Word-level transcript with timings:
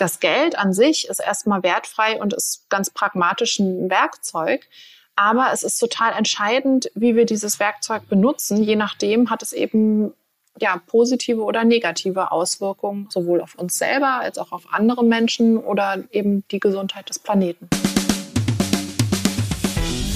Das 0.00 0.18
Geld 0.18 0.58
an 0.58 0.72
sich 0.72 1.08
ist 1.08 1.20
erstmal 1.20 1.62
wertfrei 1.62 2.18
und 2.18 2.32
ist 2.32 2.70
ganz 2.70 2.88
pragmatisch 2.88 3.58
ein 3.58 3.90
Werkzeug. 3.90 4.66
Aber 5.14 5.48
es 5.52 5.62
ist 5.62 5.78
total 5.78 6.14
entscheidend, 6.14 6.90
wie 6.94 7.16
wir 7.16 7.26
dieses 7.26 7.60
Werkzeug 7.60 8.08
benutzen. 8.08 8.62
Je 8.62 8.76
nachdem 8.76 9.28
hat 9.28 9.42
es 9.42 9.52
eben 9.52 10.14
ja, 10.58 10.80
positive 10.86 11.42
oder 11.42 11.64
negative 11.64 12.32
Auswirkungen 12.32 13.08
sowohl 13.10 13.42
auf 13.42 13.56
uns 13.56 13.76
selber 13.76 14.20
als 14.20 14.38
auch 14.38 14.52
auf 14.52 14.72
andere 14.72 15.04
Menschen 15.04 15.58
oder 15.58 16.02
eben 16.12 16.44
die 16.50 16.60
Gesundheit 16.60 17.10
des 17.10 17.18
Planeten. 17.18 17.68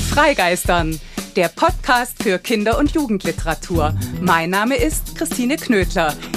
Freigeistern, 0.08 0.98
der 1.36 1.48
Podcast 1.48 2.22
für 2.22 2.38
Kinder- 2.38 2.78
und 2.78 2.92
Jugendliteratur. 2.92 3.94
Mein 4.22 4.48
Name 4.48 4.76
ist 4.76 5.14
Christine 5.14 5.56
Knödler. 5.56 6.14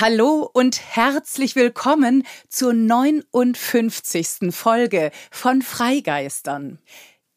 Hallo 0.00 0.48
und 0.52 0.80
herzlich 0.94 1.56
willkommen 1.56 2.22
zur 2.48 2.72
59. 2.72 4.54
Folge 4.54 5.10
von 5.32 5.60
Freigeistern. 5.60 6.78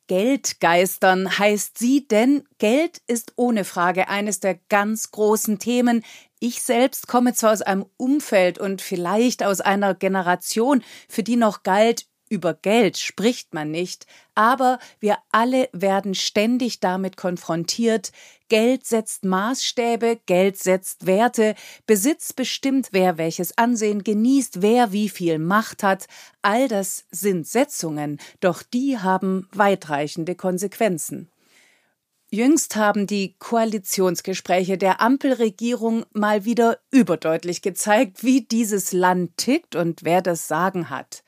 Geldgeistern 0.06 1.40
heißt 1.40 1.80
sie, 1.80 2.08
denn 2.08 2.44
Geld 2.60 3.02
ist 3.08 3.34
ohne 3.36 3.64
Frage 3.64 4.10
eines 4.10 4.42
der 4.42 4.60
ganz 4.70 5.10
großen 5.10 5.58
Themen. 5.58 6.04
Ich 6.40 6.62
selbst 6.62 7.08
komme 7.08 7.34
zwar 7.34 7.54
aus 7.54 7.64
einem 7.64 7.88
Umfeld 7.98 8.60
und 8.60 8.84
vielleicht 8.84 9.42
aus 9.42 9.60
einer 9.60 9.96
Generation, 9.96 10.84
für 11.10 11.24
die 11.24 11.38
noch 11.38 11.64
galt, 11.64 12.06
über 12.32 12.54
Geld 12.54 12.98
spricht 12.98 13.54
man 13.54 13.72
nicht, 13.72 14.06
aber 14.36 14.80
wir 15.00 15.18
alle 15.32 15.68
werden 15.74 16.16
ständig 16.16 16.80
damit 16.80 17.18
konfrontiert. 17.18 18.12
Geld 18.52 18.86
setzt 18.86 19.24
Maßstäbe, 19.24 20.20
Geld 20.26 20.58
setzt 20.58 21.06
Werte, 21.06 21.56
Besitz 21.88 22.34
bestimmt, 22.34 22.90
wer 22.92 23.18
welches 23.18 23.58
Ansehen 23.58 24.04
genießt, 24.04 24.62
wer 24.62 24.92
wie 24.92 25.08
viel 25.08 25.40
Macht 25.40 25.84
hat. 25.84 26.08
All 26.42 26.68
das 26.68 27.06
sind 27.12 27.48
Setzungen, 27.48 28.20
doch 28.42 28.62
die 28.62 29.00
haben 29.00 29.48
weitreichende 29.54 30.36
Konsequenzen. 30.36 31.30
Jüngst 32.30 32.76
haben 32.76 33.08
die 33.08 33.36
Koalitionsgespräche 33.40 34.78
der 34.78 35.00
Ampelregierung 35.00 36.06
mal 36.12 36.44
wieder 36.44 36.78
überdeutlich 36.92 37.62
gezeigt, 37.62 38.22
wie 38.26 38.42
dieses 38.42 38.92
Land 38.92 39.38
tickt 39.38 39.78
und 39.78 40.04
wer 40.04 40.22
das 40.22 40.50
Sagen 40.50 40.90
hat. 40.90 41.24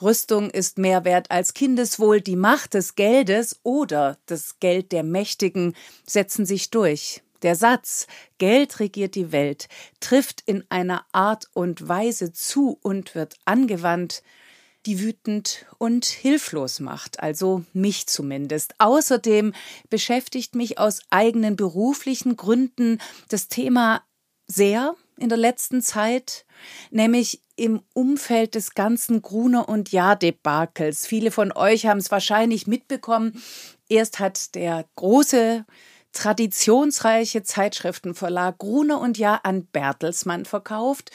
Rüstung 0.00 0.50
ist 0.50 0.78
mehr 0.78 1.04
wert 1.04 1.30
als 1.30 1.54
Kindeswohl, 1.54 2.20
die 2.20 2.36
Macht 2.36 2.74
des 2.74 2.94
Geldes 2.94 3.58
oder 3.62 4.18
das 4.26 4.60
Geld 4.60 4.92
der 4.92 5.02
Mächtigen 5.02 5.74
setzen 6.06 6.46
sich 6.46 6.70
durch. 6.70 7.22
Der 7.42 7.54
Satz 7.54 8.06
Geld 8.38 8.80
regiert 8.80 9.14
die 9.14 9.32
Welt 9.32 9.68
trifft 10.00 10.42
in 10.46 10.64
einer 10.70 11.04
Art 11.12 11.48
und 11.52 11.88
Weise 11.88 12.32
zu 12.32 12.78
und 12.82 13.14
wird 13.14 13.36
angewandt, 13.44 14.22
die 14.86 15.00
wütend 15.00 15.66
und 15.78 16.04
hilflos 16.06 16.80
macht, 16.80 17.20
also 17.20 17.64
mich 17.72 18.06
zumindest. 18.06 18.74
Außerdem 18.78 19.52
beschäftigt 19.90 20.54
mich 20.54 20.78
aus 20.78 21.00
eigenen 21.10 21.56
beruflichen 21.56 22.36
Gründen 22.36 22.98
das 23.28 23.48
Thema 23.48 24.02
sehr 24.46 24.94
in 25.18 25.28
der 25.28 25.38
letzten 25.38 25.82
Zeit, 25.82 26.44
nämlich 26.90 27.42
im 27.56 27.82
Umfeld 27.92 28.54
des 28.54 28.74
ganzen 28.74 29.22
Gruner 29.22 29.68
und 29.68 29.92
Jahr-Debakels. 29.92 31.06
Viele 31.06 31.30
von 31.30 31.52
euch 31.52 31.86
haben 31.86 31.98
es 31.98 32.10
wahrscheinlich 32.10 32.66
mitbekommen. 32.66 33.42
Erst 33.88 34.18
hat 34.18 34.54
der 34.54 34.84
große 34.96 35.64
traditionsreiche 36.12 37.42
Zeitschriftenverlag 37.42 38.58
Gruner 38.58 39.00
und 39.00 39.18
Jahr 39.18 39.44
an 39.44 39.66
Bertelsmann 39.66 40.44
verkauft. 40.44 41.10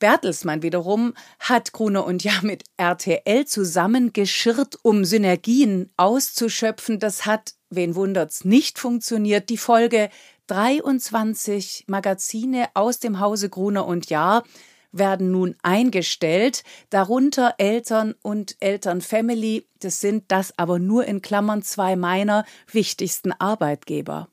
Bertelsmann 0.00 0.62
wiederum 0.62 1.14
hat 1.38 1.72
Gruner 1.72 2.06
und 2.06 2.24
Jahr 2.24 2.42
mit 2.42 2.64
RTL 2.78 3.44
zusammengeschirrt, 3.44 4.78
um 4.82 5.04
Synergien 5.04 5.92
auszuschöpfen. 5.96 6.98
Das 6.98 7.26
hat, 7.26 7.52
wen 7.68 7.94
wundert's, 7.94 8.44
nicht 8.44 8.78
funktioniert. 8.78 9.50
Die 9.50 9.58
Folge 9.58 10.10
23 10.50 11.84
Magazine 11.86 12.68
aus 12.74 12.98
dem 12.98 13.20
Hause 13.20 13.48
Gruner 13.48 13.86
und 13.86 14.10
Jahr 14.10 14.42
werden 14.90 15.30
nun 15.30 15.54
eingestellt, 15.62 16.64
darunter 16.90 17.54
Eltern 17.58 18.16
und 18.22 18.56
Elternfamily, 18.58 19.68
das 19.78 20.00
sind 20.00 20.24
das 20.26 20.58
aber 20.58 20.80
nur 20.80 21.04
in 21.04 21.22
Klammern 21.22 21.62
zwei 21.62 21.94
meiner 21.94 22.44
wichtigsten 22.72 23.30
Arbeitgeber. 23.30 24.28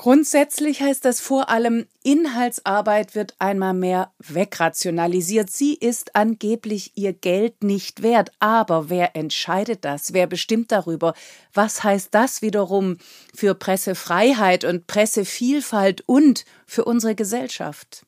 Grundsätzlich 0.00 0.80
heißt 0.80 1.04
das 1.04 1.20
vor 1.20 1.50
allem, 1.50 1.86
Inhaltsarbeit 2.02 3.14
wird 3.14 3.34
einmal 3.38 3.74
mehr 3.74 4.14
wegrationalisiert. 4.18 5.50
Sie 5.50 5.74
ist 5.74 6.16
angeblich 6.16 6.92
ihr 6.94 7.12
Geld 7.12 7.62
nicht 7.62 8.02
wert. 8.02 8.30
Aber 8.38 8.88
wer 8.88 9.14
entscheidet 9.14 9.84
das? 9.84 10.14
Wer 10.14 10.26
bestimmt 10.26 10.72
darüber? 10.72 11.12
Was 11.52 11.84
heißt 11.84 12.14
das 12.14 12.40
wiederum 12.40 12.96
für 13.34 13.54
Pressefreiheit 13.54 14.64
und 14.64 14.86
Pressevielfalt 14.86 16.02
und 16.06 16.46
für 16.64 16.86
unsere 16.86 17.14
Gesellschaft? 17.14 18.06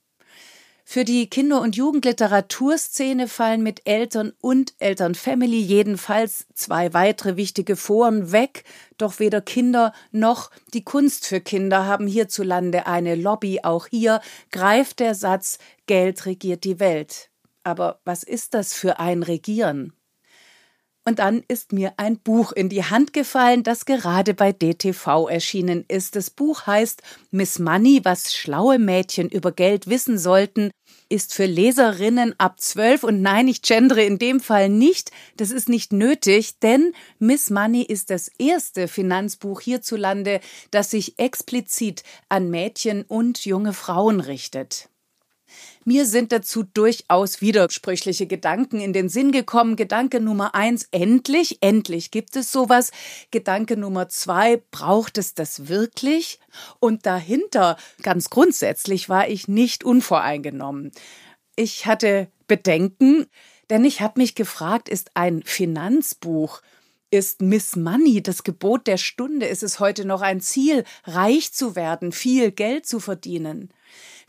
Für 0.92 1.06
die 1.06 1.26
Kinder- 1.26 1.62
und 1.62 1.75
Jugendliteraturszene 1.75 3.26
fallen 3.26 3.62
mit 3.62 3.80
Eltern 3.86 4.34
und 4.42 4.75
Elternfamily 4.78 5.58
jedenfalls 5.58 6.44
zwei 6.53 6.92
weitere 6.92 7.36
wichtige 7.36 7.76
Foren 7.76 8.30
weg, 8.30 8.64
doch 8.98 9.19
weder 9.19 9.41
Kinder 9.41 9.94
noch 10.10 10.50
die 10.75 10.84
Kunst 10.84 11.26
für 11.26 11.41
Kinder 11.41 11.86
haben 11.86 12.06
hierzulande 12.06 12.86
eine 12.86 13.14
Lobby. 13.14 13.60
Auch 13.62 13.86
hier 13.86 14.20
greift 14.50 15.00
der 15.00 15.14
Satz 15.14 15.56
Geld 15.86 16.26
regiert 16.26 16.62
die 16.64 16.78
Welt. 16.78 17.30
Aber 17.64 18.00
was 18.04 18.22
ist 18.22 18.53
das 18.53 18.74
für 18.74 18.98
ein 18.98 19.22
Regieren? 19.22 19.94
Und 21.05 21.19
dann 21.19 21.43
ist 21.49 21.73
mir 21.73 21.95
ein 21.97 22.19
Buch 22.19 22.53
in 22.53 22.69
die 22.69 22.85
Hand 22.85 23.13
gefallen, 23.13 23.65
das 23.65 23.87
gerade 23.87 24.35
bei 24.35 24.53
DTV 24.53 25.29
erschienen 25.29 25.85
ist. 25.89 26.15
Das 26.15 26.31
Buch 26.31 26.67
heißt 26.67 27.03
Miss 27.33 27.59
Money, 27.59 28.01
was 28.05 28.33
schlaue 28.33 28.79
Mädchen 28.79 29.29
über 29.29 29.51
Geld 29.51 29.89
wissen 29.89 30.17
sollten, 30.17 30.71
ist 31.09 31.35
für 31.35 31.47
Leserinnen 31.47 32.35
ab 32.39 32.61
zwölf 32.61 33.03
und 33.03 33.21
nein, 33.21 33.49
ich 33.49 33.63
gendere 33.63 34.05
in 34.05 34.19
dem 34.19 34.39
Fall 34.39 34.69
nicht. 34.69 35.11
Das 35.37 35.51
ist 35.51 35.69
nicht 35.69 35.93
nötig, 35.93 36.61
denn 36.61 36.93
Miss 37.19 37.51
Money 37.51 37.83
ist 37.83 38.11
das 38.11 38.29
erste 38.39 38.87
Finanzbuch 38.87 39.61
hierzulande, 39.61 40.41
das 40.71 40.91
sich 40.91 41.19
explizit 41.19 42.05
an 42.29 42.49
Mädchen 42.49 43.03
und 43.03 43.45
junge 43.45 43.73
Frauen 43.73 44.21
richtet. 44.21 44.89
Mir 45.84 46.06
sind 46.06 46.31
dazu 46.31 46.62
durchaus 46.62 47.41
widersprüchliche 47.41 48.26
Gedanken 48.26 48.81
in 48.81 48.93
den 48.93 49.09
Sinn 49.09 49.32
gekommen. 49.32 49.75
Gedanke 49.75 50.20
Nummer 50.20 50.54
eins, 50.54 50.87
endlich, 50.93 51.59
endlich 51.60 52.12
gibt 52.12 52.37
es 52.37 52.53
sowas. 52.53 52.93
Gedanke 53.32 53.76
Nummer 53.76 54.09
zwei, 54.09 54.62
braucht 54.71 55.19
es 55.19 55.34
das 55.34 55.69
wirklich? 55.69 56.38
Und 56.78 57.04
dahinter, 57.04 57.76
ganz 58.03 58.31
grundsätzlich, 58.31 59.09
war 59.09 59.28
ich 59.28 59.48
nicht 59.48 59.82
unvoreingenommen. 59.82 60.92
Ich 61.56 61.87
hatte 61.87 62.28
Bedenken, 62.47 63.26
denn 63.69 63.84
ich 63.84 64.00
habe 64.00 64.21
mich 64.21 64.37
gefragt, 64.37 64.88
ist 64.88 65.10
ein 65.15 65.42
Finanzbuch 65.42 66.62
ist 67.12 67.42
Miss 67.42 67.76
Money 67.76 68.22
das 68.22 68.42
Gebot 68.42 68.86
der 68.86 68.97
Stunde? 68.97 69.45
Ist 69.45 69.62
es 69.62 69.80
heute 69.80 70.07
noch 70.07 70.22
ein 70.22 70.41
Ziel, 70.41 70.84
reich 71.04 71.53
zu 71.53 71.77
werden, 71.77 72.10
viel 72.10 72.51
Geld 72.53 72.86
zu 72.86 73.01
verdienen? 73.01 73.68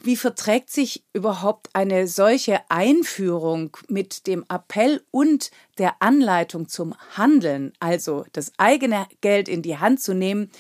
Wie 0.01 0.16
verträgt 0.16 0.69
sich 0.69 1.04
überhaupt 1.13 1.69
eine 1.74 2.07
solche 2.07 2.60
Einführung 2.69 3.78
mit 3.88 4.28
dem 4.28 4.45
Appell 4.50 5.04
und 5.12 5.51
der 5.78 6.01
Anleitung 6.01 6.68
zum 6.68 6.95
Handeln, 7.16 7.74
also 7.80 8.25
das 8.34 8.51
eigene 8.57 9.07
Geld 9.22 9.48
in 9.48 9.62
die 9.62 9.78
Hand 9.78 10.01
zu 10.01 10.13
nehmen, 10.13 10.51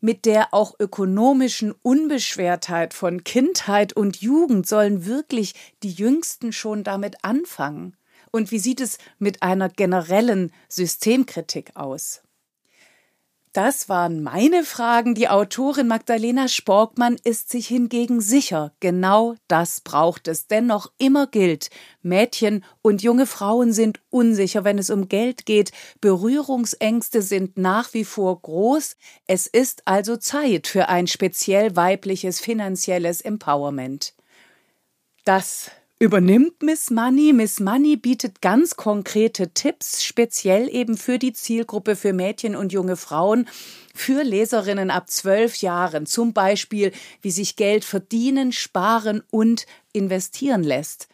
mit 0.00 0.26
der 0.26 0.52
auch 0.52 0.74
ökonomischen 0.78 1.72
Unbeschwertheit 1.82 2.92
von 2.92 3.24
Kindheit 3.24 3.92
und 3.92 4.20
Jugend 4.20 4.66
sollen 4.66 5.06
wirklich 5.06 5.54
die 5.82 5.92
Jüngsten 5.92 6.52
schon 6.52 6.84
damit 6.84 7.24
anfangen? 7.24 7.96
Und 8.32 8.50
wie 8.50 8.58
sieht 8.58 8.80
es 8.80 8.98
mit 9.18 9.42
einer 9.42 9.68
generellen 9.68 10.52
Systemkritik 10.68 11.76
aus? 11.76 12.22
Das 13.52 13.90
waren 13.90 14.22
meine 14.22 14.64
Fragen. 14.64 15.14
Die 15.14 15.28
Autorin 15.28 15.86
Magdalena 15.86 16.48
Sporkmann 16.48 17.18
ist 17.22 17.50
sich 17.50 17.68
hingegen 17.68 18.22
sicher, 18.22 18.72
genau 18.80 19.34
das 19.46 19.82
braucht 19.82 20.26
es. 20.26 20.46
Dennoch 20.46 20.90
immer 20.96 21.26
gilt, 21.26 21.68
Mädchen 22.00 22.64
und 22.80 23.02
junge 23.02 23.26
Frauen 23.26 23.74
sind 23.74 24.00
unsicher, 24.08 24.64
wenn 24.64 24.78
es 24.78 24.88
um 24.88 25.06
Geld 25.06 25.44
geht. 25.44 25.70
Berührungsängste 26.00 27.20
sind 27.20 27.58
nach 27.58 27.92
wie 27.92 28.06
vor 28.06 28.40
groß. 28.40 28.96
Es 29.26 29.46
ist 29.46 29.82
also 29.86 30.16
Zeit 30.16 30.66
für 30.66 30.88
ein 30.88 31.06
speziell 31.06 31.76
weibliches 31.76 32.40
finanzielles 32.40 33.20
Empowerment. 33.20 34.14
Das 35.26 35.70
übernimmt 36.02 36.64
Miss 36.64 36.90
Money. 36.90 37.32
Miss 37.32 37.60
Money 37.60 37.96
bietet 37.96 38.42
ganz 38.42 38.74
konkrete 38.74 39.50
Tipps, 39.54 40.02
speziell 40.02 40.68
eben 40.68 40.96
für 40.96 41.16
die 41.16 41.32
Zielgruppe 41.32 41.94
für 41.94 42.12
Mädchen 42.12 42.56
und 42.56 42.72
junge 42.72 42.96
Frauen, 42.96 43.48
für 43.94 44.24
Leserinnen 44.24 44.90
ab 44.90 45.08
zwölf 45.08 45.58
Jahren, 45.58 46.06
zum 46.06 46.32
Beispiel, 46.32 46.90
wie 47.20 47.30
sich 47.30 47.54
Geld 47.54 47.84
verdienen, 47.84 48.50
sparen 48.50 49.22
und 49.30 49.66
investieren 49.92 50.64
lässt. 50.64 51.06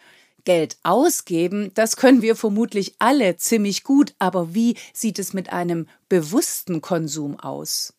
Geld 0.44 0.79
ausgeben, 0.85 1.70
das 1.75 1.96
können 1.96 2.23
wir 2.23 2.34
vermutlich 2.34 2.94
alle 2.99 3.37
ziemlich 3.37 3.84
gut, 3.84 4.14
aber 4.19 4.55
wie 4.55 4.75
sieht 4.94 5.19
es 5.19 5.34
mit 5.34 5.52
einem 5.52 5.87
bewussten 6.08 6.81
Konsum 6.81 7.38
aus? 7.38 7.93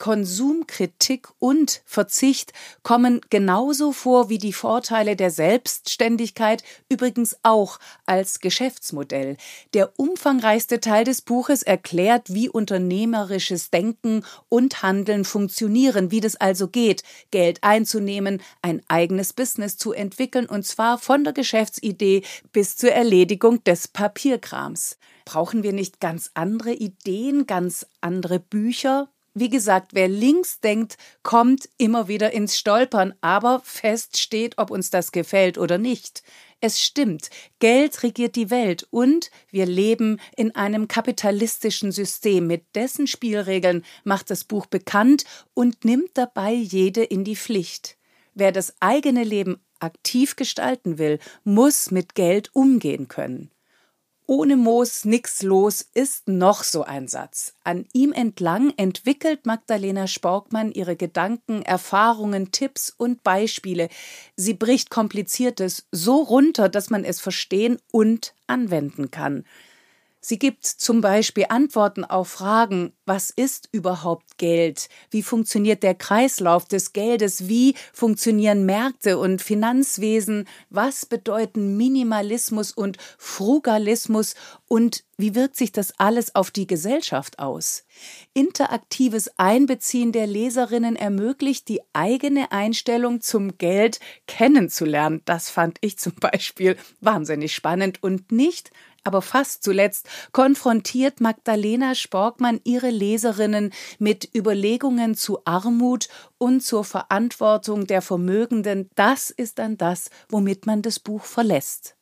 Konsumkritik 0.00 1.28
und 1.38 1.82
Verzicht 1.84 2.54
kommen 2.82 3.20
genauso 3.28 3.92
vor 3.92 4.30
wie 4.30 4.38
die 4.38 4.54
Vorteile 4.54 5.14
der 5.14 5.30
Selbstständigkeit, 5.30 6.64
übrigens 6.88 7.36
auch 7.42 7.78
als 8.06 8.40
Geschäftsmodell. 8.40 9.36
Der 9.74 9.92
umfangreichste 10.00 10.80
Teil 10.80 11.04
des 11.04 11.20
Buches 11.20 11.62
erklärt, 11.62 12.32
wie 12.32 12.48
unternehmerisches 12.48 13.70
Denken 13.70 14.24
und 14.48 14.82
Handeln 14.82 15.26
funktionieren, 15.26 16.10
wie 16.10 16.20
das 16.20 16.34
also 16.34 16.68
geht, 16.68 17.02
Geld 17.30 17.62
einzunehmen, 17.62 18.42
ein 18.62 18.82
eigenes 18.88 19.34
Business 19.34 19.76
zu 19.76 19.92
entwickeln, 19.92 20.46
und 20.46 20.66
zwar 20.66 20.96
von 20.96 21.24
der 21.24 21.34
Geschäftsidee 21.34 22.22
bis 22.52 22.78
zur 22.78 22.92
Erledigung 22.92 23.62
des 23.64 23.86
Papierkrams. 23.86 24.96
Brauchen 25.26 25.62
wir 25.62 25.74
nicht 25.74 26.00
ganz 26.00 26.30
andere 26.32 26.72
Ideen, 26.72 27.46
ganz 27.46 27.86
andere 28.00 28.40
Bücher? 28.40 29.10
Wie 29.32 29.48
gesagt, 29.48 29.94
wer 29.94 30.08
links 30.08 30.58
denkt, 30.58 30.96
kommt 31.22 31.68
immer 31.78 32.08
wieder 32.08 32.32
ins 32.32 32.58
Stolpern, 32.58 33.14
aber 33.20 33.60
fest 33.64 34.18
steht, 34.18 34.58
ob 34.58 34.72
uns 34.72 34.90
das 34.90 35.12
gefällt 35.12 35.56
oder 35.56 35.78
nicht. 35.78 36.24
Es 36.60 36.82
stimmt, 36.82 37.30
Geld 37.60 38.02
regiert 38.02 38.34
die 38.34 38.50
Welt 38.50 38.86
und 38.90 39.30
wir 39.50 39.66
leben 39.66 40.20
in 40.36 40.54
einem 40.56 40.88
kapitalistischen 40.88 41.92
System. 41.92 42.48
Mit 42.48 42.64
dessen 42.74 43.06
Spielregeln 43.06 43.84
macht 44.02 44.30
das 44.30 44.44
Buch 44.44 44.66
bekannt 44.66 45.24
und 45.54 45.84
nimmt 45.84 46.10
dabei 46.14 46.52
jede 46.52 47.04
in 47.04 47.22
die 47.22 47.36
Pflicht. 47.36 47.96
Wer 48.34 48.50
das 48.50 48.74
eigene 48.80 49.22
Leben 49.22 49.64
aktiv 49.78 50.34
gestalten 50.36 50.98
will, 50.98 51.18
muss 51.44 51.90
mit 51.90 52.14
Geld 52.14 52.50
umgehen 52.52 53.08
können. 53.08 53.50
Ohne 54.30 54.56
Moos 54.56 55.04
nix 55.04 55.42
los 55.42 55.84
ist 55.92 56.28
noch 56.28 56.62
so 56.62 56.84
ein 56.84 57.08
Satz. 57.08 57.54
An 57.64 57.86
ihm 57.92 58.12
entlang 58.12 58.72
entwickelt 58.76 59.44
Magdalena 59.44 60.06
Sporkmann 60.06 60.70
ihre 60.70 60.94
Gedanken, 60.94 61.62
Erfahrungen, 61.62 62.52
Tipps 62.52 62.94
und 62.96 63.24
Beispiele. 63.24 63.88
Sie 64.36 64.54
bricht 64.54 64.88
Kompliziertes 64.88 65.88
so 65.90 66.22
runter, 66.22 66.68
dass 66.68 66.90
man 66.90 67.04
es 67.04 67.20
verstehen 67.20 67.78
und 67.90 68.32
anwenden 68.46 69.10
kann. 69.10 69.44
Sie 70.22 70.38
gibt 70.38 70.66
zum 70.66 71.00
Beispiel 71.00 71.46
Antworten 71.48 72.04
auf 72.04 72.28
Fragen, 72.28 72.92
was 73.06 73.30
ist 73.30 73.70
überhaupt 73.72 74.36
Geld? 74.36 74.90
Wie 75.10 75.22
funktioniert 75.22 75.82
der 75.82 75.94
Kreislauf 75.94 76.66
des 76.66 76.92
Geldes? 76.92 77.48
Wie 77.48 77.74
funktionieren 77.94 78.66
Märkte 78.66 79.18
und 79.18 79.40
Finanzwesen? 79.40 80.46
Was 80.68 81.06
bedeuten 81.06 81.78
Minimalismus 81.78 82.70
und 82.70 82.98
Frugalismus? 83.16 84.34
Und 84.68 85.04
wie 85.16 85.34
wirkt 85.34 85.56
sich 85.56 85.72
das 85.72 85.98
alles 85.98 86.34
auf 86.34 86.50
die 86.50 86.66
Gesellschaft 86.66 87.38
aus? 87.38 87.84
Interaktives 88.34 89.38
Einbeziehen 89.38 90.12
der 90.12 90.26
Leserinnen 90.26 90.96
ermöglicht, 90.96 91.68
die 91.68 91.80
eigene 91.92 92.52
Einstellung 92.52 93.20
zum 93.20 93.58
Geld 93.58 94.00
kennenzulernen. 94.26 95.22
Das 95.24 95.50
fand 95.50 95.78
ich 95.80 95.98
zum 95.98 96.14
Beispiel 96.14 96.76
wahnsinnig 97.00 97.54
spannend 97.54 98.02
und 98.02 98.32
nicht 98.32 98.70
aber 99.04 99.22
fast 99.22 99.62
zuletzt 99.62 100.08
konfrontiert 100.32 101.20
Magdalena 101.20 101.94
Sporkmann 101.94 102.60
ihre 102.64 102.90
Leserinnen 102.90 103.72
mit 103.98 104.28
Überlegungen 104.34 105.14
zu 105.14 105.44
Armut 105.44 106.08
und 106.38 106.62
zur 106.62 106.84
Verantwortung 106.84 107.86
der 107.86 108.02
Vermögenden. 108.02 108.90
Das 108.94 109.30
ist 109.30 109.58
dann 109.58 109.76
das, 109.76 110.10
womit 110.28 110.66
man 110.66 110.82
das 110.82 110.98
Buch 110.98 111.24
verlässt. 111.24 111.96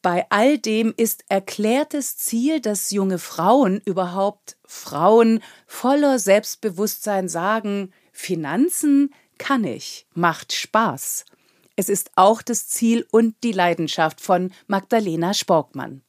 Bei 0.00 0.26
all 0.30 0.58
dem 0.58 0.94
ist 0.96 1.24
erklärtes 1.28 2.16
Ziel, 2.16 2.60
dass 2.60 2.92
junge 2.92 3.18
Frauen 3.18 3.80
überhaupt 3.84 4.56
Frauen 4.64 5.42
voller 5.66 6.18
Selbstbewusstsein 6.18 7.28
sagen, 7.28 7.92
Finanzen 8.12 9.12
kann 9.38 9.64
ich, 9.64 10.06
macht 10.14 10.52
Spaß. 10.52 11.24
Es 11.76 11.88
ist 11.88 12.10
auch 12.16 12.42
das 12.42 12.68
Ziel 12.68 13.06
und 13.10 13.36
die 13.42 13.52
Leidenschaft 13.52 14.20
von 14.20 14.52
Magdalena 14.66 15.34
Sporkmann. 15.34 16.02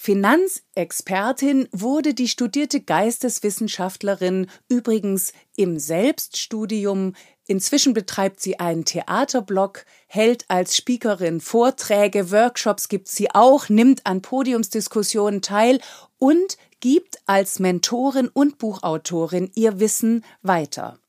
Finanzexpertin 0.00 1.68
wurde 1.72 2.14
die 2.14 2.28
studierte 2.28 2.80
Geisteswissenschaftlerin 2.80 4.48
übrigens 4.68 5.32
im 5.56 5.80
Selbststudium. 5.80 7.16
Inzwischen 7.48 7.94
betreibt 7.94 8.38
sie 8.38 8.60
einen 8.60 8.84
Theaterblog, 8.84 9.84
hält 10.06 10.44
als 10.46 10.76
Speakerin 10.76 11.40
Vorträge, 11.40 12.30
Workshops 12.30 12.88
gibt 12.88 13.08
sie 13.08 13.34
auch, 13.34 13.68
nimmt 13.68 14.06
an 14.06 14.22
Podiumsdiskussionen 14.22 15.42
teil 15.42 15.80
und 16.18 16.58
gibt 16.78 17.18
als 17.26 17.58
Mentorin 17.58 18.28
und 18.28 18.58
Buchautorin 18.58 19.50
ihr 19.56 19.80
Wissen 19.80 20.24
weiter. 20.42 21.00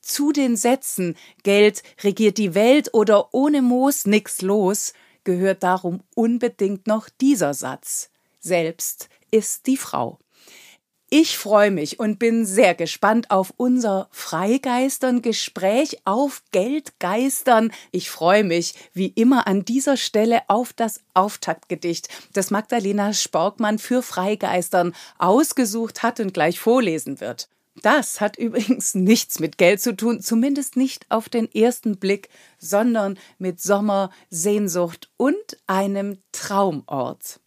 Zu 0.00 0.32
den 0.32 0.56
Sätzen 0.56 1.18
Geld 1.42 1.82
regiert 2.02 2.38
die 2.38 2.54
Welt 2.54 2.94
oder 2.94 3.34
ohne 3.34 3.60
Moos 3.60 4.06
nix 4.06 4.40
los 4.40 4.94
gehört 5.22 5.62
darum 5.62 6.00
unbedingt 6.14 6.86
noch 6.86 7.10
dieser 7.20 7.52
Satz 7.52 8.10
selbst 8.40 9.08
ist 9.30 9.66
die 9.66 9.76
Frau. 9.76 10.18
Ich 11.10 11.38
freue 11.38 11.70
mich 11.70 11.98
und 11.98 12.18
bin 12.18 12.44
sehr 12.44 12.74
gespannt 12.74 13.30
auf 13.30 13.54
unser 13.56 14.08
Freigeistern-Gespräch 14.10 16.02
auf 16.04 16.42
Geldgeistern. 16.52 17.72
Ich 17.92 18.10
freue 18.10 18.44
mich 18.44 18.74
wie 18.92 19.06
immer 19.06 19.46
an 19.46 19.64
dieser 19.64 19.96
Stelle 19.96 20.42
auf 20.48 20.74
das 20.74 21.00
Auftaktgedicht, 21.14 22.08
das 22.34 22.50
Magdalena 22.50 23.14
Sporkmann 23.14 23.78
für 23.78 24.02
Freigeistern 24.02 24.94
ausgesucht 25.16 26.02
hat 26.02 26.20
und 26.20 26.34
gleich 26.34 26.60
vorlesen 26.60 27.20
wird. 27.20 27.48
Das 27.80 28.20
hat 28.20 28.36
übrigens 28.36 28.94
nichts 28.94 29.40
mit 29.40 29.56
Geld 29.56 29.80
zu 29.80 29.96
tun, 29.96 30.20
zumindest 30.20 30.76
nicht 30.76 31.06
auf 31.10 31.30
den 31.30 31.50
ersten 31.50 31.96
Blick, 31.96 32.28
sondern 32.58 33.18
mit 33.38 33.62
Sommer, 33.62 34.10
Sehnsucht 34.28 35.10
und 35.16 35.56
einem 35.66 36.18
Traumort. 36.32 37.40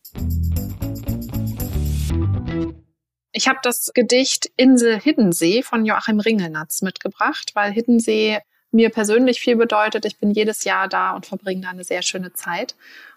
Ich 3.33 3.47
habe 3.47 3.59
das 3.63 3.91
Gedicht 3.93 4.51
Insel 4.57 4.99
Hiddensee 4.99 5.63
von 5.63 5.85
Joachim 5.85 6.19
Ringelnatz 6.19 6.81
mitgebracht, 6.81 7.51
weil 7.53 7.71
Hiddensee 7.71 8.39
mir 8.71 8.89
persönlich 8.89 9.39
viel 9.39 9.55
bedeutet. 9.55 10.05
Ich 10.05 10.19
bin 10.19 10.31
jedes 10.31 10.63
Jahr 10.63 10.87
da 10.87 11.11
und 11.11 11.25
verbringe 11.25 11.61
da 11.61 11.69
eine 11.69 11.83
sehr 11.83 12.01
schöne 12.01 12.33
Zeit 12.33 12.75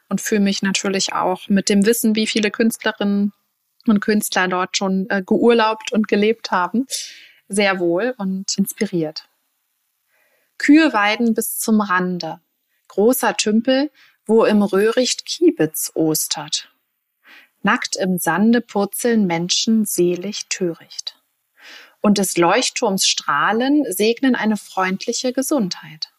und 0.09 0.21
fühle 0.21 0.41
mich 0.41 0.63
natürlich 0.63 1.13
auch 1.13 1.49
mit 1.49 1.69
dem 1.69 1.87
Wissen, 1.87 2.15
wie 2.15 2.27
viele 2.27 2.51
Künstlerinnen 2.51 3.33
und 3.87 4.01
Künstler 4.01 4.49
dort 4.49 4.77
schon 4.77 5.09
äh, 5.11 5.23
geurlaubt 5.25 5.93
und 5.93 6.09
gelebt 6.09 6.51
haben, 6.51 6.87
sehr 7.49 7.79
wohl 7.79 8.15
und 8.19 8.57
inspiriert. 8.57 9.29
Kühe 10.59 10.93
weiden 10.93 11.35
bis 11.35 11.59
zum 11.59 11.81
Rande, 11.81 12.41
großer 12.89 13.37
Tümpel, 13.37 13.91
wo 14.27 14.45
im 14.45 14.63
Röhricht 14.63 15.27
Kiebitz 15.27 15.93
ostert. 15.95 16.74
Nackt 17.65 17.97
im 17.97 18.19
Sande 18.19 18.61
purzeln 18.61 19.27
Menschen 19.27 19.87
selig 19.87 20.51
töricht. 20.51 21.19
Und 22.03 22.19
des 22.19 22.37
Leuchtturms 22.37 23.07
Strahlen 23.07 23.91
segnen 23.91 24.35
eine 24.35 24.59
freundliche 24.59 25.33
Gesundheit. 25.33 26.13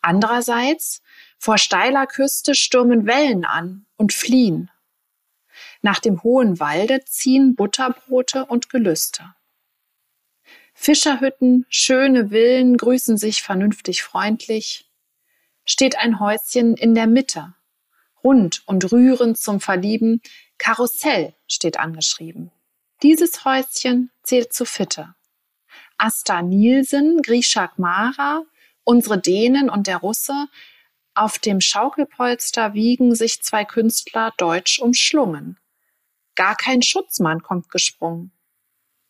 Andererseits, 0.00 1.00
vor 1.38 1.58
steiler 1.58 2.08
Küste 2.08 2.56
stürmen 2.56 3.06
Wellen 3.06 3.44
an 3.44 3.86
und 3.96 4.12
fliehen. 4.12 4.68
Nach 5.80 6.00
dem 6.00 6.24
hohen 6.24 6.58
Walde 6.58 7.04
ziehen 7.04 7.54
Butterbrote 7.54 8.44
und 8.46 8.68
Gelüste. 8.68 9.36
Fischerhütten, 10.74 11.66
schöne 11.68 12.30
Villen 12.30 12.76
grüßen 12.78 13.16
sich 13.16 13.42
vernünftig 13.44 14.02
freundlich. 14.02 14.90
Steht 15.64 15.98
ein 15.98 16.18
Häuschen 16.18 16.76
in 16.76 16.96
der 16.96 17.06
Mitte, 17.06 17.54
rund 18.22 18.62
und 18.66 18.92
rührend 18.92 19.38
zum 19.38 19.60
Verlieben, 19.60 20.20
Karussell 20.58 21.34
steht 21.48 21.78
angeschrieben. 21.78 22.50
Dieses 23.02 23.44
Häuschen 23.44 24.10
zählt 24.22 24.52
zu 24.52 24.64
Fitte. 24.64 25.14
Asta 25.98 26.42
Nielsen, 26.42 27.20
Grisha 27.22 27.72
Mara, 27.76 28.42
unsere 28.84 29.20
Dänen 29.20 29.70
und 29.70 29.86
der 29.86 29.98
Russe, 29.98 30.48
auf 31.14 31.38
dem 31.38 31.60
Schaukelpolster 31.60 32.74
wiegen 32.74 33.14
sich 33.14 33.42
zwei 33.42 33.64
Künstler 33.64 34.32
deutsch 34.38 34.78
umschlungen. 34.78 35.58
Gar 36.34 36.56
kein 36.56 36.80
Schutzmann 36.80 37.42
kommt 37.42 37.70
gesprungen. 37.70 38.32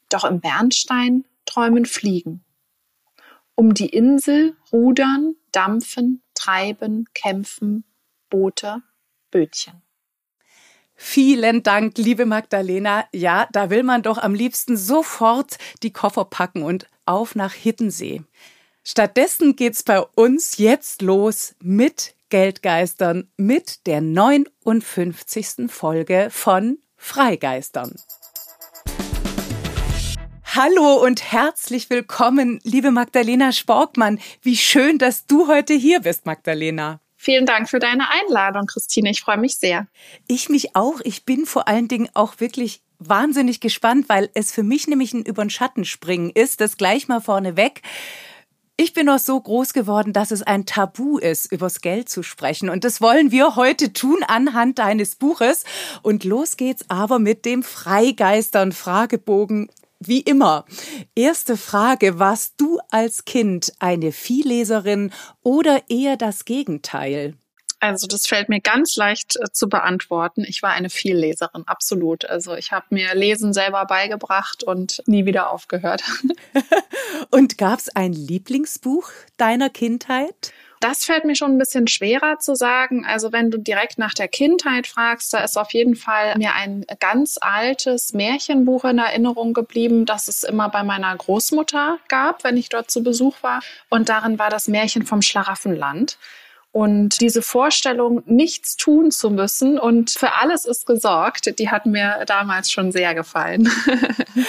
Doch 0.08 0.24
im 0.24 0.40
Bernstein 0.40 1.24
träumen 1.44 1.86
Fliegen. 1.86 2.44
Um 3.54 3.74
die 3.74 3.88
Insel 3.88 4.56
rudern, 4.72 5.36
dampfen, 5.52 6.22
treiben, 6.34 7.06
kämpfen 7.14 7.84
Boote, 8.30 8.82
Bötchen. 9.32 9.82
Vielen 10.94 11.64
Dank, 11.64 11.98
liebe 11.98 12.26
Magdalena. 12.26 13.06
Ja, 13.12 13.48
da 13.50 13.70
will 13.70 13.82
man 13.82 14.02
doch 14.02 14.18
am 14.18 14.34
liebsten 14.34 14.76
sofort 14.76 15.58
die 15.82 15.92
Koffer 15.92 16.24
packen 16.24 16.62
und 16.62 16.86
auf 17.06 17.34
nach 17.34 17.52
Hittensee. 17.52 18.22
Stattdessen 18.84 19.56
geht's 19.56 19.82
bei 19.82 20.00
uns 20.00 20.58
jetzt 20.58 21.02
los 21.02 21.56
mit 21.60 22.14
Geldgeistern, 22.28 23.28
mit 23.36 23.86
der 23.86 24.00
59. 24.00 25.68
Folge 25.68 26.28
von 26.30 26.78
Freigeistern. 26.96 27.96
Hallo 30.44 31.02
und 31.02 31.32
herzlich 31.32 31.90
willkommen, 31.90 32.60
liebe 32.62 32.90
Magdalena 32.90 33.52
Sporkmann. 33.52 34.20
Wie 34.42 34.56
schön, 34.56 34.98
dass 34.98 35.26
du 35.26 35.48
heute 35.48 35.74
hier 35.74 36.00
bist, 36.00 36.26
Magdalena. 36.26 37.00
Vielen 37.24 37.46
Dank 37.46 37.70
für 37.70 37.78
deine 37.78 38.10
Einladung, 38.10 38.66
Christine. 38.66 39.08
Ich 39.08 39.20
freue 39.20 39.38
mich 39.38 39.56
sehr. 39.56 39.86
Ich 40.26 40.48
mich 40.48 40.74
auch. 40.74 41.00
Ich 41.04 41.24
bin 41.24 41.46
vor 41.46 41.68
allen 41.68 41.86
Dingen 41.86 42.08
auch 42.14 42.40
wirklich 42.40 42.82
wahnsinnig 42.98 43.60
gespannt, 43.60 44.08
weil 44.08 44.28
es 44.34 44.50
für 44.50 44.64
mich 44.64 44.88
nämlich 44.88 45.14
ein 45.14 45.22
über 45.24 45.44
den 45.44 45.48
Schatten 45.48 45.84
springen 45.84 46.30
ist. 46.34 46.60
Das 46.60 46.76
gleich 46.76 47.06
mal 47.06 47.20
vorneweg. 47.20 47.82
Ich 48.76 48.92
bin 48.92 49.06
noch 49.06 49.20
so 49.20 49.40
groß 49.40 49.72
geworden, 49.72 50.12
dass 50.12 50.32
es 50.32 50.42
ein 50.42 50.66
Tabu 50.66 51.18
ist, 51.18 51.52
übers 51.52 51.80
Geld 51.80 52.08
zu 52.08 52.24
sprechen. 52.24 52.68
Und 52.68 52.82
das 52.82 53.00
wollen 53.00 53.30
wir 53.30 53.54
heute 53.54 53.92
tun 53.92 54.24
anhand 54.26 54.80
deines 54.80 55.14
Buches. 55.14 55.62
Und 56.02 56.24
los 56.24 56.56
geht's 56.56 56.90
aber 56.90 57.20
mit 57.20 57.44
dem 57.44 57.62
Freigeistern 57.62 58.72
Fragebogen 58.72 59.70
wie 60.08 60.20
immer. 60.20 60.64
Erste 61.14 61.56
Frage, 61.56 62.18
warst 62.18 62.54
du 62.58 62.80
als 62.90 63.24
Kind 63.24 63.72
eine 63.78 64.12
Vielleserin 64.12 65.12
oder 65.42 65.82
eher 65.88 66.16
das 66.16 66.44
Gegenteil? 66.44 67.34
Also 67.82 68.06
das 68.06 68.28
fällt 68.28 68.48
mir 68.48 68.60
ganz 68.60 68.94
leicht 68.94 69.36
äh, 69.36 69.50
zu 69.50 69.68
beantworten. 69.68 70.44
Ich 70.46 70.62
war 70.62 70.70
eine 70.70 70.88
Vielleserin, 70.88 71.64
absolut. 71.66 72.24
Also 72.24 72.54
ich 72.54 72.70
habe 72.70 72.86
mir 72.90 73.12
Lesen 73.16 73.52
selber 73.52 73.84
beigebracht 73.86 74.62
und 74.62 75.02
nie 75.06 75.26
wieder 75.26 75.50
aufgehört. 75.50 76.04
und 77.30 77.58
gab 77.58 77.80
es 77.80 77.88
ein 77.88 78.12
Lieblingsbuch 78.12 79.10
deiner 79.36 79.68
Kindheit? 79.68 80.52
Das 80.82 81.04
fällt 81.04 81.24
mir 81.24 81.36
schon 81.36 81.52
ein 81.52 81.58
bisschen 81.58 81.86
schwerer 81.86 82.40
zu 82.40 82.56
sagen. 82.56 83.06
Also 83.06 83.30
wenn 83.30 83.52
du 83.52 83.58
direkt 83.58 83.98
nach 83.98 84.14
der 84.14 84.26
Kindheit 84.26 84.88
fragst, 84.88 85.32
da 85.32 85.38
ist 85.44 85.56
auf 85.56 85.72
jeden 85.72 85.94
Fall 85.94 86.36
mir 86.36 86.54
ein 86.56 86.84
ganz 86.98 87.38
altes 87.40 88.14
Märchenbuch 88.14 88.84
in 88.84 88.98
Erinnerung 88.98 89.54
geblieben, 89.54 90.06
das 90.06 90.26
es 90.26 90.42
immer 90.42 90.68
bei 90.70 90.82
meiner 90.82 91.16
Großmutter 91.16 91.98
gab, 92.08 92.42
wenn 92.42 92.56
ich 92.56 92.68
dort 92.68 92.90
zu 92.90 93.04
Besuch 93.04 93.44
war. 93.44 93.60
Und 93.90 94.08
darin 94.08 94.40
war 94.40 94.50
das 94.50 94.66
Märchen 94.66 95.06
vom 95.06 95.22
Schlaraffenland. 95.22 96.18
Und 96.72 97.20
diese 97.20 97.42
Vorstellung, 97.42 98.22
nichts 98.24 98.76
tun 98.76 99.10
zu 99.10 99.30
müssen 99.30 99.78
und 99.78 100.10
für 100.10 100.32
alles 100.32 100.64
ist 100.64 100.86
gesorgt, 100.86 101.58
die 101.58 101.70
hat 101.70 101.84
mir 101.84 102.24
damals 102.26 102.72
schon 102.72 102.92
sehr 102.92 103.14
gefallen. 103.14 103.70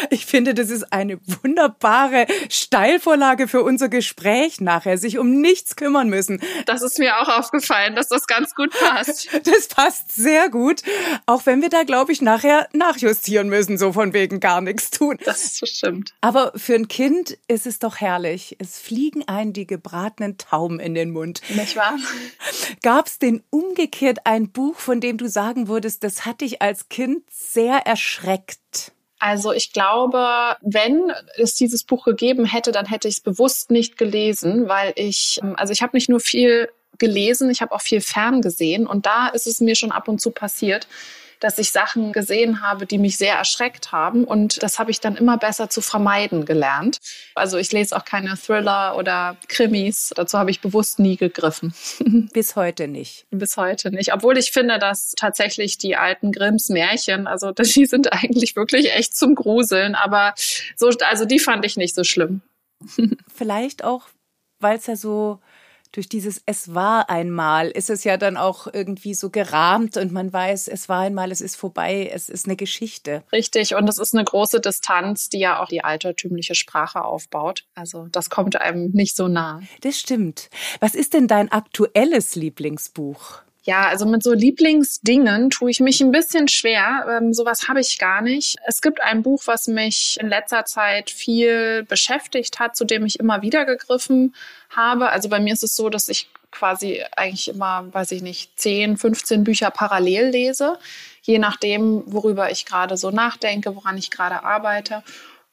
Ich 0.10 0.26
finde, 0.26 0.54
das 0.54 0.70
ist 0.70 0.94
eine 0.94 1.20
wunderbare 1.26 2.26
Steilvorlage 2.50 3.50
für 3.50 3.64
unser 3.64 3.90
Gespräch 3.90 4.62
nachher, 4.62 4.98
sich 4.98 5.18
um 5.18 5.42
nichts 5.42 5.76
kümmern 5.76 6.08
müssen. 6.08 6.40
Das 6.66 6.82
ist 6.82 7.00
mir 7.00 7.20
auch 7.20 7.28
aufgefallen, 7.28 7.96
dass 7.96 8.08
das 8.08 8.26
ganz 8.28 8.56
gut 8.56 8.72
passt. 8.72 9.30
Das 9.44 9.68
passt 9.68 10.16
sehr 10.16 10.50
gut, 10.50 10.84
auch 11.26 11.46
wenn 11.46 11.62
wir 11.62 11.70
da, 11.70 11.84
glaube 11.84 12.14
ich, 12.14 12.22
nachher 12.22 12.70
nachjustieren 12.72 13.50
müssen, 13.50 13.78
so 13.78 13.92
von 13.92 14.14
wegen 14.14 14.40
gar 14.40 14.62
nichts 14.62 14.90
tun. 14.90 15.18
Das 15.26 15.44
ist 15.44 15.68
stimmt. 15.68 16.14
Aber 16.22 16.54
für 16.56 16.76
ein 16.76 16.88
Kind 16.88 17.38
ist 17.48 17.66
es 17.66 17.80
doch 17.80 17.98
herrlich. 17.98 18.56
Es 18.60 18.80
fliegen 18.80 19.28
ein 19.28 19.52
die 19.54 19.68
gebratenen 19.68 20.38
Tauben 20.38 20.80
in 20.80 20.94
den 20.96 21.12
Mund. 21.12 21.42
Nicht 21.50 21.76
wahr? 21.76 21.98
Gab 22.82 23.08
es 23.08 23.20
denn 23.20 23.44
umgekehrt 23.50 24.20
ein 24.26 24.52
Buch, 24.52 24.76
von 24.76 25.00
dem 25.00 25.18
du 25.18 25.28
sagen 25.28 25.68
würdest, 25.68 26.04
das 26.04 26.26
hat 26.26 26.42
dich 26.42 26.62
als 26.62 26.90
Kind 26.90 27.24
sehr 27.30 27.86
erschreckt? 27.86 28.92
Also 29.20 29.54
ich 29.54 29.72
glaube, 29.72 30.58
wenn 30.62 31.14
es 31.38 31.56
dieses 31.56 31.86
Buch 31.86 32.04
gegeben 32.04 32.44
hätte, 32.44 32.74
dann 32.74 32.86
hätte 32.86 33.08
ich 33.08 33.16
es 33.16 33.22
bewusst 33.22 33.72
nicht 33.72 33.98
gelesen, 33.98 34.68
weil 34.68 34.92
ich, 34.98 35.40
also 35.56 35.72
ich 35.72 35.82
habe 35.82 35.96
nicht 35.96 36.10
nur 36.10 36.20
viel 36.20 36.70
gelesen, 36.98 37.50
ich 37.50 37.62
habe 37.62 37.72
auch 37.72 37.82
viel 37.82 38.02
ferngesehen 38.02 38.86
und 38.86 39.06
da 39.06 39.28
ist 39.30 39.48
es 39.48 39.62
mir 39.62 39.76
schon 39.76 39.92
ab 39.92 40.08
und 40.08 40.20
zu 40.20 40.32
passiert, 40.32 40.88
dass 41.44 41.58
ich 41.58 41.72
Sachen 41.72 42.14
gesehen 42.14 42.62
habe, 42.62 42.86
die 42.86 42.98
mich 42.98 43.18
sehr 43.18 43.36
erschreckt 43.36 43.92
haben. 43.92 44.24
Und 44.24 44.64
das 44.64 44.80
habe 44.80 44.92
ich 44.92 45.02
dann 45.02 45.18
immer 45.18 45.38
besser 45.38 45.70
zu 45.70 45.82
vermeiden 45.82 46.46
gelernt. 46.46 47.00
Also 47.36 47.58
ich 47.58 47.72
lese 47.74 47.98
auch 47.98 48.06
keine 48.06 48.38
Thriller 48.38 48.96
oder 48.96 49.36
Krimis. 49.50 50.14
Dazu 50.16 50.38
habe 50.38 50.52
ich 50.52 50.62
bewusst 50.62 51.00
nie 51.00 51.18
gegriffen. 51.18 51.74
Bis 52.34 52.56
heute 52.56 52.88
nicht. 52.88 53.26
Bis 53.30 53.58
heute 53.58 53.92
nicht. 53.92 54.14
Obwohl 54.14 54.38
ich 54.38 54.54
finde, 54.54 54.80
dass 54.80 55.12
tatsächlich 55.18 55.78
die 55.78 55.98
alten 55.98 56.32
Grimms 56.32 56.70
Märchen, 56.70 57.28
also 57.28 57.52
die 57.58 57.86
sind 57.86 58.14
eigentlich 58.14 58.56
wirklich 58.56 58.94
echt 58.94 59.16
zum 59.16 59.36
Gruseln. 59.36 59.96
Aber 59.96 60.34
so, 60.78 60.90
also 61.02 61.26
die 61.26 61.40
fand 61.40 61.66
ich 61.66 61.76
nicht 61.76 61.94
so 61.94 62.06
schlimm. 62.06 62.42
Vielleicht 63.36 63.84
auch, 63.84 64.08
weil 64.60 64.78
es 64.78 64.88
ja 64.88 64.96
so 64.96 65.40
durch 65.94 66.10
dieses 66.10 66.42
Es 66.46 66.74
war 66.74 67.10
einmal 67.10 67.70
ist 67.70 67.90
es 67.90 68.04
ja 68.04 68.18
dann 68.18 68.36
auch 68.36 68.68
irgendwie 68.72 69.14
so 69.14 69.30
gerahmt 69.30 69.96
und 69.96 70.12
man 70.12 70.34
weiß, 70.34 70.68
es 70.68 70.90
war 70.90 71.02
einmal, 71.02 71.32
es 71.32 71.40
ist 71.40 71.56
vorbei, 71.56 72.10
es 72.12 72.30
ist 72.30 72.46
eine 72.46 72.56
Geschichte. 72.56 73.24
Richtig, 73.32 73.76
und 73.76 73.88
es 73.88 74.00
ist 74.00 74.14
eine 74.14 74.26
große 74.26 74.60
Distanz, 74.60 75.30
die 75.30 75.40
ja 75.40 75.62
auch 75.62 75.68
die 75.68 75.84
altertümliche 75.84 76.56
Sprache 76.56 77.06
aufbaut. 77.06 77.66
Also 77.76 78.08
das 78.12 78.30
kommt 78.30 78.60
einem 78.60 78.90
nicht 78.92 79.16
so 79.16 79.28
nah. 79.28 79.62
Das 79.82 79.98
stimmt. 79.98 80.50
Was 80.80 80.96
ist 80.96 81.14
denn 81.14 81.28
dein 81.28 81.52
aktuelles 81.52 82.36
Lieblingsbuch? 82.36 83.44
Ja, 83.66 83.88
also 83.88 84.06
mit 84.06 84.24
so 84.24 84.34
Lieblingsdingen 84.34 85.50
tue 85.50 85.72
ich 85.72 85.80
mich 85.80 86.02
ein 86.02 86.12
bisschen 86.12 86.50
schwer. 86.50 87.06
Ähm, 87.10 87.34
sowas 87.34 87.70
habe 87.70 87.80
ich 87.80 87.98
gar 87.98 88.22
nicht. 88.22 88.58
Es 88.66 88.82
gibt 88.82 89.02
ein 89.02 89.24
Buch, 89.24 89.44
was 89.46 89.68
mich 89.68 90.18
in 90.20 90.28
letzter 90.28 90.66
Zeit 90.66 91.10
viel 91.10 91.84
beschäftigt 91.84 92.60
hat, 92.60 92.76
zu 92.76 92.84
dem 92.84 93.06
ich 93.06 93.20
immer 93.20 93.42
wieder 93.42 93.66
gegriffen 93.66 94.36
habe. 94.70 95.10
Also 95.10 95.30
bei 95.30 95.40
mir 95.40 95.54
ist 95.54 95.64
es 95.64 95.78
so, 95.78 95.90
dass 95.90 96.10
ich 96.10 96.28
quasi 96.52 97.04
eigentlich 97.16 97.48
immer, 97.48 97.88
weiß 97.92 98.12
ich 98.12 98.22
nicht, 98.22 98.60
10, 98.60 98.98
15 98.98 99.46
Bücher 99.46 99.72
parallel 99.72 100.30
lese, 100.30 100.78
je 101.24 101.40
nachdem, 101.40 102.04
worüber 102.06 102.52
ich 102.52 102.66
gerade 102.66 102.98
so 102.98 103.12
nachdenke, 103.12 103.76
woran 103.76 103.98
ich 103.98 104.12
gerade 104.12 104.44
arbeite. 104.44 105.04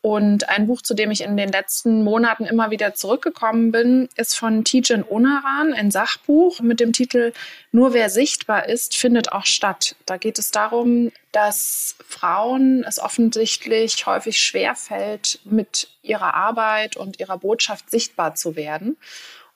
Und 0.03 0.49
ein 0.49 0.67
Buch, 0.67 0.81
zu 0.81 0.95
dem 0.95 1.11
ich 1.11 1.21
in 1.21 1.37
den 1.37 1.53
letzten 1.53 2.03
Monaten 2.05 2.45
immer 2.45 2.71
wieder 2.71 2.95
zurückgekommen 2.95 3.71
bin, 3.71 4.09
ist 4.17 4.35
von 4.35 4.65
Tijen 4.65 5.05
Onaran, 5.07 5.75
ein 5.75 5.91
Sachbuch 5.91 6.61
mit 6.61 6.81
dem 6.81 6.95
Titel 6.95 7.35
Nur 7.71 7.93
wer 7.93 8.09
sichtbar 8.09 8.67
ist, 8.67 8.97
findet 8.97 9.33
auch 9.33 9.45
statt. 9.45 9.97
Da 10.07 10.17
geht 10.17 10.39
es 10.39 10.51
darum, 10.51 11.13
dass 11.33 11.97
Frauen 12.09 12.83
es 12.89 12.99
offensichtlich 12.99 14.07
häufig 14.07 14.41
schwerfällt, 14.41 15.39
mit 15.45 15.89
ihrer 16.03 16.33
Arbeit 16.33 16.97
und 16.97 17.21
ihrer 17.21 17.37
Botschaft 17.37 17.91
sichtbar 17.91 18.35
zu 18.35 18.57
werden. 18.57 18.97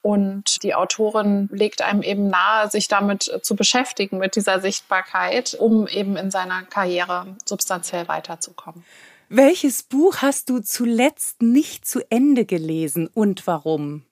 Und 0.03 0.63
die 0.63 0.75
Autorin 0.75 1.49
legt 1.51 1.81
einem 1.81 2.03
eben 2.03 2.29
nahe, 2.29 2.69
sich 2.69 2.89
damit 2.89 3.41
zu 3.41 3.57
beschäftigen, 3.57 4.19
mit 4.19 4.37
dieser 4.37 4.61
Sichtbarkeit, 4.61 5.57
um 5.59 5.89
eben 5.89 6.19
in 6.19 6.31
seiner 6.31 6.65
Karriere 6.65 7.35
substanziell 7.47 8.07
weiterzukommen. 8.09 8.85
Welches 9.29 9.83
Buch 9.83 10.19
hast 10.19 10.51
du 10.51 10.61
zuletzt 10.61 11.41
nicht 11.41 11.87
zu 11.87 12.01
Ende 12.11 12.45
gelesen 12.45 13.09
und 13.09 13.47
warum? 13.47 14.05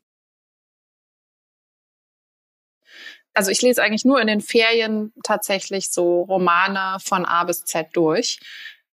Also 3.35 3.51
ich 3.51 3.63
lese 3.63 3.83
eigentlich 3.83 4.05
nur 4.05 4.21
in 4.21 4.27
den 4.27 4.41
Ferien 4.41 5.13
tatsächlich 5.23 5.91
so 5.91 6.23
Romane 6.23 6.99
von 7.01 7.25
A 7.25 7.45
bis 7.45 7.65
Z 7.65 7.89
durch 7.95 8.39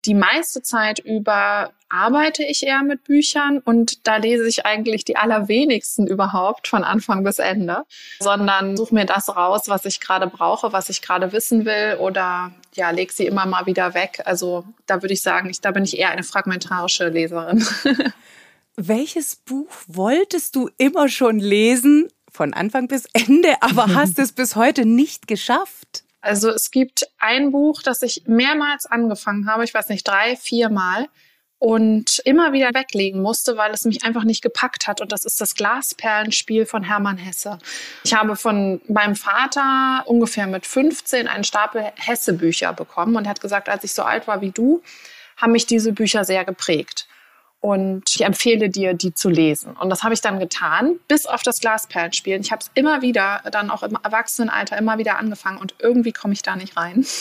die 0.05 0.13
meiste 0.13 0.61
Zeit 0.61 0.99
über 0.99 1.71
arbeite 1.89 2.43
ich 2.43 2.63
eher 2.63 2.83
mit 2.83 3.03
Büchern 3.03 3.59
und 3.59 4.07
da 4.07 4.17
lese 4.17 4.47
ich 4.47 4.65
eigentlich 4.65 5.05
die 5.05 5.17
allerwenigsten 5.17 6.05
überhaupt 6.05 6.67
von 6.67 6.83
Anfang 6.83 7.23
bis 7.23 7.39
Ende, 7.39 7.83
sondern 8.19 8.77
suche 8.77 8.93
mir 8.93 9.05
das 9.05 9.35
raus, 9.35 9.63
was 9.67 9.85
ich 9.85 9.99
gerade 9.99 10.27
brauche, 10.27 10.71
was 10.71 10.89
ich 10.89 11.01
gerade 11.01 11.31
wissen 11.31 11.65
will 11.65 11.97
oder 11.99 12.51
ja, 12.75 12.91
lege 12.91 13.11
sie 13.11 13.25
immer 13.25 13.47
mal 13.47 13.65
wieder 13.65 13.95
weg. 13.95 14.21
Also 14.25 14.65
da 14.85 15.01
würde 15.01 15.13
ich 15.13 15.21
sagen, 15.21 15.49
ich, 15.49 15.61
da 15.61 15.71
bin 15.71 15.83
ich 15.83 15.97
eher 15.97 16.11
eine 16.11 16.23
fragmentarische 16.23 17.09
Leserin. 17.09 17.65
Welches 18.75 19.35
Buch 19.35 19.71
wolltest 19.87 20.55
du 20.55 20.69
immer 20.77 21.09
schon 21.09 21.39
lesen, 21.39 22.07
von 22.31 22.53
Anfang 22.53 22.87
bis 22.87 23.05
Ende, 23.13 23.61
aber 23.61 23.87
hast 23.95 24.19
es 24.19 24.31
bis 24.31 24.55
heute 24.55 24.85
nicht 24.85 25.27
geschafft? 25.27 26.03
Also 26.21 26.49
es 26.49 26.71
gibt 26.71 27.07
ein 27.17 27.51
Buch, 27.51 27.81
das 27.81 28.01
ich 28.01 28.23
mehrmals 28.25 28.85
angefangen 28.85 29.49
habe, 29.49 29.63
ich 29.63 29.73
weiß 29.73 29.89
nicht, 29.89 30.07
drei, 30.07 30.35
vier 30.35 30.69
Mal 30.69 31.07
und 31.59 32.19
immer 32.19 32.53
wieder 32.53 32.73
weglegen 32.73 33.21
musste, 33.21 33.57
weil 33.57 33.71
es 33.73 33.83
mich 33.83 34.03
einfach 34.05 34.23
nicht 34.23 34.41
gepackt 34.41 34.87
hat. 34.87 35.01
Und 35.01 35.11
das 35.11 35.25
ist 35.25 35.41
das 35.41 35.55
Glasperlenspiel 35.55 36.65
von 36.65 36.83
Hermann 36.83 37.17
Hesse. 37.17 37.59
Ich 38.05 38.13
habe 38.13 38.37
von 38.37 38.81
meinem 38.87 39.15
Vater 39.15 40.03
ungefähr 40.07 40.47
mit 40.47 40.65
15 40.65 41.27
einen 41.27 41.43
Stapel 41.43 41.91
Hesse-Bücher 41.95 42.71
bekommen 42.71 43.17
und 43.17 43.27
hat 43.27 43.41
gesagt, 43.41 43.67
als 43.67 43.83
ich 43.83 43.93
so 43.93 44.03
alt 44.03 44.25
war 44.25 44.39
wie 44.39 44.51
du, 44.51 44.81
haben 45.35 45.51
mich 45.51 45.65
diese 45.65 45.91
Bücher 45.91 46.23
sehr 46.23 46.45
geprägt. 46.45 47.08
Und 47.61 48.03
ich 48.15 48.21
empfehle 48.23 48.69
dir, 48.69 48.93
die 48.93 49.13
zu 49.13 49.27
lesen. 49.27 49.75
Und 49.75 49.89
das 49.89 50.03
habe 50.03 50.13
ich 50.13 50.21
dann 50.21 50.39
getan, 50.39 50.97
bis 51.09 51.25
auf 51.25 51.43
das 51.43 51.59
Glasperlenspielen. 51.59 52.41
Ich 52.41 52.51
habe 52.51 52.61
es 52.61 52.71
immer 52.73 53.01
wieder, 53.01 53.41
dann 53.51 53.69
auch 53.69 53.83
im 53.83 53.97
Erwachsenenalter, 54.01 54.77
immer 54.77 54.97
wieder 54.97 55.17
angefangen 55.17 55.57
und 55.57 55.75
irgendwie 55.79 56.13
komme 56.13 56.33
ich 56.33 56.41
da 56.41 56.55
nicht 56.55 56.77
rein. 56.77 57.05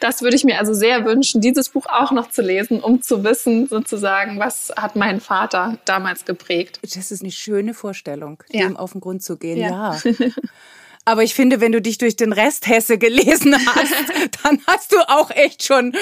Das 0.00 0.20
würde 0.20 0.36
ich 0.36 0.44
mir 0.44 0.58
also 0.58 0.74
sehr 0.74 1.06
wünschen, 1.06 1.40
dieses 1.40 1.70
Buch 1.70 1.86
auch 1.86 2.12
noch 2.12 2.28
zu 2.30 2.42
lesen, 2.42 2.78
um 2.78 3.00
zu 3.00 3.24
wissen, 3.24 3.66
sozusagen, 3.66 4.38
was 4.38 4.70
hat 4.76 4.96
mein 4.96 5.18
Vater 5.18 5.78
damals 5.86 6.26
geprägt. 6.26 6.78
Das 6.82 7.10
ist 7.10 7.22
eine 7.22 7.32
schöne 7.32 7.72
Vorstellung, 7.72 8.42
ja. 8.50 8.68
dem 8.68 8.76
auf 8.76 8.92
den 8.92 9.00
Grund 9.00 9.22
zu 9.22 9.38
gehen. 9.38 9.56
Ja. 9.56 9.98
ja. 10.04 10.12
Aber 11.06 11.22
ich 11.22 11.34
finde, 11.34 11.60
wenn 11.60 11.70
du 11.70 11.80
dich 11.80 11.98
durch 11.98 12.16
den 12.16 12.32
Rest 12.32 12.66
Hesse 12.66 12.98
gelesen 12.98 13.54
hast, 13.74 13.94
dann 14.42 14.60
hast 14.66 14.92
du 14.92 14.96
auch 15.08 15.30
echt 15.30 15.62
schon 15.62 15.92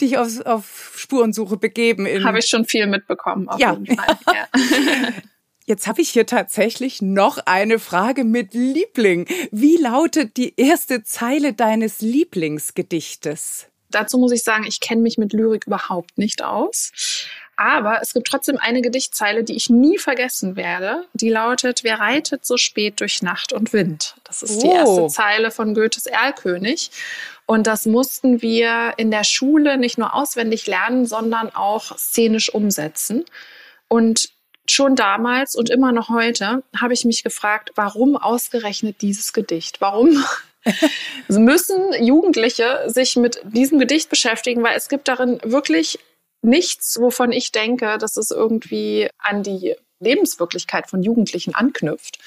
dich 0.00 0.16
auf, 0.16 0.40
auf 0.46 0.94
Spurensuche 0.96 1.58
begeben. 1.58 2.06
Habe 2.24 2.38
ich 2.38 2.46
schon 2.46 2.64
viel 2.64 2.86
mitbekommen, 2.86 3.48
auf 3.48 3.60
ja. 3.60 3.74
jeden 3.74 3.94
Fall. 3.96 4.18
Ja. 4.26 4.48
Jetzt 5.66 5.86
habe 5.86 6.00
ich 6.00 6.10
hier 6.10 6.26
tatsächlich 6.26 7.02
noch 7.02 7.38
eine 7.46 7.78
Frage 7.78 8.24
mit 8.24 8.52
Liebling. 8.54 9.26
Wie 9.52 9.76
lautet 9.76 10.36
die 10.36 10.54
erste 10.56 11.04
Zeile 11.04 11.52
deines 11.52 12.00
Lieblingsgedichtes? 12.00 13.68
Dazu 13.94 14.18
muss 14.18 14.32
ich 14.32 14.42
sagen, 14.42 14.64
ich 14.66 14.80
kenne 14.80 15.02
mich 15.02 15.18
mit 15.18 15.32
Lyrik 15.32 15.66
überhaupt 15.66 16.18
nicht 16.18 16.42
aus. 16.42 16.92
Aber 17.56 18.00
es 18.02 18.12
gibt 18.12 18.26
trotzdem 18.26 18.56
eine 18.58 18.80
Gedichtzeile, 18.80 19.44
die 19.44 19.54
ich 19.54 19.70
nie 19.70 19.98
vergessen 19.98 20.56
werde. 20.56 21.04
Die 21.12 21.28
lautet, 21.28 21.84
wer 21.84 22.00
reitet 22.00 22.44
so 22.44 22.56
spät 22.56 23.00
durch 23.00 23.22
Nacht 23.22 23.52
und 23.52 23.72
Wind? 23.72 24.16
Das 24.24 24.42
ist 24.42 24.56
oh. 24.56 24.60
die 24.62 24.74
erste 24.74 25.06
Zeile 25.08 25.50
von 25.50 25.74
Goethes 25.74 26.06
Erlkönig. 26.06 26.90
Und 27.46 27.66
das 27.66 27.86
mussten 27.86 28.40
wir 28.42 28.94
in 28.96 29.10
der 29.10 29.24
Schule 29.24 29.76
nicht 29.76 29.98
nur 29.98 30.14
auswendig 30.14 30.66
lernen, 30.66 31.06
sondern 31.06 31.54
auch 31.54 31.96
szenisch 31.98 32.52
umsetzen. 32.52 33.24
Und 33.88 34.30
schon 34.66 34.96
damals 34.96 35.54
und 35.54 35.70
immer 35.70 35.92
noch 35.92 36.08
heute 36.08 36.62
habe 36.76 36.94
ich 36.94 37.04
mich 37.04 37.22
gefragt, 37.22 37.72
warum 37.74 38.16
ausgerechnet 38.16 39.02
dieses 39.02 39.32
Gedicht? 39.32 39.80
Warum 39.80 40.24
müssen 41.28 41.92
Jugendliche 42.04 42.84
sich 42.86 43.16
mit 43.16 43.40
diesem 43.44 43.78
Gedicht 43.78 44.08
beschäftigen? 44.10 44.62
Weil 44.62 44.76
es 44.76 44.88
gibt 44.88 45.08
darin 45.08 45.40
wirklich 45.44 45.98
nichts, 46.42 46.98
wovon 47.00 47.32
ich 47.32 47.52
denke, 47.52 47.98
dass 47.98 48.16
es 48.16 48.30
irgendwie 48.30 49.08
an 49.18 49.42
die 49.42 49.76
Lebenswirklichkeit 50.00 50.88
von 50.88 51.02
Jugendlichen 51.02 51.54
anknüpft. 51.54 52.18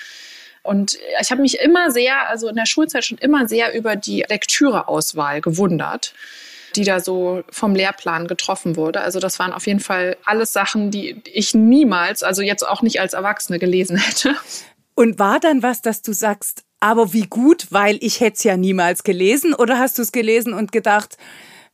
Und 0.63 0.98
ich 1.22 1.30
habe 1.30 1.42
mich 1.42 1.60
immer 1.60 1.92
sehr, 1.92 2.27
also 2.27 2.48
in 2.48 2.56
der 2.56 2.65
Schulzeit 2.65 3.06
schon 3.06 3.20
immer 3.20 3.48
sehr 3.48 3.75
über 3.75 3.96
die 3.96 4.25
Lektüreauswahl 4.27 5.42
gewundert, 5.42 6.15
die 6.75 6.84
da 6.84 7.00
so 7.00 7.44
vom 7.51 7.75
Lehrplan 7.75 8.27
getroffen 8.27 8.75
wurde. 8.75 9.01
Also 9.01 9.20
das 9.20 9.38
waren 9.38 9.54
auf 9.54 9.68
jeden 9.68 9.80
Fall 9.80 10.18
alles 10.25 10.54
Sachen, 10.54 10.89
die 10.89 11.22
ich 11.25 11.54
niemals, 11.54 12.24
also 12.24 12.42
jetzt 12.42 12.68
auch 12.68 12.82
nicht 12.82 13.00
als 13.00 13.13
Erwachsene 13.13 13.60
gelesen 13.60 13.98
hätte. 13.98 14.36
Und 14.96 15.20
war 15.20 15.39
dann 15.39 15.62
was, 15.62 15.82
dass 15.82 16.01
du 16.01 16.13
sagst, 16.13 16.63
aber 16.86 17.13
wie 17.13 17.25
gut, 17.25 17.65
weil 17.72 17.98
ich 18.01 18.20
hätte 18.20 18.38
es 18.38 18.44
ja 18.44 18.58
niemals 18.58 19.04
gelesen? 19.04 19.56
Oder 19.56 19.80
hast 19.80 19.98
du 19.98 20.04
es 20.04 20.12
gelesen 20.12 20.54
und 20.54 20.72
gedacht, 20.72 21.18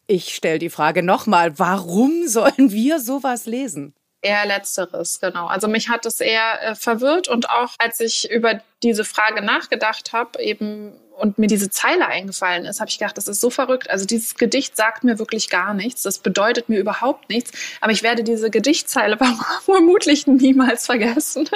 ich 0.07 0.33
stelle 0.33 0.57
die 0.57 0.69
Frage 0.69 1.03
nochmal, 1.03 1.59
warum 1.59 2.29
sollen 2.29 2.71
wir 2.71 3.01
sowas 3.01 3.45
lesen? 3.45 3.93
Eher 4.21 4.45
letzteres, 4.45 5.19
genau. 5.19 5.47
Also 5.47 5.67
mich 5.67 5.89
hat 5.89 6.05
es 6.05 6.21
eher 6.21 6.61
äh, 6.63 6.75
verwirrt 6.75 7.27
und 7.27 7.49
auch 7.49 7.73
als 7.77 7.99
ich 7.99 8.31
über 8.31 8.61
diese 8.83 9.03
Frage 9.03 9.41
nachgedacht 9.41 10.13
habe, 10.13 10.41
eben 10.41 10.93
und 11.17 11.37
mir 11.37 11.47
diese 11.47 11.69
Zeile 11.69 12.07
eingefallen 12.07 12.65
ist, 12.65 12.79
habe 12.79 12.89
ich 12.89 12.97
gedacht, 12.97 13.17
das 13.17 13.27
ist 13.27 13.41
so 13.41 13.49
verrückt. 13.49 13.89
Also 13.89 14.05
dieses 14.05 14.35
Gedicht 14.35 14.75
sagt 14.75 15.03
mir 15.03 15.19
wirklich 15.19 15.49
gar 15.49 15.73
nichts. 15.73 16.01
Das 16.01 16.19
bedeutet 16.19 16.69
mir 16.69 16.79
überhaupt 16.79 17.29
nichts. 17.29 17.51
Aber 17.79 17.91
ich 17.91 18.01
werde 18.03 18.23
diese 18.23 18.49
Gedichtzeile 18.49 19.17
vermutlich 19.65 20.27
niemals 20.27 20.85
vergessen. 20.85 21.47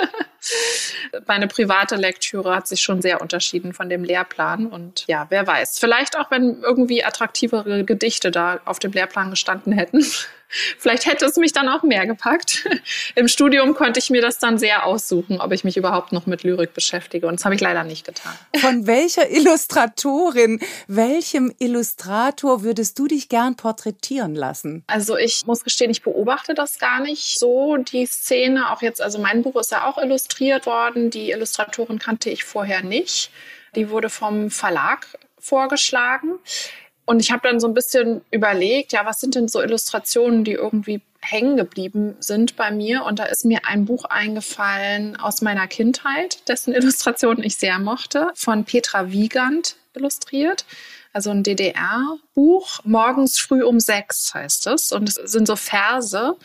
Meine 1.27 1.47
private 1.47 1.95
Lektüre 1.95 2.55
hat 2.55 2.67
sich 2.67 2.81
schon 2.81 3.01
sehr 3.01 3.21
unterschieden 3.21 3.73
von 3.73 3.89
dem 3.89 4.03
Lehrplan. 4.03 4.67
Und 4.67 5.05
ja, 5.07 5.25
wer 5.29 5.47
weiß. 5.47 5.79
Vielleicht 5.79 6.17
auch, 6.17 6.29
wenn 6.29 6.61
irgendwie 6.61 7.03
attraktivere 7.03 7.83
Gedichte 7.83 8.31
da 8.31 8.59
auf 8.65 8.79
dem 8.79 8.91
Lehrplan 8.91 9.31
gestanden 9.31 9.73
hätten. 9.73 10.05
Vielleicht 10.47 11.05
hätte 11.05 11.25
es 11.25 11.35
mich 11.37 11.53
dann 11.53 11.67
auch 11.67 11.83
mehr 11.83 12.05
gepackt. 12.05 12.67
Im 13.15 13.27
Studium 13.27 13.73
konnte 13.73 13.99
ich 13.99 14.09
mir 14.09 14.21
das 14.21 14.39
dann 14.39 14.57
sehr 14.57 14.85
aussuchen, 14.85 15.41
ob 15.41 15.51
ich 15.51 15.63
mich 15.63 15.77
überhaupt 15.77 16.11
noch 16.11 16.25
mit 16.25 16.43
Lyrik 16.43 16.73
beschäftige. 16.73 17.27
Und 17.27 17.39
das 17.39 17.45
habe 17.45 17.55
ich 17.55 17.61
leider 17.61 17.83
nicht 17.83 18.05
getan. 18.05 18.33
Von 18.57 18.87
welcher 18.87 19.29
Illustratorin, 19.29 20.59
welchem 20.87 21.53
Illustrator 21.59 22.63
würdest 22.63 22.97
du 22.99 23.07
dich 23.07 23.29
gern 23.29 23.55
porträtieren 23.55 24.35
lassen? 24.35 24.83
Also 24.87 25.17
ich 25.17 25.45
muss 25.45 25.63
gestehen, 25.63 25.91
ich 25.91 26.03
beobachte 26.03 26.53
das 26.53 26.79
gar 26.79 27.01
nicht 27.01 27.39
so, 27.39 27.77
die 27.77 28.05
Szene. 28.05 28.71
Auch 28.71 28.81
jetzt, 28.81 29.01
also 29.01 29.19
mein 29.19 29.43
Buch 29.43 29.55
ist 29.55 29.71
ja 29.71 29.85
auch 29.85 29.97
illustriert 29.97 30.65
worden. 30.65 31.09
Die 31.09 31.31
Illustratorin 31.31 31.99
kannte 31.99 32.29
ich 32.29 32.43
vorher 32.43 32.83
nicht. 32.83 33.31
Die 33.75 33.89
wurde 33.89 34.09
vom 34.09 34.49
Verlag 34.51 35.07
vorgeschlagen. 35.39 36.39
Und 37.05 37.19
ich 37.19 37.31
habe 37.31 37.47
dann 37.47 37.59
so 37.59 37.67
ein 37.67 37.73
bisschen 37.73 38.21
überlegt, 38.31 38.91
ja, 38.91 39.05
was 39.05 39.19
sind 39.19 39.35
denn 39.35 39.47
so 39.47 39.61
Illustrationen, 39.61 40.43
die 40.43 40.53
irgendwie 40.53 41.01
hängen 41.21 41.57
geblieben 41.57 42.15
sind 42.19 42.55
bei 42.55 42.71
mir. 42.71 43.03
Und 43.03 43.19
da 43.19 43.25
ist 43.25 43.45
mir 43.45 43.61
ein 43.65 43.85
Buch 43.85 44.05
eingefallen 44.05 45.15
aus 45.15 45.41
meiner 45.41 45.67
Kindheit, 45.67 46.47
dessen 46.47 46.73
Illustrationen 46.73 47.43
ich 47.43 47.57
sehr 47.57 47.79
mochte, 47.79 48.29
von 48.35 48.63
Petra 48.63 49.11
Wiegand 49.11 49.75
illustriert. 49.93 50.65
Also 51.13 51.29
ein 51.29 51.43
DDR-Buch. 51.43 52.79
Morgens 52.83 53.39
früh 53.39 53.63
um 53.63 53.79
sechs 53.79 54.33
heißt 54.33 54.67
es. 54.67 54.91
Und 54.91 55.07
es 55.07 55.15
sind 55.15 55.47
so 55.47 55.55
Verse 55.55 56.35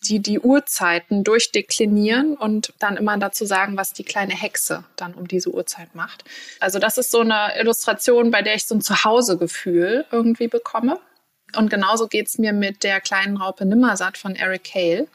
die 0.00 0.20
die 0.20 0.40
Uhrzeiten 0.40 1.24
durchdeklinieren 1.24 2.36
und 2.36 2.72
dann 2.78 2.96
immer 2.96 3.16
dazu 3.18 3.44
sagen, 3.44 3.76
was 3.76 3.92
die 3.92 4.04
kleine 4.04 4.34
Hexe 4.34 4.84
dann 4.96 5.14
um 5.14 5.28
diese 5.28 5.50
Uhrzeit 5.50 5.94
macht. 5.94 6.24
Also 6.60 6.78
das 6.78 6.98
ist 6.98 7.10
so 7.10 7.20
eine 7.20 7.58
Illustration, 7.58 8.30
bei 8.30 8.42
der 8.42 8.54
ich 8.54 8.66
so 8.66 8.74
ein 8.74 8.80
Zuhausegefühl 8.80 10.06
irgendwie 10.10 10.48
bekomme. 10.48 10.98
Und 11.56 11.70
genauso 11.70 12.08
geht's 12.08 12.38
mir 12.38 12.52
mit 12.52 12.84
der 12.84 13.00
kleinen 13.00 13.36
Raupe 13.36 13.64
Nimmersatt 13.64 14.18
von 14.18 14.36
Eric 14.36 14.64
Cale. 14.64 15.08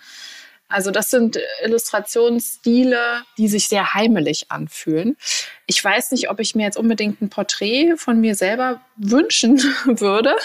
Also 0.73 0.89
das 0.89 1.11
sind 1.11 1.37
Illustrationsstile, 1.63 3.21
die 3.37 3.47
sich 3.47 3.67
sehr 3.67 3.93
heimelig 3.93 4.49
anfühlen. 4.49 5.17
Ich 5.67 5.83
weiß 5.83 6.11
nicht, 6.11 6.31
ob 6.31 6.39
ich 6.39 6.55
mir 6.55 6.63
jetzt 6.63 6.77
unbedingt 6.77 7.21
ein 7.21 7.29
Porträt 7.29 7.95
von 7.95 8.19
mir 8.19 8.33
selber 8.33 8.81
wünschen 8.97 9.59
würde, 9.85 10.35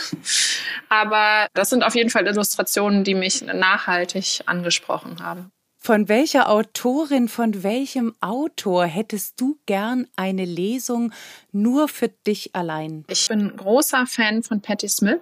aber 0.90 1.48
das 1.54 1.70
sind 1.70 1.82
auf 1.82 1.94
jeden 1.94 2.10
Fall 2.10 2.26
Illustrationen, 2.26 3.04
die 3.04 3.14
mich 3.14 3.40
nachhaltig 3.40 4.42
angesprochen 4.44 5.24
haben. 5.24 5.50
Von 5.80 6.10
welcher 6.10 6.50
Autorin, 6.50 7.28
von 7.28 7.62
welchem 7.62 8.14
Autor 8.20 8.84
hättest 8.84 9.40
du 9.40 9.58
gern 9.64 10.08
eine 10.16 10.44
Lesung 10.44 11.12
nur 11.52 11.88
für 11.88 12.08
dich 12.08 12.54
allein? 12.54 13.04
Ich 13.08 13.28
bin 13.28 13.56
großer 13.56 14.04
Fan 14.06 14.42
von 14.42 14.60
Patti 14.60 14.88
Smith 14.88 15.20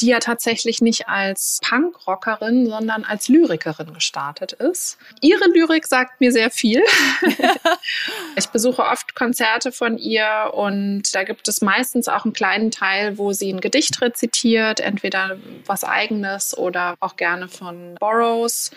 die 0.00 0.08
ja 0.08 0.18
tatsächlich 0.18 0.80
nicht 0.80 1.08
als 1.08 1.60
Punkrockerin, 1.62 2.68
sondern 2.68 3.04
als 3.04 3.28
Lyrikerin 3.28 3.92
gestartet 3.94 4.52
ist. 4.52 4.98
Ihre 5.20 5.48
Lyrik 5.48 5.86
sagt 5.86 6.20
mir 6.20 6.32
sehr 6.32 6.50
viel. 6.50 6.82
ich 8.36 8.46
besuche 8.48 8.82
oft 8.82 9.14
Konzerte 9.14 9.72
von 9.72 9.98
ihr 9.98 10.50
und 10.54 11.14
da 11.14 11.24
gibt 11.24 11.48
es 11.48 11.60
meistens 11.60 12.08
auch 12.08 12.24
einen 12.24 12.32
kleinen 12.32 12.70
Teil, 12.70 13.18
wo 13.18 13.32
sie 13.32 13.52
ein 13.52 13.60
Gedicht 13.60 14.00
rezitiert, 14.00 14.80
entweder 14.80 15.36
was 15.66 15.84
eigenes 15.84 16.56
oder 16.56 16.96
auch 17.00 17.16
gerne 17.16 17.48
von 17.48 17.96
Burroughs. 17.96 18.70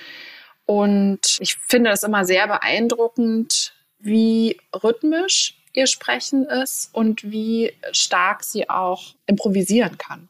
Und 0.66 1.38
ich 1.40 1.58
finde 1.68 1.92
es 1.92 2.04
immer 2.04 2.26
sehr 2.26 2.48
beeindruckend, 2.48 3.74
wie 4.00 4.58
rhythmisch 4.84 5.56
ihr 5.74 5.88
Sprechen 5.88 6.46
ist 6.46 6.90
und 6.94 7.24
wie 7.32 7.74
stark 7.92 8.44
sie 8.44 8.70
auch 8.70 9.16
improvisieren 9.26 9.98
kann. 9.98 10.30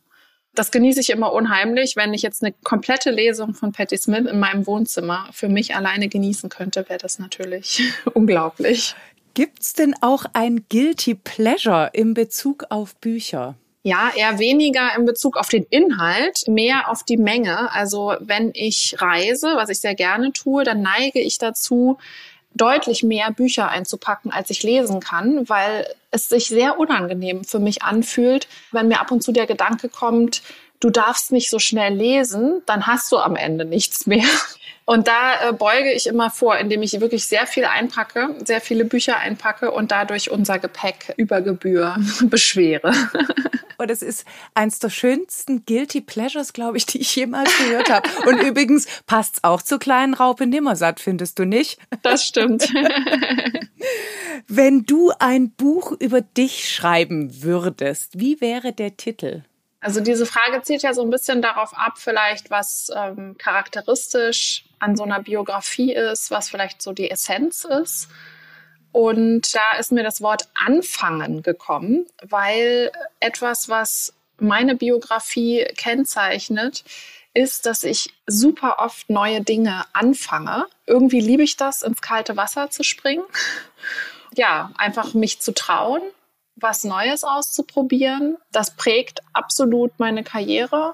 Das 0.55 0.69
genieße 0.69 0.99
ich 0.99 1.09
immer 1.09 1.33
unheimlich. 1.33 1.95
Wenn 1.95 2.13
ich 2.13 2.21
jetzt 2.21 2.43
eine 2.43 2.53
komplette 2.63 3.09
Lesung 3.09 3.53
von 3.53 3.71
Patti 3.71 3.97
Smith 3.97 4.27
in 4.29 4.39
meinem 4.39 4.67
Wohnzimmer 4.67 5.27
für 5.31 5.49
mich 5.49 5.75
alleine 5.75 6.09
genießen 6.09 6.49
könnte, 6.49 6.87
wäre 6.89 6.99
das 6.99 7.17
natürlich 7.17 7.81
unglaublich. 8.13 8.95
Gibt's 9.33 9.73
denn 9.73 9.95
auch 10.01 10.25
ein 10.33 10.65
Guilty 10.69 11.15
Pleasure 11.15 11.89
in 11.93 12.13
Bezug 12.13 12.65
auf 12.69 12.95
Bücher? 12.97 13.55
Ja, 13.85 14.11
eher 14.15 14.39
weniger 14.39 14.95
in 14.95 15.05
Bezug 15.05 15.35
auf 15.35 15.49
den 15.49 15.65
Inhalt, 15.69 16.47
mehr 16.47 16.89
auf 16.89 17.03
die 17.03 17.17
Menge. 17.17 17.73
Also 17.73 18.13
wenn 18.21 18.51
ich 18.53 18.95
reise, 18.99 19.55
was 19.55 19.69
ich 19.69 19.81
sehr 19.81 19.95
gerne 19.95 20.31
tue, 20.31 20.63
dann 20.63 20.81
neige 20.81 21.19
ich 21.19 21.37
dazu, 21.37 21.97
deutlich 22.55 23.03
mehr 23.03 23.31
Bücher 23.31 23.69
einzupacken, 23.69 24.31
als 24.31 24.49
ich 24.49 24.63
lesen 24.63 24.99
kann, 24.99 25.47
weil 25.49 25.87
es 26.11 26.29
sich 26.29 26.47
sehr 26.47 26.79
unangenehm 26.79 27.43
für 27.43 27.59
mich 27.59 27.83
anfühlt, 27.83 28.47
wenn 28.71 28.87
mir 28.87 28.99
ab 28.99 29.11
und 29.11 29.23
zu 29.23 29.31
der 29.31 29.47
Gedanke 29.47 29.89
kommt, 29.89 30.41
du 30.79 30.89
darfst 30.89 31.31
nicht 31.31 31.49
so 31.49 31.59
schnell 31.59 31.93
lesen, 31.93 32.61
dann 32.65 32.87
hast 32.87 33.11
du 33.11 33.17
am 33.17 33.35
Ende 33.35 33.65
nichts 33.65 34.05
mehr. 34.05 34.25
Und 34.85 35.07
da 35.07 35.49
äh, 35.49 35.53
beuge 35.53 35.93
ich 35.93 36.07
immer 36.07 36.29
vor, 36.29 36.57
indem 36.57 36.81
ich 36.81 36.99
wirklich 36.99 37.25
sehr 37.25 37.47
viel 37.47 37.63
einpacke, 37.63 38.35
sehr 38.43 38.59
viele 38.59 38.83
Bücher 38.83 39.15
einpacke 39.15 39.71
und 39.71 39.91
dadurch 39.91 40.29
unser 40.29 40.59
Gepäck 40.59 41.13
über 41.15 41.39
Gebühr 41.39 41.95
beschwere. 42.23 42.91
Und 43.77 43.91
es 43.91 44.01
ist 44.01 44.25
eins 44.53 44.79
der 44.79 44.89
schönsten 44.89 45.65
Guilty 45.65 46.01
Pleasures, 46.01 46.53
glaube 46.53 46.77
ich, 46.77 46.85
die 46.85 47.01
ich 47.01 47.15
jemals 47.15 47.55
gehört 47.57 47.89
habe. 47.89 48.09
Und 48.27 48.41
übrigens 48.41 48.87
passt 49.05 49.35
es 49.35 49.43
auch 49.43 49.61
zur 49.61 49.79
kleinen 49.79 50.13
Raupe 50.13 50.45
Nimmersatt, 50.45 50.99
findest 50.99 51.39
du 51.39 51.45
nicht? 51.45 51.79
Das 52.01 52.25
stimmt. 52.25 52.69
Wenn 54.47 54.83
du 54.85 55.11
ein 55.19 55.51
Buch 55.51 55.93
über 55.99 56.21
dich 56.21 56.73
schreiben 56.73 57.43
würdest, 57.43 58.19
wie 58.19 58.41
wäre 58.41 58.73
der 58.73 58.97
Titel? 58.97 59.43
Also 59.79 59.99
diese 59.99 60.25
Frage 60.25 60.61
zielt 60.61 60.81
ja 60.81 60.93
so 60.93 61.01
ein 61.01 61.09
bisschen 61.09 61.41
darauf 61.41 61.73
ab, 61.75 61.93
vielleicht 61.97 62.49
was 62.49 62.89
ähm, 62.95 63.35
charakteristisch 63.37 64.65
an 64.79 64.95
so 64.95 65.03
einer 65.03 65.21
Biografie 65.21 65.93
ist, 65.93 66.31
was 66.31 66.49
vielleicht 66.49 66.81
so 66.81 66.93
die 66.93 67.11
Essenz 67.11 67.65
ist. 67.65 68.07
Und 68.93 69.53
da 69.53 69.77
ist 69.77 69.91
mir 69.91 70.03
das 70.03 70.21
Wort 70.21 70.47
anfangen 70.55 71.43
gekommen, 71.43 72.05
weil 72.21 72.91
etwas, 73.19 73.67
was 73.67 74.13
meine 74.39 74.75
Biografie 74.75 75.65
kennzeichnet, 75.75 76.85
ist, 77.33 77.65
dass 77.65 77.83
ich 77.83 78.13
super 78.27 78.77
oft 78.79 79.09
neue 79.09 79.41
Dinge 79.41 79.83
anfange. 79.91 80.67
Irgendwie 80.85 81.19
liebe 81.19 81.43
ich 81.43 81.57
das, 81.57 81.81
ins 81.81 82.01
kalte 82.01 82.37
Wasser 82.37 82.69
zu 82.69 82.83
springen. 82.83 83.25
Ja, 84.35 84.71
einfach 84.79 85.13
mich 85.13 85.41
zu 85.41 85.53
trauen 85.53 86.01
was 86.55 86.83
Neues 86.83 87.23
auszuprobieren. 87.23 88.37
Das 88.51 88.75
prägt 88.75 89.21
absolut 89.33 89.91
meine 89.99 90.23
Karriere 90.23 90.93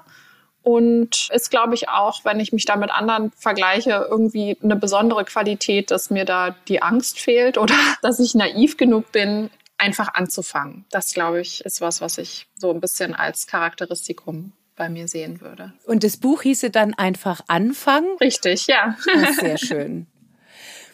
und 0.62 1.28
ist, 1.32 1.50
glaube 1.50 1.74
ich, 1.74 1.88
auch, 1.88 2.24
wenn 2.24 2.40
ich 2.40 2.52
mich 2.52 2.64
da 2.64 2.76
mit 2.76 2.90
anderen 2.90 3.32
vergleiche, 3.36 4.06
irgendwie 4.10 4.58
eine 4.62 4.76
besondere 4.76 5.24
Qualität, 5.24 5.90
dass 5.90 6.10
mir 6.10 6.24
da 6.24 6.54
die 6.68 6.82
Angst 6.82 7.18
fehlt 7.18 7.58
oder 7.58 7.74
dass 8.02 8.20
ich 8.20 8.34
naiv 8.34 8.76
genug 8.76 9.10
bin, 9.12 9.50
einfach 9.78 10.14
anzufangen. 10.14 10.84
Das, 10.90 11.14
glaube 11.14 11.40
ich, 11.40 11.64
ist 11.64 11.80
was, 11.80 12.00
was 12.00 12.18
ich 12.18 12.46
so 12.56 12.70
ein 12.70 12.80
bisschen 12.80 13.14
als 13.14 13.46
Charakteristikum 13.46 14.52
bei 14.76 14.88
mir 14.88 15.08
sehen 15.08 15.40
würde. 15.40 15.72
Und 15.86 16.04
das 16.04 16.16
Buch 16.16 16.42
hieße 16.42 16.70
dann 16.70 16.94
einfach 16.94 17.40
anfangen? 17.48 18.16
Richtig, 18.20 18.66
ja. 18.66 18.96
sehr 19.38 19.58
schön. 19.58 20.06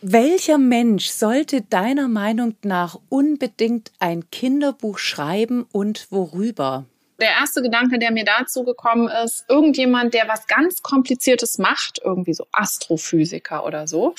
Welcher 0.02 0.58
Mensch 0.58 1.08
sollte 1.08 1.62
deiner 1.62 2.06
Meinung 2.06 2.54
nach 2.62 2.98
unbedingt 3.08 3.92
ein 3.98 4.30
Kinderbuch 4.30 4.98
schreiben 4.98 5.66
und 5.72 6.08
worüber? 6.10 6.84
Der 7.20 7.30
erste 7.30 7.62
Gedanke, 7.62 7.98
der 7.98 8.12
mir 8.12 8.24
dazu 8.24 8.64
gekommen 8.64 9.08
ist, 9.24 9.44
irgendjemand, 9.48 10.12
der 10.12 10.28
was 10.28 10.46
ganz 10.46 10.82
Kompliziertes 10.82 11.58
macht, 11.58 12.00
irgendwie 12.04 12.34
so 12.34 12.46
Astrophysiker 12.52 13.64
oder 13.64 13.86
so, 13.86 14.14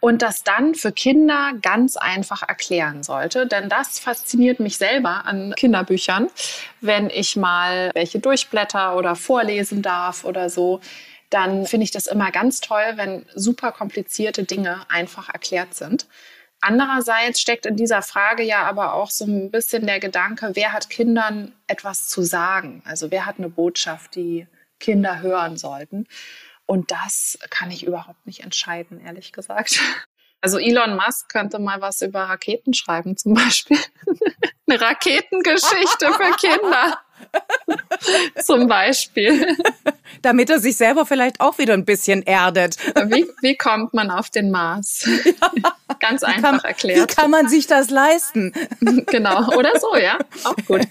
und 0.00 0.22
das 0.22 0.42
dann 0.42 0.74
für 0.74 0.92
Kinder 0.92 1.52
ganz 1.62 1.96
einfach 1.96 2.42
erklären 2.48 3.02
sollte. 3.02 3.46
Denn 3.46 3.68
das 3.68 3.98
fasziniert 3.98 4.58
mich 4.58 4.78
selber 4.78 5.26
an 5.26 5.54
Kinderbüchern, 5.56 6.28
wenn 6.80 7.08
ich 7.10 7.36
mal 7.36 7.90
welche 7.94 8.18
durchblätter 8.18 8.96
oder 8.96 9.14
vorlesen 9.14 9.82
darf 9.82 10.24
oder 10.24 10.50
so 10.50 10.80
dann 11.30 11.64
finde 11.64 11.84
ich 11.84 11.92
das 11.92 12.06
immer 12.06 12.32
ganz 12.32 12.60
toll, 12.60 12.82
wenn 12.96 13.24
super 13.34 13.70
komplizierte 13.70 14.42
Dinge 14.42 14.80
einfach 14.88 15.28
erklärt 15.28 15.74
sind. 15.74 16.06
Andererseits 16.60 17.40
steckt 17.40 17.64
in 17.64 17.76
dieser 17.76 18.02
Frage 18.02 18.42
ja 18.42 18.64
aber 18.64 18.94
auch 18.94 19.10
so 19.10 19.24
ein 19.24 19.50
bisschen 19.50 19.86
der 19.86 19.98
Gedanke, 19.98 20.52
wer 20.54 20.72
hat 20.72 20.90
Kindern 20.90 21.54
etwas 21.66 22.08
zu 22.08 22.22
sagen? 22.22 22.82
Also 22.84 23.10
wer 23.10 23.24
hat 23.24 23.38
eine 23.38 23.48
Botschaft, 23.48 24.14
die 24.14 24.46
Kinder 24.78 25.20
hören 25.20 25.56
sollten? 25.56 26.06
Und 26.66 26.90
das 26.90 27.38
kann 27.48 27.70
ich 27.70 27.86
überhaupt 27.86 28.26
nicht 28.26 28.40
entscheiden, 28.40 29.00
ehrlich 29.00 29.32
gesagt. 29.32 29.80
Also 30.42 30.58
Elon 30.58 30.96
Musk 30.96 31.28
könnte 31.28 31.58
mal 31.58 31.80
was 31.80 32.00
über 32.00 32.20
Raketen 32.22 32.72
schreiben, 32.72 33.16
zum 33.16 33.34
Beispiel. 33.34 33.78
Eine 34.66 34.80
Raketengeschichte 34.80 36.12
für 36.12 36.36
Kinder. 36.36 36.98
zum 38.44 38.68
Beispiel. 38.68 39.56
Damit 40.22 40.50
er 40.50 40.58
sich 40.58 40.76
selber 40.76 41.06
vielleicht 41.06 41.40
auch 41.40 41.58
wieder 41.58 41.74
ein 41.74 41.84
bisschen 41.84 42.22
erdet. 42.22 42.76
Wie, 43.06 43.26
wie 43.42 43.56
kommt 43.56 43.94
man 43.94 44.10
auf 44.10 44.30
den 44.30 44.50
Mars? 44.50 45.08
Ja. 45.24 45.76
Ganz 45.98 46.22
einfach 46.22 46.52
kann, 46.52 46.60
erklärt. 46.60 47.10
Wie 47.10 47.14
kann 47.14 47.30
man 47.30 47.48
sich 47.48 47.66
das 47.66 47.90
leisten? 47.90 48.52
genau. 49.06 49.54
Oder 49.56 49.78
so, 49.78 49.96
ja. 49.96 50.18
Auch 50.44 50.56
gut. 50.66 50.82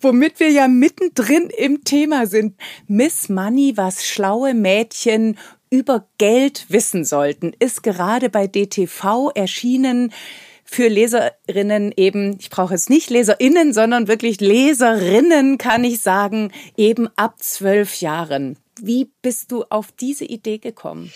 Womit 0.00 0.40
wir 0.40 0.50
ja 0.50 0.68
mittendrin 0.68 1.50
im 1.56 1.84
Thema 1.84 2.26
sind. 2.26 2.56
Miss 2.86 3.28
Money, 3.28 3.76
was 3.76 4.06
schlaue 4.06 4.54
Mädchen 4.54 5.38
über 5.70 6.06
Geld 6.18 6.66
wissen 6.68 7.04
sollten, 7.04 7.52
ist 7.58 7.82
gerade 7.82 8.30
bei 8.30 8.46
DTV 8.46 9.30
erschienen 9.34 10.12
für 10.66 10.88
Leserinnen 10.88 11.92
eben, 11.96 12.36
ich 12.38 12.50
brauche 12.50 12.74
jetzt 12.74 12.90
nicht 12.90 13.08
Leserinnen, 13.10 13.72
sondern 13.72 14.08
wirklich 14.08 14.40
Leserinnen, 14.40 15.58
kann 15.58 15.84
ich 15.84 16.00
sagen, 16.00 16.52
eben 16.76 17.08
ab 17.16 17.42
zwölf 17.42 18.00
Jahren. 18.00 18.58
Wie 18.80 19.10
bist 19.22 19.52
du 19.52 19.64
auf 19.70 19.92
diese 19.92 20.24
Idee 20.24 20.58
gekommen? 20.58 21.12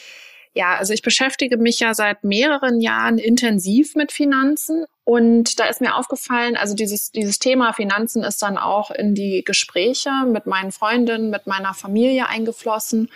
Ja, 0.54 0.76
also 0.76 0.92
ich 0.92 1.02
beschäftige 1.02 1.58
mich 1.58 1.78
ja 1.78 1.94
seit 1.94 2.24
mehreren 2.24 2.80
Jahren 2.80 3.18
intensiv 3.18 3.94
mit 3.94 4.10
Finanzen 4.10 4.84
und 5.04 5.58
da 5.58 5.64
ist 5.66 5.80
mir 5.80 5.96
aufgefallen, 5.96 6.56
also 6.56 6.74
dieses, 6.74 7.10
dieses 7.10 7.40
Thema 7.40 7.72
Finanzen 7.72 8.22
ist 8.22 8.42
dann 8.42 8.58
auch 8.58 8.92
in 8.92 9.16
die 9.16 9.42
Gespräche 9.44 10.10
mit 10.26 10.46
meinen 10.46 10.70
Freundinnen, 10.70 11.30
mit 11.30 11.48
meiner 11.48 11.74
Familie 11.74 12.28
eingeflossen. 12.28 13.10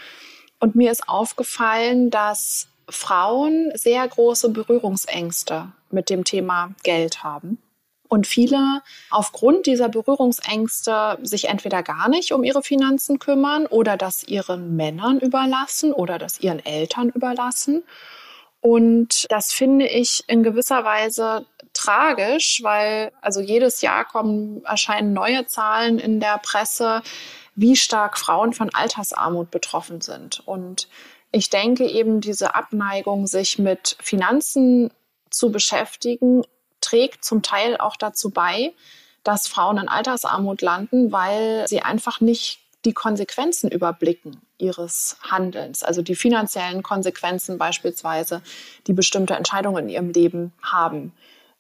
Und 0.58 0.74
mir 0.74 0.90
ist 0.90 1.08
aufgefallen, 1.08 2.10
dass 2.10 2.66
Frauen 2.88 3.72
sehr 3.74 4.06
große 4.06 4.50
Berührungsängste 4.50 5.72
mit 5.90 6.10
dem 6.10 6.24
Thema 6.24 6.74
Geld 6.82 7.22
haben. 7.22 7.58
Und 8.08 8.26
viele 8.26 8.82
aufgrund 9.10 9.66
dieser 9.66 9.88
Berührungsängste 9.88 11.18
sich 11.22 11.48
entweder 11.48 11.82
gar 11.82 12.08
nicht 12.08 12.32
um 12.32 12.44
ihre 12.44 12.62
Finanzen 12.62 13.18
kümmern 13.18 13.66
oder 13.66 13.96
das 13.96 14.22
ihren 14.24 14.76
Männern 14.76 15.18
überlassen 15.18 15.92
oder 15.92 16.18
das 16.18 16.38
ihren 16.40 16.64
Eltern 16.64 17.08
überlassen. 17.08 17.82
Und 18.60 19.26
das 19.30 19.52
finde 19.52 19.86
ich 19.88 20.24
in 20.28 20.42
gewisser 20.42 20.84
Weise 20.84 21.46
tragisch, 21.72 22.60
weil 22.62 23.10
also 23.20 23.40
jedes 23.40 23.80
Jahr 23.80 24.04
kommen, 24.04 24.64
erscheinen 24.64 25.12
neue 25.12 25.46
Zahlen 25.46 25.98
in 25.98 26.20
der 26.20 26.38
Presse, 26.38 27.02
wie 27.56 27.76
stark 27.76 28.18
Frauen 28.18 28.52
von 28.52 28.72
Altersarmut 28.72 29.50
betroffen 29.50 30.00
sind. 30.00 30.40
Und 30.46 30.88
ich 31.34 31.50
denke 31.50 31.86
eben, 31.86 32.20
diese 32.20 32.54
Abneigung, 32.54 33.26
sich 33.26 33.58
mit 33.58 33.96
Finanzen 34.00 34.90
zu 35.30 35.50
beschäftigen, 35.50 36.44
trägt 36.80 37.24
zum 37.24 37.42
Teil 37.42 37.76
auch 37.76 37.96
dazu 37.96 38.30
bei, 38.30 38.72
dass 39.24 39.48
Frauen 39.48 39.78
in 39.78 39.88
Altersarmut 39.88 40.62
landen, 40.62 41.10
weil 41.10 41.66
sie 41.66 41.80
einfach 41.80 42.20
nicht 42.20 42.60
die 42.84 42.92
Konsequenzen 42.92 43.68
überblicken 43.70 44.42
ihres 44.58 45.16
Handelns, 45.22 45.82
also 45.82 46.02
die 46.02 46.14
finanziellen 46.14 46.84
Konsequenzen 46.84 47.58
beispielsweise, 47.58 48.40
die 48.86 48.92
bestimmte 48.92 49.34
Entscheidungen 49.34 49.84
in 49.84 49.88
ihrem 49.88 50.10
Leben 50.10 50.52
haben. 50.62 51.12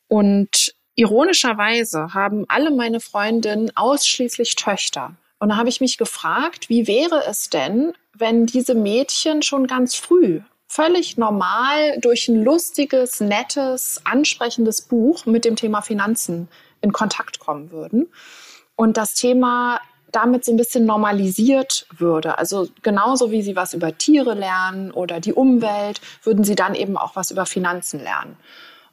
Und 0.06 0.74
ironischerweise 0.94 2.14
haben 2.14 2.44
alle 2.46 2.70
meine 2.70 3.00
Freundinnen 3.00 3.72
ausschließlich 3.74 4.54
Töchter. 4.54 5.16
Und 5.44 5.50
da 5.50 5.56
habe 5.58 5.68
ich 5.68 5.82
mich 5.82 5.98
gefragt, 5.98 6.70
wie 6.70 6.86
wäre 6.86 7.22
es 7.28 7.50
denn, 7.50 7.92
wenn 8.14 8.46
diese 8.46 8.74
Mädchen 8.74 9.42
schon 9.42 9.66
ganz 9.66 9.94
früh 9.94 10.40
völlig 10.68 11.18
normal 11.18 12.00
durch 12.00 12.28
ein 12.28 12.42
lustiges, 12.42 13.20
nettes, 13.20 14.00
ansprechendes 14.04 14.80
Buch 14.80 15.26
mit 15.26 15.44
dem 15.44 15.54
Thema 15.54 15.82
Finanzen 15.82 16.48
in 16.80 16.94
Kontakt 16.94 17.40
kommen 17.40 17.70
würden 17.70 18.08
und 18.74 18.96
das 18.96 19.12
Thema 19.12 19.80
damit 20.10 20.46
so 20.46 20.52
ein 20.52 20.56
bisschen 20.56 20.86
normalisiert 20.86 21.88
würde. 21.94 22.38
Also 22.38 22.68
genauso 22.80 23.30
wie 23.30 23.42
sie 23.42 23.54
was 23.54 23.74
über 23.74 23.98
Tiere 23.98 24.32
lernen 24.32 24.92
oder 24.92 25.20
die 25.20 25.34
Umwelt, 25.34 26.00
würden 26.22 26.44
sie 26.44 26.54
dann 26.54 26.74
eben 26.74 26.96
auch 26.96 27.16
was 27.16 27.30
über 27.30 27.44
Finanzen 27.44 28.00
lernen. 28.00 28.38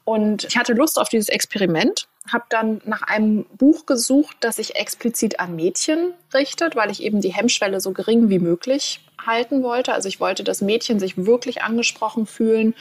Und 0.04 0.44
ich 0.44 0.58
hatte 0.58 0.74
Lust 0.74 1.00
auf 1.00 1.08
dieses 1.08 1.30
Experiment, 1.30 2.10
habe 2.34 2.46
dann 2.50 2.82
nach 2.86 3.02
einem 3.02 3.46
Buch 3.58 3.86
gesucht, 3.86 4.38
das 4.40 4.58
sich 4.58 4.76
explizit 4.76 5.40
an 5.40 5.56
Mädchen 5.56 6.14
richtet, 6.34 6.76
weil 6.76 6.92
ich 6.92 7.04
eben 7.04 7.22
die 7.22 7.34
Hemmschwelle 7.34 7.82
so 7.82 7.92
gering 7.92 8.30
wie 8.30 8.40
möglich 8.40 9.06
halten 9.26 9.64
wollte. 9.64 9.94
Also 9.94 10.08
ich 10.08 10.20
wollte, 10.20 10.44
dass 10.44 10.62
Mädchen 10.62 11.00
sich 11.00 11.18
wirklich 11.18 11.64
angesprochen 11.64 12.26
fühlen 12.26 12.74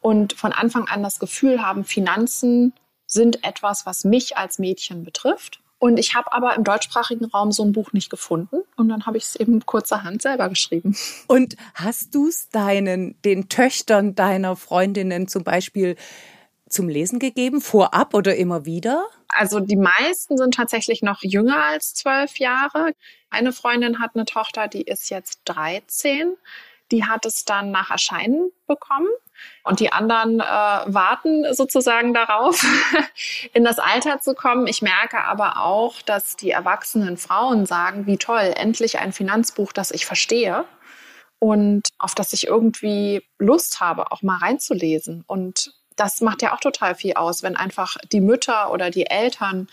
und 0.00 0.34
von 0.34 0.52
Anfang 0.52 0.86
an 0.88 1.02
das 1.02 1.18
Gefühl 1.18 1.62
haben, 1.62 1.84
Finanzen 1.84 2.74
sind 3.06 3.44
etwas, 3.44 3.86
was 3.86 4.04
mich 4.04 4.36
als 4.36 4.58
Mädchen 4.58 5.04
betrifft. 5.04 5.60
Und 5.78 5.98
ich 5.98 6.14
habe 6.14 6.32
aber 6.32 6.54
im 6.54 6.64
deutschsprachigen 6.64 7.26
Raum 7.26 7.52
so 7.52 7.62
ein 7.62 7.72
Buch 7.72 7.92
nicht 7.92 8.08
gefunden. 8.08 8.56
Und 8.76 8.88
dann 8.88 9.06
habe 9.06 9.18
ich 9.18 9.24
es 9.24 9.36
eben 9.36 9.64
kurzerhand 9.66 10.22
selber 10.22 10.48
geschrieben. 10.48 10.96
Und 11.26 11.56
hast 11.74 12.14
du 12.14 12.28
es 12.28 12.48
deinen, 12.48 13.20
den 13.22 13.48
Töchtern 13.48 14.14
deiner 14.14 14.56
Freundinnen 14.56 15.28
zum 15.28 15.44
Beispiel 15.44 15.96
zum 16.74 16.88
Lesen 16.88 17.18
gegeben, 17.18 17.60
vorab 17.60 18.14
oder 18.14 18.36
immer 18.36 18.66
wieder? 18.66 19.06
Also 19.28 19.60
die 19.60 19.76
meisten 19.76 20.36
sind 20.36 20.54
tatsächlich 20.54 21.02
noch 21.02 21.22
jünger 21.22 21.64
als 21.64 21.94
zwölf 21.94 22.38
Jahre. 22.38 22.92
Eine 23.30 23.52
Freundin 23.52 24.00
hat 24.00 24.12
eine 24.14 24.24
Tochter, 24.24 24.68
die 24.68 24.82
ist 24.82 25.10
jetzt 25.10 25.40
13. 25.46 26.34
Die 26.90 27.04
hat 27.04 27.24
es 27.24 27.44
dann 27.44 27.70
nach 27.70 27.90
Erscheinen 27.90 28.50
bekommen. 28.66 29.08
Und 29.64 29.80
die 29.80 29.92
anderen 29.92 30.40
äh, 30.40 30.44
warten 30.44 31.52
sozusagen 31.54 32.14
darauf, 32.14 32.64
in 33.52 33.64
das 33.64 33.78
Alter 33.78 34.20
zu 34.20 34.34
kommen. 34.34 34.66
Ich 34.66 34.82
merke 34.82 35.24
aber 35.24 35.60
auch, 35.60 36.02
dass 36.02 36.36
die 36.36 36.50
erwachsenen 36.50 37.16
Frauen 37.16 37.66
sagen, 37.66 38.06
wie 38.06 38.18
toll, 38.18 38.52
endlich 38.56 38.98
ein 38.98 39.12
Finanzbuch, 39.12 39.72
das 39.72 39.90
ich 39.90 40.06
verstehe 40.06 40.64
und 41.38 41.88
auf 41.98 42.14
das 42.14 42.32
ich 42.32 42.46
irgendwie 42.46 43.22
Lust 43.38 43.80
habe, 43.80 44.12
auch 44.12 44.22
mal 44.22 44.38
reinzulesen. 44.38 45.24
Und 45.26 45.74
das 45.96 46.20
macht 46.20 46.42
ja 46.42 46.54
auch 46.54 46.60
total 46.60 46.94
viel 46.94 47.14
aus, 47.14 47.42
wenn 47.42 47.56
einfach 47.56 47.96
die 48.12 48.20
Mütter 48.20 48.72
oder 48.72 48.90
die 48.90 49.06
Eltern 49.06 49.68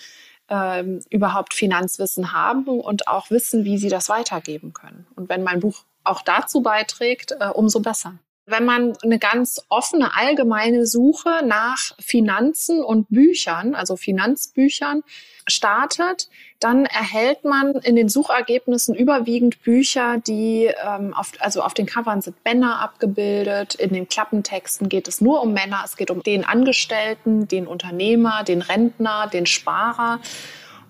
ähm, 0.49 1.01
überhaupt 1.09 1.53
Finanzwissen 1.53 2.33
haben 2.33 2.67
und 2.67 3.07
auch 3.07 3.29
wissen, 3.29 3.63
wie 3.63 3.77
sie 3.77 3.89
das 3.89 4.09
weitergeben 4.09 4.73
können. 4.73 5.07
Und 5.15 5.29
wenn 5.29 5.43
mein 5.43 5.59
Buch 5.61 5.83
auch 6.03 6.21
dazu 6.21 6.61
beiträgt, 6.61 7.31
äh, 7.39 7.47
umso 7.47 7.79
besser. 7.79 8.15
Wenn 8.45 8.65
man 8.65 8.93
eine 9.03 9.19
ganz 9.19 9.63
offene, 9.69 10.15
allgemeine 10.15 10.85
Suche 10.87 11.41
nach 11.45 11.93
Finanzen 11.99 12.83
und 12.83 13.07
Büchern, 13.09 13.75
also 13.75 13.95
Finanzbüchern, 13.95 15.03
startet, 15.47 16.29
dann 16.59 16.85
erhält 16.85 17.43
man 17.43 17.73
in 17.73 17.95
den 17.95 18.09
Suchergebnissen 18.09 18.95
überwiegend 18.95 19.61
Bücher, 19.63 20.17
die 20.17 20.71
ähm, 20.83 21.13
auf, 21.13 21.31
also 21.39 21.61
auf 21.61 21.73
den 21.73 21.85
Covern 21.85 22.21
sind 22.21 22.35
Männer 22.43 22.79
abgebildet. 22.79 23.75
In 23.75 23.93
den 23.93 24.07
Klappentexten 24.07 24.89
geht 24.89 25.07
es 25.07 25.21
nur 25.21 25.41
um 25.41 25.53
Männer. 25.53 25.81
Es 25.83 25.97
geht 25.97 26.11
um 26.11 26.23
den 26.23 26.45
Angestellten, 26.45 27.47
den 27.47 27.67
Unternehmer, 27.67 28.43
den 28.43 28.61
Rentner, 28.61 29.27
den 29.31 29.45
Sparer. 29.45 30.19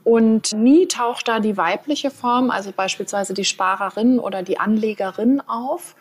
Und 0.04 0.54
nie 0.54 0.88
taucht 0.88 1.28
da 1.28 1.40
die 1.40 1.58
weibliche 1.58 2.12
Form, 2.12 2.50
also 2.50 2.72
beispielsweise 2.72 3.34
die 3.34 3.46
Sparerin 3.46 4.20
oder 4.20 4.42
die 4.42 4.60
Anlegerin 4.60 5.42
auf. 5.42 5.96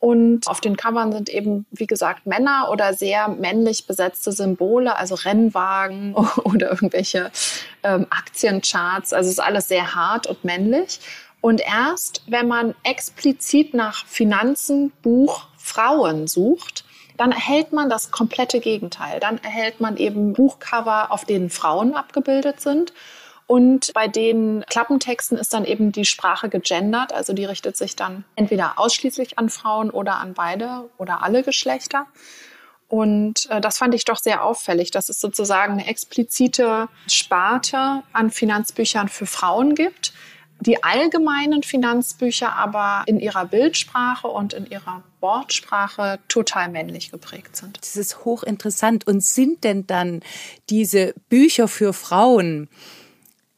Und 0.00 0.46
auf 0.46 0.60
den 0.60 0.76
Covern 0.76 1.10
sind 1.12 1.28
eben, 1.28 1.66
wie 1.70 1.88
gesagt, 1.88 2.26
Männer 2.26 2.68
oder 2.70 2.94
sehr 2.94 3.28
männlich 3.28 3.86
besetzte 3.86 4.30
Symbole, 4.30 4.96
also 4.96 5.16
Rennwagen 5.16 6.14
oder 6.44 6.70
irgendwelche 6.70 7.30
ähm, 7.82 8.06
Aktiencharts. 8.10 9.12
Also 9.12 9.26
es 9.26 9.34
ist 9.34 9.44
alles 9.44 9.68
sehr 9.68 9.94
hart 9.94 10.28
und 10.28 10.44
männlich. 10.44 11.00
Und 11.40 11.60
erst, 11.60 12.22
wenn 12.26 12.48
man 12.48 12.74
explizit 12.84 13.74
nach 13.74 14.06
Finanzen, 14.06 14.92
Buch, 15.02 15.46
Frauen 15.56 16.26
sucht, 16.26 16.84
dann 17.16 17.32
erhält 17.32 17.72
man 17.72 17.90
das 17.90 18.10
komplette 18.10 18.60
Gegenteil. 18.60 19.18
Dann 19.20 19.38
erhält 19.38 19.80
man 19.80 19.96
eben 19.96 20.32
Buchcover, 20.32 21.10
auf 21.10 21.24
denen 21.24 21.50
Frauen 21.50 21.94
abgebildet 21.94 22.60
sind. 22.60 22.92
Und 23.48 23.94
bei 23.94 24.08
den 24.08 24.62
Klappentexten 24.68 25.38
ist 25.38 25.54
dann 25.54 25.64
eben 25.64 25.90
die 25.90 26.04
Sprache 26.04 26.50
gegendert, 26.50 27.14
also 27.14 27.32
die 27.32 27.46
richtet 27.46 27.78
sich 27.78 27.96
dann 27.96 28.24
entweder 28.36 28.78
ausschließlich 28.78 29.38
an 29.38 29.48
Frauen 29.48 29.88
oder 29.90 30.18
an 30.18 30.34
beide 30.34 30.90
oder 30.98 31.22
alle 31.22 31.42
Geschlechter. 31.42 32.06
Und 32.88 33.48
äh, 33.50 33.62
das 33.62 33.78
fand 33.78 33.94
ich 33.94 34.04
doch 34.04 34.18
sehr 34.18 34.44
auffällig, 34.44 34.90
dass 34.90 35.08
es 35.08 35.18
sozusagen 35.18 35.72
eine 35.72 35.86
explizite 35.86 36.88
Sparte 37.06 38.02
an 38.12 38.30
Finanzbüchern 38.30 39.08
für 39.08 39.24
Frauen 39.24 39.74
gibt, 39.74 40.12
die 40.60 40.82
allgemeinen 40.84 41.62
Finanzbücher 41.62 42.54
aber 42.54 43.04
in 43.06 43.18
ihrer 43.18 43.46
Bildsprache 43.46 44.28
und 44.28 44.52
in 44.52 44.66
ihrer 44.66 45.02
Wortsprache 45.20 46.18
total 46.28 46.68
männlich 46.68 47.10
geprägt 47.10 47.56
sind. 47.56 47.78
Das 47.80 47.96
ist 47.96 48.26
hochinteressant. 48.26 49.06
Und 49.06 49.24
sind 49.24 49.64
denn 49.64 49.86
dann 49.86 50.20
diese 50.68 51.14
Bücher 51.30 51.66
für 51.66 51.94
Frauen, 51.94 52.68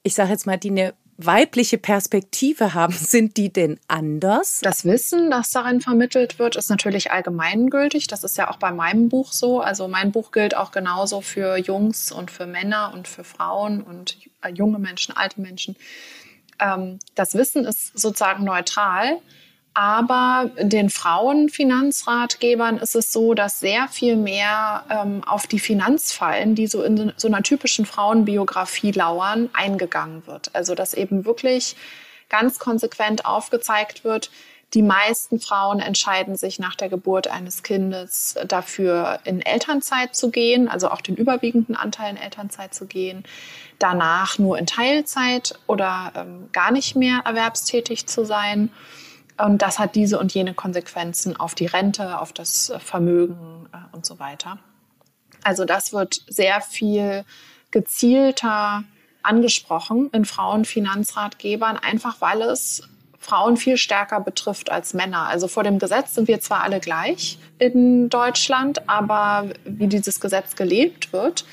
ich 0.03 0.15
sage 0.15 0.31
jetzt 0.31 0.47
mal, 0.47 0.59
die 0.59 0.71
eine 0.71 0.95
weibliche 1.17 1.79
Perspektive 1.79 2.75
haben, 2.75 2.93
sind 2.97 3.37
die 3.37 3.53
denn 3.53 3.79
anders? 3.89 4.61
Das 4.63 4.85
Wissen, 4.85 5.31
das 5.31 5.51
darin 5.51 5.81
vermittelt 5.81 6.39
wird, 6.39 6.57
ist 6.57 6.71
natürlich 6.71 7.11
allgemeingültig. 7.11 8.07
Das 8.07 8.25
ist 8.25 8.39
ja 8.39 8.51
auch 8.51 8.57
bei 8.57 8.73
meinem 8.73 9.09
Buch 9.09 9.33
so. 9.33 9.61
Also 9.61 9.89
mein 9.89 10.13
Buch 10.13 10.33
gilt 10.33 10.57
auch 10.57 10.73
genauso 10.73 11.21
für 11.21 11.57
Jungs 11.57 12.13
und 12.13 12.31
für 12.31 12.47
Männer 12.47 12.93
und 12.95 13.09
für 13.09 13.25
Frauen 13.25 13.83
und 13.83 14.17
äh, 14.43 14.51
junge 14.51 14.79
Menschen, 14.79 15.17
alte 15.17 15.41
Menschen. 15.41 15.77
Ähm, 16.59 16.99
das 17.15 17.35
Wissen 17.35 17.65
ist 17.65 17.99
sozusagen 17.99 18.45
neutral. 18.45 19.19
Aber 19.73 20.51
den 20.59 20.91
Frauenfinanzratgebern 20.91 22.79
ist 22.79 22.97
es 22.97 23.13
so, 23.13 23.35
dass 23.35 23.61
sehr 23.61 23.87
viel 23.89 24.17
mehr 24.17 24.85
ähm, 24.91 25.23
auf 25.25 25.47
die 25.47 25.61
Finanzfallen, 25.61 26.55
die 26.57 26.67
so 26.67 26.83
in 26.83 27.13
so 27.17 27.29
einer 27.29 27.43
typischen 27.43 27.87
Frauenbiografie 27.87 28.91
lauern, 28.91 29.49
eingegangen 29.53 30.27
wird. 30.27 30.55
Also 30.55 30.75
dass 30.75 30.95
eben 30.95 31.25
wirklich 31.25 31.77
ganz 32.29 32.59
konsequent 32.59 33.27
aufgezeigt 33.27 34.05
wird, 34.05 34.31
die 34.75 34.83
meisten 34.83 35.41
Frauen 35.41 35.81
entscheiden 35.81 36.37
sich 36.37 36.61
nach 36.61 36.77
der 36.77 36.89
Geburt 36.89 37.27
eines 37.27 37.65
Kindes 37.65 38.37
dafür, 38.47 39.19
in 39.25 39.41
Elternzeit 39.41 40.15
zu 40.15 40.31
gehen, 40.31 40.69
also 40.69 40.91
auch 40.91 41.01
den 41.01 41.17
überwiegenden 41.17 41.75
Anteil 41.75 42.11
in 42.11 42.17
Elternzeit 42.17 42.73
zu 42.73 42.87
gehen, 42.87 43.25
danach 43.81 44.39
nur 44.39 44.59
in 44.59 44.67
Teilzeit 44.67 45.59
oder 45.67 46.13
ähm, 46.15 46.49
gar 46.53 46.71
nicht 46.71 46.95
mehr 46.95 47.23
erwerbstätig 47.25 48.07
zu 48.07 48.25
sein. 48.25 48.71
Und 49.45 49.63
das 49.63 49.79
hat 49.79 49.95
diese 49.95 50.19
und 50.19 50.35
jene 50.35 50.55
Konsequenzen 50.55 51.37
auf 51.37 51.55
die 51.55 51.67
Rente, 51.67 52.21
auf 52.21 52.33
das 52.33 52.73
Vermögen 52.79 53.69
äh, 53.73 53.97
und 53.97 54.05
so 54.05 54.19
weiter. 54.19 54.59
Also 55.43 55.65
das 55.65 55.93
wird 55.93 56.23
sehr 56.29 56.61
viel 56.61 57.25
gezielter 57.71 58.85
angesprochen 59.23 60.11
in 60.13 60.25
Frauenfinanzratgebern, 60.25 61.79
einfach 61.79 62.21
weil 62.21 62.43
es 62.43 62.83
Frauen 63.19 63.57
viel 63.57 63.77
stärker 63.77 64.21
betrifft 64.21 64.71
als 64.71 64.95
Männer. 64.95 65.29
Also 65.29 65.47
vor 65.47 65.63
dem 65.63 65.79
Gesetz 65.79 66.15
sind 66.15 66.27
wir 66.27 66.41
zwar 66.41 66.63
alle 66.63 66.81
gleich 66.81 67.39
in 67.59 68.09
Deutschland, 68.09 68.89
aber 68.89 69.51
wie 69.65 69.89
dieses 69.89 70.21
Gesetz 70.21 70.57
gelebt 70.57 71.13
wird, 71.13 71.45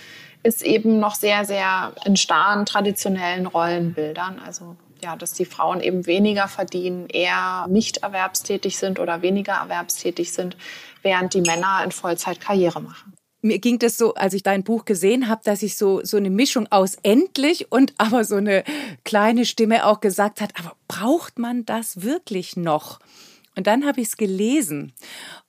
ist 0.43 0.61
eben 0.61 0.99
noch 0.99 1.15
sehr, 1.15 1.43
sehr 1.43 1.91
in 2.05 2.15
starren 2.15 2.65
traditionellen 2.65 3.47
Rollenbildern. 3.47 4.39
Also 4.39 4.77
ja, 5.03 5.15
dass 5.15 5.33
die 5.33 5.45
Frauen 5.45 5.81
eben 5.81 6.05
weniger 6.05 6.47
verdienen, 6.47 7.07
eher 7.09 7.65
nicht 7.69 7.97
erwerbstätig 7.97 8.77
sind 8.77 8.99
oder 8.99 9.21
weniger 9.21 9.53
erwerbstätig 9.53 10.31
sind, 10.31 10.57
während 11.01 11.33
die 11.33 11.41
Männer 11.41 11.81
in 11.83 11.91
Vollzeit 11.91 12.39
Karriere 12.39 12.81
machen. 12.81 13.13
Mir 13.41 13.59
ging 13.59 13.79
das 13.79 13.97
so, 13.97 14.15
als 14.15 14.33
ich 14.33 14.43
dein 14.43 14.63
Buch 14.63 14.85
gesehen 14.85 15.29
habe, 15.29 15.41
dass 15.43 15.61
ich 15.61 15.77
so 15.77 16.01
so 16.03 16.17
eine 16.17 16.29
Mischung 16.29 16.67
aus 16.71 16.97
endlich 17.03 17.71
und 17.71 17.93
aber 17.97 18.25
so 18.25 18.35
eine 18.35 18.63
kleine 19.03 19.45
Stimme 19.45 19.85
auch 19.85 19.99
gesagt 19.99 20.41
hat, 20.41 20.53
aber 20.59 20.75
braucht 20.87 21.39
man 21.39 21.65
das 21.65 22.01
wirklich 22.01 22.57
noch? 22.57 22.99
Und 23.57 23.65
dann 23.65 23.87
habe 23.87 24.01
ich 24.01 24.09
es 24.09 24.17
gelesen 24.17 24.93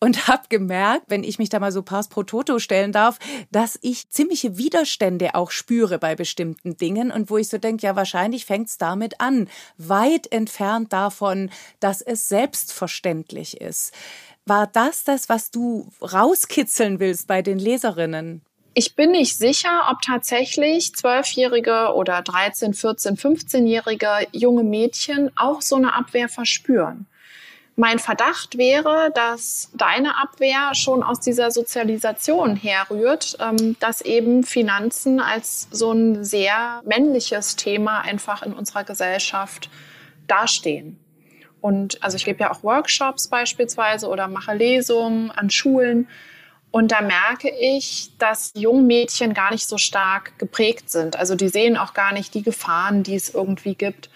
und 0.00 0.26
habe 0.28 0.44
gemerkt, 0.48 1.04
wenn 1.08 1.22
ich 1.22 1.38
mich 1.38 1.50
da 1.50 1.60
mal 1.60 1.72
so 1.72 1.82
pass 1.82 2.08
pro 2.08 2.22
toto 2.22 2.58
stellen 2.58 2.90
darf, 2.90 3.18
dass 3.52 3.78
ich 3.82 4.08
ziemliche 4.08 4.56
Widerstände 4.56 5.34
auch 5.34 5.50
spüre 5.50 5.98
bei 5.98 6.16
bestimmten 6.16 6.76
Dingen 6.76 7.12
und 7.12 7.30
wo 7.30 7.36
ich 7.36 7.48
so 7.48 7.58
denke, 7.58 7.86
ja, 7.86 7.96
wahrscheinlich 7.96 8.46
fängt 8.46 8.68
es 8.68 8.78
damit 8.78 9.20
an, 9.20 9.48
weit 9.76 10.32
entfernt 10.32 10.92
davon, 10.92 11.50
dass 11.80 12.00
es 12.00 12.28
selbstverständlich 12.28 13.60
ist. 13.60 13.92
War 14.46 14.66
das 14.66 15.04
das, 15.04 15.28
was 15.28 15.50
du 15.50 15.90
rauskitzeln 16.00 17.00
willst 17.00 17.26
bei 17.26 17.42
den 17.42 17.58
Leserinnen? 17.58 18.40
Ich 18.72 18.94
bin 18.94 19.10
nicht 19.10 19.36
sicher, 19.36 19.88
ob 19.90 20.00
tatsächlich 20.00 20.94
zwölfjährige 20.94 21.92
oder 21.94 22.22
13, 22.22 22.72
14, 22.72 23.16
15-jährige 23.16 24.28
junge 24.32 24.62
Mädchen 24.62 25.30
auch 25.36 25.60
so 25.60 25.76
eine 25.76 25.94
Abwehr 25.94 26.30
verspüren. 26.30 27.06
Mein 27.80 28.00
Verdacht 28.00 28.58
wäre, 28.58 29.12
dass 29.14 29.70
deine 29.72 30.20
Abwehr 30.20 30.74
schon 30.74 31.04
aus 31.04 31.20
dieser 31.20 31.52
Sozialisation 31.52 32.56
herrührt, 32.56 33.38
ähm, 33.38 33.76
dass 33.78 34.00
eben 34.00 34.42
Finanzen 34.42 35.20
als 35.20 35.68
so 35.70 35.92
ein 35.92 36.24
sehr 36.24 36.82
männliches 36.84 37.54
Thema 37.54 38.00
einfach 38.00 38.42
in 38.42 38.52
unserer 38.52 38.82
Gesellschaft 38.82 39.70
dastehen. 40.26 40.98
Und 41.60 42.02
also 42.02 42.16
ich 42.16 42.24
gebe 42.24 42.40
ja 42.40 42.50
auch 42.50 42.64
Workshops 42.64 43.28
beispielsweise 43.28 44.08
oder 44.08 44.26
mache 44.26 44.54
Lesungen 44.54 45.30
an 45.30 45.48
Schulen. 45.48 46.08
Und 46.72 46.90
da 46.90 47.00
merke 47.00 47.48
ich, 47.60 48.10
dass 48.18 48.50
junge 48.56 48.82
Mädchen 48.82 49.34
gar 49.34 49.52
nicht 49.52 49.68
so 49.68 49.78
stark 49.78 50.36
geprägt 50.40 50.90
sind. 50.90 51.14
Also 51.14 51.36
die 51.36 51.48
sehen 51.48 51.76
auch 51.76 51.94
gar 51.94 52.12
nicht 52.12 52.34
die 52.34 52.42
Gefahren, 52.42 53.04
die 53.04 53.14
es 53.14 53.32
irgendwie 53.32 53.76
gibt. 53.76 54.10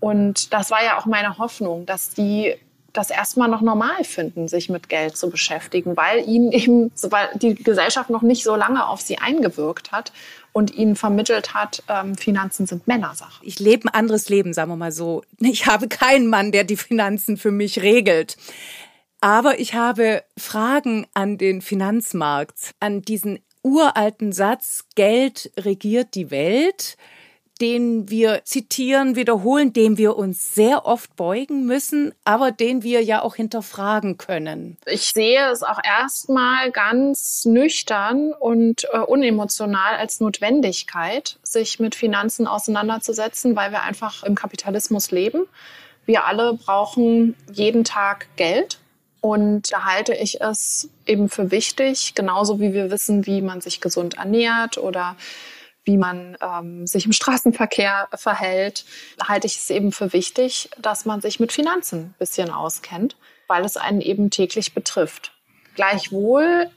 Und 0.00 0.52
das 0.52 0.72
war 0.72 0.82
ja 0.82 0.98
auch 0.98 1.06
meine 1.06 1.38
Hoffnung, 1.38 1.86
dass 1.86 2.10
die 2.10 2.56
das 2.94 3.10
erstmal 3.10 3.48
noch 3.48 3.60
normal 3.60 4.04
finden, 4.04 4.48
sich 4.48 4.70
mit 4.70 4.88
Geld 4.88 5.16
zu 5.16 5.28
beschäftigen, 5.28 5.96
weil 5.96 6.26
ihnen 6.26 6.52
eben, 6.52 6.92
weil 7.02 7.28
die 7.34 7.54
Gesellschaft 7.54 8.08
noch 8.08 8.22
nicht 8.22 8.44
so 8.44 8.56
lange 8.56 8.86
auf 8.86 9.00
sie 9.00 9.18
eingewirkt 9.18 9.92
hat 9.92 10.12
und 10.52 10.72
ihnen 10.74 10.96
vermittelt 10.96 11.52
hat, 11.52 11.82
ähm, 11.88 12.16
Finanzen 12.16 12.66
sind 12.66 12.86
Männersache. 12.86 13.44
Ich 13.44 13.58
lebe 13.58 13.88
ein 13.88 13.94
anderes 13.94 14.28
Leben, 14.28 14.54
sagen 14.54 14.70
wir 14.70 14.76
mal 14.76 14.92
so. 14.92 15.22
Ich 15.40 15.66
habe 15.66 15.88
keinen 15.88 16.28
Mann, 16.28 16.52
der 16.52 16.64
die 16.64 16.76
Finanzen 16.76 17.36
für 17.36 17.50
mich 17.50 17.82
regelt. 17.82 18.36
Aber 19.20 19.58
ich 19.58 19.74
habe 19.74 20.22
Fragen 20.38 21.06
an 21.14 21.36
den 21.36 21.62
Finanzmarkt, 21.62 22.74
an 22.78 23.02
diesen 23.02 23.40
uralten 23.62 24.32
Satz, 24.32 24.84
Geld 24.94 25.50
regiert 25.58 26.14
die 26.14 26.30
Welt 26.30 26.96
den 27.60 28.10
wir 28.10 28.42
zitieren, 28.44 29.16
wiederholen, 29.16 29.72
dem 29.72 29.96
wir 29.96 30.16
uns 30.16 30.54
sehr 30.54 30.86
oft 30.86 31.14
beugen 31.16 31.66
müssen, 31.66 32.12
aber 32.24 32.50
den 32.50 32.82
wir 32.82 33.02
ja 33.02 33.22
auch 33.22 33.36
hinterfragen 33.36 34.18
können. 34.18 34.76
Ich 34.86 35.12
sehe 35.12 35.50
es 35.50 35.62
auch 35.62 35.78
erstmal 35.82 36.72
ganz 36.72 37.44
nüchtern 37.44 38.32
und 38.32 38.84
äh, 38.92 38.98
unemotional 38.98 39.96
als 39.96 40.20
Notwendigkeit, 40.20 41.38
sich 41.42 41.78
mit 41.78 41.94
Finanzen 41.94 42.46
auseinanderzusetzen, 42.46 43.54
weil 43.54 43.70
wir 43.70 43.82
einfach 43.82 44.24
im 44.24 44.34
Kapitalismus 44.34 45.10
leben. 45.10 45.46
Wir 46.06 46.26
alle 46.26 46.54
brauchen 46.54 47.34
jeden 47.52 47.84
Tag 47.84 48.26
Geld. 48.36 48.78
Und 49.20 49.72
da 49.72 49.84
halte 49.84 50.12
ich 50.12 50.42
es 50.42 50.90
eben 51.06 51.30
für 51.30 51.50
wichtig, 51.50 52.14
genauso 52.14 52.60
wie 52.60 52.74
wir 52.74 52.90
wissen, 52.90 53.24
wie 53.24 53.40
man 53.40 53.62
sich 53.62 53.80
gesund 53.80 54.18
ernährt 54.18 54.76
oder 54.76 55.16
wie 55.84 55.96
man 55.96 56.36
ähm, 56.40 56.86
sich 56.86 57.06
im 57.06 57.12
Straßenverkehr 57.12 58.08
verhält, 58.14 58.84
halte 59.22 59.46
ich 59.46 59.56
es 59.56 59.70
eben 59.70 59.92
für 59.92 60.12
wichtig, 60.12 60.70
dass 60.78 61.04
man 61.04 61.20
sich 61.20 61.40
mit 61.40 61.52
Finanzen 61.52 62.00
ein 62.00 62.14
bisschen 62.18 62.50
auskennt, 62.50 63.16
weil 63.48 63.64
es 63.64 63.76
einen 63.76 64.00
eben 64.00 64.30
täglich 64.30 64.74
betrifft. 64.74 65.32
Gleichwohl 65.74 66.70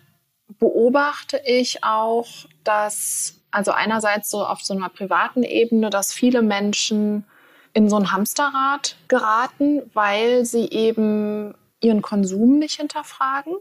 beobachte 0.60 1.42
ich 1.46 1.84
auch, 1.84 2.28
dass, 2.64 3.42
also 3.52 3.72
einerseits 3.72 4.30
so 4.30 4.46
auf 4.46 4.62
so 4.62 4.74
einer 4.74 4.90
privaten 4.90 5.44
Ebene, 5.44 5.90
dass 5.90 6.14
viele 6.14 6.42
Menschen 6.42 7.26
in 7.74 7.90
so 7.90 7.98
ein 7.98 8.12
Hamsterrad 8.12 8.98
geraten, 9.08 9.90
weil 9.94 10.46
sie 10.46 10.70
eben 10.70 11.54
ihren 11.80 12.02
Konsum 12.02 12.60
nicht 12.60 12.80
hinterfragen. 12.80 13.56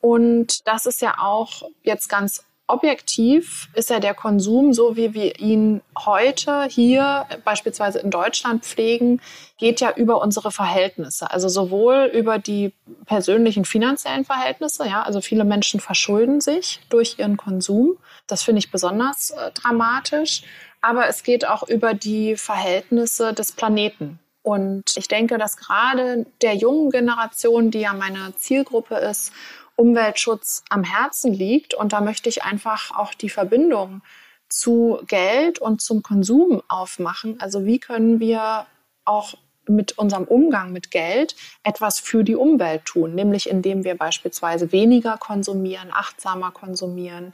Und 0.00 0.66
das 0.66 0.86
ist 0.86 1.00
ja 1.00 1.16
auch 1.18 1.62
jetzt 1.82 2.08
ganz 2.08 2.44
objektiv 2.72 3.68
ist 3.74 3.90
ja 3.90 4.00
der 4.00 4.14
Konsum, 4.14 4.72
so 4.72 4.96
wie 4.96 5.14
wir 5.14 5.38
ihn 5.38 5.82
heute 5.98 6.64
hier 6.64 7.26
beispielsweise 7.44 7.98
in 7.98 8.10
Deutschland 8.10 8.64
pflegen, 8.64 9.20
geht 9.58 9.80
ja 9.80 9.92
über 9.94 10.20
unsere 10.20 10.50
Verhältnisse. 10.50 11.30
Also 11.30 11.48
sowohl 11.48 12.10
über 12.12 12.38
die 12.38 12.72
persönlichen 13.06 13.64
finanziellen 13.64 14.24
Verhältnisse, 14.24 14.86
ja, 14.86 15.02
also 15.02 15.20
viele 15.20 15.44
Menschen 15.44 15.80
verschulden 15.80 16.40
sich 16.40 16.80
durch 16.88 17.18
ihren 17.18 17.36
Konsum. 17.36 17.96
Das 18.26 18.42
finde 18.42 18.60
ich 18.60 18.70
besonders 18.70 19.30
äh, 19.30 19.50
dramatisch. 19.52 20.42
Aber 20.80 21.08
es 21.08 21.22
geht 21.22 21.46
auch 21.46 21.68
über 21.68 21.92
die 21.94 22.36
Verhältnisse 22.36 23.34
des 23.34 23.52
Planeten. 23.52 24.18
Und 24.42 24.96
ich 24.96 25.08
denke, 25.08 25.36
dass 25.36 25.58
gerade 25.58 26.26
der 26.40 26.54
jungen 26.54 26.90
Generation, 26.90 27.70
die 27.70 27.80
ja 27.80 27.92
meine 27.92 28.34
Zielgruppe 28.36 28.96
ist, 28.96 29.32
Umweltschutz 29.80 30.62
am 30.68 30.84
Herzen 30.84 31.32
liegt. 31.32 31.74
Und 31.74 31.92
da 31.92 32.00
möchte 32.00 32.28
ich 32.28 32.44
einfach 32.44 32.96
auch 32.96 33.14
die 33.14 33.30
Verbindung 33.30 34.02
zu 34.48 35.00
Geld 35.06 35.58
und 35.58 35.80
zum 35.80 36.02
Konsum 36.02 36.62
aufmachen. 36.68 37.40
Also 37.40 37.64
wie 37.64 37.78
können 37.78 38.20
wir 38.20 38.66
auch 39.04 39.34
mit 39.66 39.98
unserem 39.98 40.24
Umgang 40.24 40.72
mit 40.72 40.90
Geld 40.90 41.36
etwas 41.62 42.00
für 42.00 42.24
die 42.24 42.34
Umwelt 42.34 42.84
tun, 42.84 43.14
nämlich 43.14 43.48
indem 43.48 43.84
wir 43.84 43.96
beispielsweise 43.96 44.72
weniger 44.72 45.16
konsumieren, 45.16 45.90
achtsamer 45.92 46.50
konsumieren, 46.50 47.32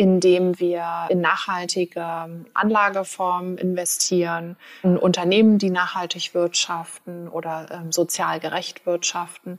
indem 0.00 0.58
wir 0.58 1.08
in 1.10 1.20
nachhaltige 1.20 2.46
Anlageformen 2.54 3.58
investieren, 3.58 4.56
in 4.82 4.96
Unternehmen, 4.96 5.58
die 5.58 5.68
nachhaltig 5.68 6.32
wirtschaften 6.32 7.28
oder 7.28 7.66
ähm, 7.70 7.92
sozial 7.92 8.40
gerecht 8.40 8.86
wirtschaften. 8.86 9.58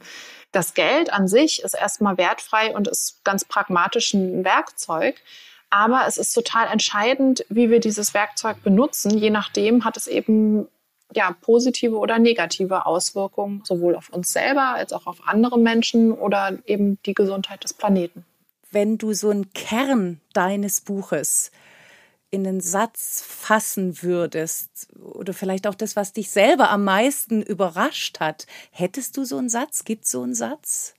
Das 0.51 0.73
Geld 0.73 1.13
an 1.13 1.27
sich 1.27 1.61
ist 1.61 1.75
erstmal 1.75 2.17
wertfrei 2.17 2.75
und 2.75 2.87
ist 2.87 3.23
ganz 3.23 3.45
pragmatisch 3.45 4.15
ein 4.15 4.43
Werkzeug. 4.43 5.21
Aber 5.69 6.05
es 6.07 6.17
ist 6.17 6.33
total 6.33 6.65
entscheidend, 6.69 7.45
wie 7.49 7.69
wir 7.69 7.79
dieses 7.79 8.15
Werkzeug 8.15 8.63
benutzen. 8.63 9.15
Je 9.15 9.29
nachdem 9.29 9.85
hat 9.85 9.95
es 9.95 10.07
eben 10.07 10.67
ja, 11.13 11.35
positive 11.39 11.97
oder 11.97 12.17
negative 12.17 12.87
Auswirkungen, 12.87 13.61
sowohl 13.63 13.95
auf 13.95 14.09
uns 14.09 14.33
selber 14.33 14.73
als 14.73 14.91
auch 14.91 15.05
auf 15.05 15.19
andere 15.27 15.59
Menschen 15.59 16.11
oder 16.11 16.57
eben 16.65 16.97
die 17.05 17.13
Gesundheit 17.13 17.63
des 17.63 17.75
Planeten 17.75 18.25
wenn 18.71 18.97
du 18.97 19.13
so 19.13 19.29
einen 19.29 19.53
Kern 19.53 20.21
deines 20.33 20.81
Buches 20.81 21.51
in 22.31 22.45
den 22.45 22.61
Satz 22.61 23.21
fassen 23.21 24.01
würdest 24.01 24.87
oder 24.97 25.33
vielleicht 25.33 25.67
auch 25.67 25.75
das, 25.75 25.97
was 25.97 26.13
dich 26.13 26.29
selber 26.31 26.69
am 26.69 26.85
meisten 26.85 27.41
überrascht 27.41 28.21
hat, 28.21 28.47
hättest 28.71 29.17
du 29.17 29.25
so 29.25 29.37
einen 29.37 29.49
Satz? 29.49 29.83
Gibt 29.83 30.05
es 30.05 30.11
so 30.11 30.23
einen 30.23 30.33
Satz? 30.33 30.95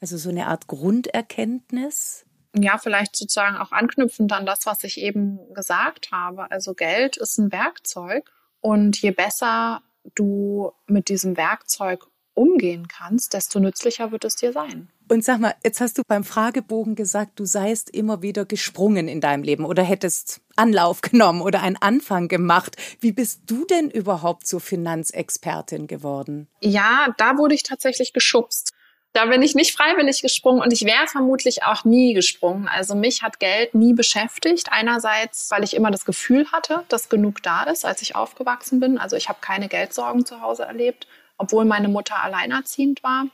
Also 0.00 0.16
so 0.16 0.28
eine 0.28 0.48
Art 0.48 0.66
Grunderkenntnis? 0.66 2.26
Ja, 2.54 2.78
vielleicht 2.78 3.16
sozusagen 3.16 3.56
auch 3.56 3.70
anknüpfend 3.70 4.32
an 4.32 4.44
das, 4.44 4.66
was 4.66 4.82
ich 4.82 5.00
eben 5.00 5.38
gesagt 5.54 6.10
habe. 6.10 6.50
Also 6.50 6.74
Geld 6.74 7.16
ist 7.16 7.38
ein 7.38 7.52
Werkzeug 7.52 8.30
und 8.60 9.00
je 9.00 9.12
besser 9.12 9.82
du 10.16 10.72
mit 10.86 11.08
diesem 11.08 11.36
Werkzeug 11.36 12.08
umgehen 12.34 12.88
kannst, 12.88 13.34
desto 13.34 13.60
nützlicher 13.60 14.10
wird 14.10 14.24
es 14.24 14.34
dir 14.34 14.52
sein. 14.52 14.90
Und 15.12 15.22
sag 15.22 15.40
mal, 15.40 15.54
jetzt 15.62 15.82
hast 15.82 15.98
du 15.98 16.04
beim 16.08 16.24
Fragebogen 16.24 16.94
gesagt, 16.94 17.38
du 17.38 17.44
seist 17.44 17.90
immer 17.90 18.22
wieder 18.22 18.46
gesprungen 18.46 19.08
in 19.08 19.20
deinem 19.20 19.42
Leben 19.42 19.66
oder 19.66 19.82
hättest 19.82 20.40
Anlauf 20.56 21.00
genommen 21.02 21.42
oder 21.42 21.60
einen 21.60 21.76
Anfang 21.76 22.28
gemacht. 22.28 22.76
Wie 22.98 23.12
bist 23.12 23.42
du 23.44 23.66
denn 23.66 23.90
überhaupt 23.90 24.46
zur 24.46 24.62
Finanzexpertin 24.62 25.86
geworden? 25.86 26.48
Ja, 26.62 27.08
da 27.18 27.36
wurde 27.36 27.54
ich 27.54 27.62
tatsächlich 27.62 28.14
geschubst. 28.14 28.72
Da 29.12 29.26
bin 29.26 29.42
ich 29.42 29.54
nicht 29.54 29.76
freiwillig 29.76 30.22
gesprungen 30.22 30.62
und 30.62 30.72
ich 30.72 30.86
wäre 30.86 31.06
vermutlich 31.06 31.62
auch 31.62 31.84
nie 31.84 32.14
gesprungen. 32.14 32.66
Also 32.66 32.94
mich 32.94 33.20
hat 33.22 33.38
Geld 33.38 33.74
nie 33.74 33.92
beschäftigt. 33.92 34.68
Einerseits, 34.70 35.50
weil 35.50 35.62
ich 35.62 35.76
immer 35.76 35.90
das 35.90 36.06
Gefühl 36.06 36.50
hatte, 36.52 36.84
dass 36.88 37.10
genug 37.10 37.42
da 37.42 37.64
ist, 37.64 37.84
als 37.84 38.00
ich 38.00 38.16
aufgewachsen 38.16 38.80
bin. 38.80 38.96
Also 38.96 39.16
ich 39.16 39.28
habe 39.28 39.40
keine 39.42 39.68
Geldsorgen 39.68 40.24
zu 40.24 40.40
Hause 40.40 40.62
erlebt, 40.62 41.06
obwohl 41.36 41.66
meine 41.66 41.88
Mutter 41.88 42.22
alleinerziehend 42.22 43.02
war. 43.02 43.26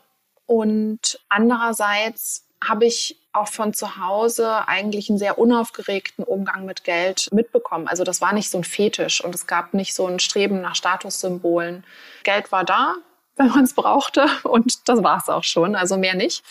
Und 0.48 1.20
andererseits 1.28 2.46
habe 2.66 2.86
ich 2.86 3.20
auch 3.34 3.48
von 3.48 3.74
zu 3.74 3.98
Hause 3.98 4.66
eigentlich 4.66 5.10
einen 5.10 5.18
sehr 5.18 5.38
unaufgeregten 5.38 6.24
Umgang 6.24 6.64
mit 6.64 6.84
Geld 6.84 7.28
mitbekommen. 7.32 7.86
Also 7.86 8.02
das 8.02 8.22
war 8.22 8.32
nicht 8.32 8.48
so 8.48 8.56
ein 8.56 8.64
Fetisch 8.64 9.22
und 9.22 9.34
es 9.34 9.46
gab 9.46 9.74
nicht 9.74 9.94
so 9.94 10.06
ein 10.06 10.18
Streben 10.18 10.62
nach 10.62 10.74
Statussymbolen. 10.74 11.84
Geld 12.24 12.50
war 12.50 12.64
da, 12.64 12.94
wenn 13.36 13.48
man 13.48 13.64
es 13.64 13.74
brauchte 13.74 14.26
und 14.42 14.88
das 14.88 15.02
war 15.04 15.18
es 15.18 15.28
auch 15.28 15.44
schon, 15.44 15.76
also 15.76 15.98
mehr 15.98 16.14
nicht. 16.14 16.42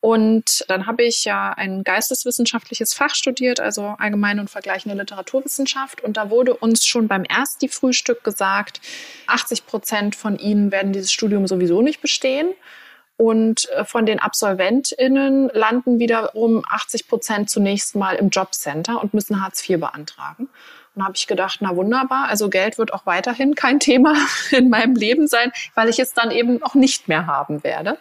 Und 0.00 0.64
dann 0.68 0.86
habe 0.86 1.02
ich 1.02 1.24
ja 1.24 1.50
ein 1.50 1.82
geisteswissenschaftliches 1.82 2.94
Fach 2.94 3.16
studiert, 3.16 3.58
also 3.58 3.96
allgemeine 3.98 4.42
und 4.42 4.50
vergleichende 4.50 4.96
Literaturwissenschaft. 4.96 6.04
Und 6.04 6.18
da 6.18 6.30
wurde 6.30 6.54
uns 6.54 6.86
schon 6.86 7.08
beim 7.08 7.24
Ersti-Frühstück 7.24 8.22
gesagt, 8.22 8.80
80 9.26 9.66
Prozent 9.66 10.14
von 10.14 10.38
Ihnen 10.38 10.70
werden 10.70 10.92
dieses 10.92 11.10
Studium 11.10 11.48
sowieso 11.48 11.82
nicht 11.82 12.00
bestehen. 12.00 12.54
Und 13.16 13.68
äh, 13.70 13.84
von 13.84 14.06
den 14.06 14.18
AbsolventInnen 14.18 15.48
landen 15.52 15.98
wiederum 15.98 16.64
80 16.68 17.08
Prozent 17.08 17.50
zunächst 17.50 17.94
mal 17.94 18.16
im 18.16 18.30
Jobcenter 18.30 19.00
und 19.00 19.14
müssen 19.14 19.42
Hartz 19.42 19.68
IV 19.68 19.80
beantragen. 19.80 20.48
Und 20.94 21.00
da 21.00 21.04
habe 21.04 21.16
ich 21.16 21.26
gedacht, 21.26 21.58
na 21.60 21.76
wunderbar, 21.76 22.28
also 22.28 22.48
Geld 22.48 22.78
wird 22.78 22.92
auch 22.92 23.06
weiterhin 23.06 23.54
kein 23.54 23.80
Thema 23.80 24.14
in 24.50 24.68
meinem 24.68 24.96
Leben 24.96 25.28
sein, 25.28 25.52
weil 25.74 25.88
ich 25.88 25.98
es 25.98 26.12
dann 26.12 26.30
eben 26.30 26.62
auch 26.62 26.74
nicht 26.74 27.08
mehr 27.08 27.26
haben 27.26 27.62
werde. 27.64 27.98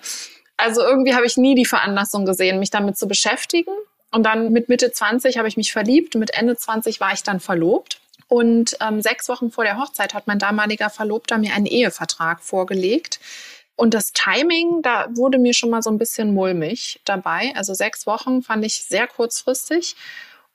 Also 0.58 0.82
irgendwie 0.82 1.15
habe 1.15 1.26
ich 1.26 1.38
nie 1.38 1.56
die 1.56 1.65
Veranlassung 1.65 2.26
gesehen, 2.26 2.60
mich 2.60 2.69
damit 2.69 2.97
zu 2.97 3.08
beschäftigen. 3.08 3.71
Und 4.12 4.23
dann 4.23 4.52
mit 4.52 4.69
Mitte 4.69 4.91
20 4.91 5.38
habe 5.39 5.47
ich 5.47 5.58
mich 5.58 5.73
verliebt, 5.73 6.13
mit 6.15 6.36
Ende 6.36 6.56
20 6.56 6.99
war 6.99 7.13
ich 7.13 7.23
dann 7.23 7.39
verlobt. 7.39 7.99
Und 8.28 8.78
ähm, 8.80 9.02
sechs 9.02 9.28
Wochen 9.28 9.52
vor 9.52 9.63
der 9.63 9.78
Hochzeit 9.78 10.13
hat 10.13 10.28
mein 10.28 10.39
damaliger 10.39 10.89
Verlobter 10.89 11.38
mir 11.38 11.54
einen 11.54 11.65
Ehevertrag 11.65 12.41
vorgelegt, 12.41 13.19
und 13.76 13.94
das 13.94 14.14
Timing, 14.14 14.82
da 14.82 15.08
wurde 15.16 15.40
mir 15.40 15.54
schon 15.54 15.70
mal 15.70 15.82
so 15.82 15.90
ein 15.90 15.98
bisschen 15.98 16.34
mulmig 16.34 17.02
dabei. 17.06 17.54
Also 17.56 17.74
sechs 17.74 18.06
Wochen 18.06 18.44
fand 18.44 18.66
ich 18.66 18.84
sehr 18.84 19.08
kurzfristig. 19.08 19.96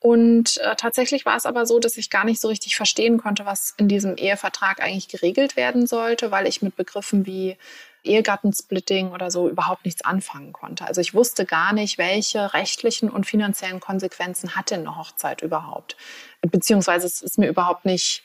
Und 0.00 0.59
äh, 0.59 0.76
tatsächlich 0.76 1.26
war 1.26 1.37
es 1.37 1.44
aber 1.44 1.66
so, 1.66 1.81
dass 1.81 1.96
ich 1.96 2.11
gar 2.11 2.24
nicht 2.24 2.40
so 2.40 2.46
richtig 2.46 2.76
verstehen 2.76 3.18
konnte, 3.18 3.44
was 3.44 3.74
in 3.78 3.88
diesem 3.88 4.16
Ehevertrag 4.16 4.81
eigentlich 4.81 5.09
geregelt 5.09 5.57
werden 5.57 5.88
sollte, 5.88 6.31
weil 6.31 6.46
ich 6.46 6.62
mit 6.62 6.76
Begriffen 6.76 7.26
wie 7.26 7.57
Ehegattensplitting 8.04 9.11
oder 9.11 9.33
so 9.33 9.48
überhaupt 9.48 9.85
nichts 9.85 10.04
anfangen 10.04 10.52
konnte. 10.52 10.87
Also 10.87 11.00
ich 11.00 11.14
wusste 11.14 11.44
gar 11.44 11.72
nicht, 11.72 11.98
welche 11.98 12.54
rechtlichen 12.54 13.11
und 13.11 13.26
finanziellen 13.26 13.81
Konsequenzen 13.81 14.54
hat 14.54 14.70
denn 14.70 14.81
eine 14.81 14.96
Hochzeit 14.96 15.42
überhaupt. 15.42 15.96
Beziehungsweise 16.42 17.09
es 17.09 17.20
ist 17.20 17.37
mir 17.37 17.48
überhaupt 17.48 17.85
nicht 17.85 18.22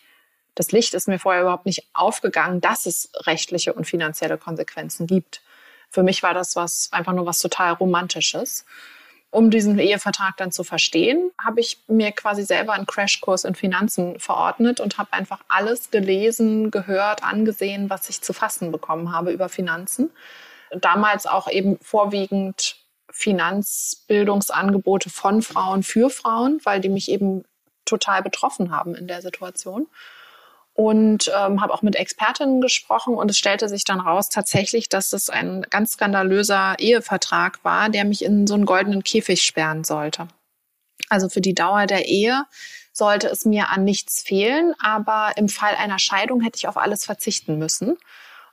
das 0.55 0.71
Licht 0.71 0.93
ist 0.93 1.07
mir 1.07 1.19
vorher 1.19 1.41
überhaupt 1.41 1.65
nicht 1.65 1.87
aufgegangen, 1.93 2.61
dass 2.61 2.85
es 2.85 3.11
rechtliche 3.25 3.73
und 3.73 3.85
finanzielle 3.85 4.37
Konsequenzen 4.37 5.07
gibt. 5.07 5.41
Für 5.89 6.03
mich 6.03 6.23
war 6.23 6.33
das 6.33 6.55
was, 6.55 6.89
einfach 6.91 7.13
nur 7.13 7.25
was 7.25 7.39
total 7.39 7.73
Romantisches. 7.73 8.65
um 9.31 9.49
diesen 9.49 9.79
Ehevertrag 9.79 10.37
dann 10.37 10.51
zu 10.51 10.63
verstehen, 10.63 11.31
habe 11.43 11.59
ich 11.59 11.79
mir 11.87 12.11
quasi 12.11 12.43
selber 12.43 12.73
einen 12.73 12.85
Crashkurs 12.85 13.45
in 13.45 13.55
Finanzen 13.55 14.19
verordnet 14.19 14.79
und 14.79 14.99
habe 14.99 15.11
einfach 15.11 15.39
alles 15.47 15.89
gelesen, 15.89 16.69
gehört, 16.69 17.23
angesehen, 17.23 17.89
was 17.89 18.09
ich 18.09 18.21
zu 18.21 18.31
fassen 18.31 18.71
bekommen 18.71 19.11
habe 19.11 19.31
über 19.31 19.49
Finanzen. 19.49 20.11
Damals 20.71 21.25
auch 21.25 21.49
eben 21.49 21.79
vorwiegend 21.81 22.75
Finanzbildungsangebote 23.09 25.09
von 25.09 25.41
Frauen 25.41 25.81
für 25.81 26.11
Frauen, 26.11 26.61
weil 26.63 26.79
die 26.79 26.89
mich 26.89 27.09
eben 27.09 27.43
total 27.85 28.21
betroffen 28.21 28.71
haben 28.71 28.93
in 28.93 29.07
der 29.07 29.23
Situation 29.23 29.87
und 30.73 31.31
ähm, 31.35 31.61
habe 31.61 31.73
auch 31.73 31.81
mit 31.81 31.95
Expertinnen 31.95 32.61
gesprochen 32.61 33.15
und 33.15 33.29
es 33.29 33.37
stellte 33.37 33.69
sich 33.69 33.83
dann 33.83 33.99
raus 33.99 34.29
tatsächlich, 34.29 34.89
dass 34.89 35.13
es 35.13 35.29
ein 35.29 35.65
ganz 35.69 35.93
skandalöser 35.93 36.75
Ehevertrag 36.79 37.63
war, 37.63 37.89
der 37.89 38.05
mich 38.05 38.23
in 38.23 38.47
so 38.47 38.55
einen 38.55 38.65
goldenen 38.65 39.03
Käfig 39.03 39.43
sperren 39.43 39.83
sollte. 39.83 40.27
Also 41.09 41.29
für 41.29 41.41
die 41.41 41.53
Dauer 41.53 41.85
der 41.85 42.05
Ehe 42.05 42.43
sollte 42.91 43.27
es 43.27 43.45
mir 43.45 43.69
an 43.69 43.83
nichts 43.83 44.21
fehlen, 44.23 44.73
aber 44.79 45.33
im 45.35 45.49
Fall 45.49 45.75
einer 45.75 45.99
Scheidung 45.99 46.41
hätte 46.41 46.57
ich 46.57 46.67
auf 46.67 46.77
alles 46.77 47.05
verzichten 47.05 47.57
müssen 47.57 47.97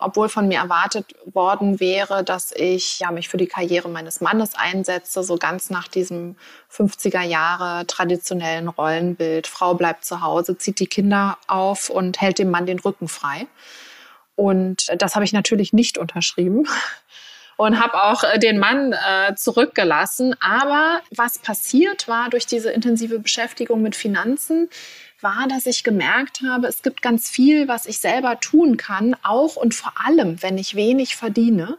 obwohl 0.00 0.28
von 0.28 0.48
mir 0.48 0.58
erwartet 0.58 1.14
worden 1.24 1.78
wäre, 1.78 2.24
dass 2.24 2.52
ich 2.52 3.00
ja, 3.00 3.10
mich 3.10 3.28
für 3.28 3.36
die 3.36 3.46
Karriere 3.46 3.88
meines 3.88 4.20
Mannes 4.20 4.54
einsetze, 4.54 5.22
so 5.22 5.36
ganz 5.36 5.70
nach 5.70 5.88
diesem 5.88 6.36
50er 6.72 7.22
Jahre 7.22 7.86
traditionellen 7.86 8.68
Rollenbild. 8.68 9.46
Frau 9.46 9.74
bleibt 9.74 10.04
zu 10.04 10.22
Hause, 10.22 10.58
zieht 10.58 10.80
die 10.80 10.86
Kinder 10.86 11.38
auf 11.46 11.90
und 11.90 12.20
hält 12.20 12.38
dem 12.38 12.50
Mann 12.50 12.66
den 12.66 12.78
Rücken 12.78 13.08
frei. 13.08 13.46
Und 14.34 14.86
das 14.96 15.14
habe 15.14 15.24
ich 15.24 15.34
natürlich 15.34 15.72
nicht 15.74 15.98
unterschrieben 15.98 16.66
und 17.58 17.78
habe 17.78 18.02
auch 18.02 18.24
äh, 18.24 18.38
den 18.38 18.58
Mann 18.58 18.94
äh, 18.94 19.34
zurückgelassen. 19.34 20.34
Aber 20.40 21.00
was 21.14 21.38
passiert 21.38 22.08
war 22.08 22.30
durch 22.30 22.46
diese 22.46 22.70
intensive 22.70 23.18
Beschäftigung 23.18 23.82
mit 23.82 23.94
Finanzen, 23.94 24.70
war, 25.22 25.46
dass 25.48 25.66
ich 25.66 25.84
gemerkt 25.84 26.40
habe, 26.42 26.66
es 26.66 26.82
gibt 26.82 27.02
ganz 27.02 27.28
viel, 27.28 27.68
was 27.68 27.86
ich 27.86 27.98
selber 27.98 28.40
tun 28.40 28.76
kann, 28.76 29.16
auch 29.22 29.56
und 29.56 29.74
vor 29.74 29.92
allem, 30.04 30.42
wenn 30.42 30.58
ich 30.58 30.74
wenig 30.74 31.16
verdiene, 31.16 31.78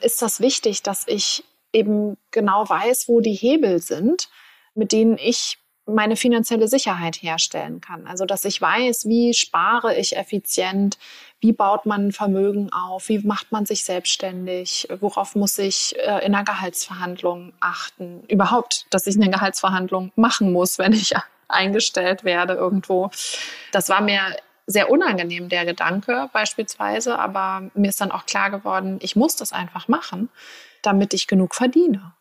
ist 0.00 0.22
das 0.22 0.40
wichtig, 0.40 0.82
dass 0.82 1.04
ich 1.06 1.44
eben 1.72 2.16
genau 2.30 2.68
weiß, 2.68 3.08
wo 3.08 3.20
die 3.20 3.34
Hebel 3.34 3.80
sind, 3.80 4.28
mit 4.74 4.92
denen 4.92 5.18
ich 5.18 5.58
meine 5.86 6.16
finanzielle 6.16 6.66
Sicherheit 6.66 7.16
herstellen 7.22 7.80
kann. 7.80 8.06
Also, 8.06 8.24
dass 8.24 8.44
ich 8.44 8.60
weiß, 8.60 9.06
wie 9.06 9.32
spare 9.34 9.96
ich 9.96 10.16
effizient, 10.16 10.98
wie 11.40 11.52
baut 11.52 11.86
man 11.86 12.10
Vermögen 12.10 12.72
auf, 12.72 13.08
wie 13.08 13.20
macht 13.20 13.52
man 13.52 13.66
sich 13.66 13.84
selbstständig, 13.84 14.88
worauf 15.00 15.36
muss 15.36 15.58
ich 15.58 15.94
äh, 15.98 16.26
in 16.26 16.34
einer 16.34 16.44
Gehaltsverhandlung 16.44 17.52
achten. 17.60 18.24
Überhaupt, 18.28 18.86
dass 18.90 19.06
ich 19.06 19.14
eine 19.14 19.30
Gehaltsverhandlung 19.30 20.10
machen 20.16 20.52
muss, 20.52 20.78
wenn 20.78 20.92
ich 20.92 21.14
eingestellt 21.48 22.24
werde 22.24 22.54
irgendwo. 22.54 23.10
Das 23.72 23.88
war 23.88 24.00
mir 24.00 24.36
sehr 24.66 24.90
unangenehm, 24.90 25.48
der 25.48 25.64
Gedanke 25.64 26.28
beispielsweise, 26.32 27.18
aber 27.18 27.70
mir 27.74 27.88
ist 27.88 28.00
dann 28.00 28.10
auch 28.10 28.26
klar 28.26 28.50
geworden, 28.50 28.98
ich 29.00 29.14
muss 29.14 29.36
das 29.36 29.52
einfach 29.52 29.86
machen, 29.86 30.28
damit 30.82 31.14
ich 31.14 31.28
genug 31.28 31.54
verdiene. 31.54 32.14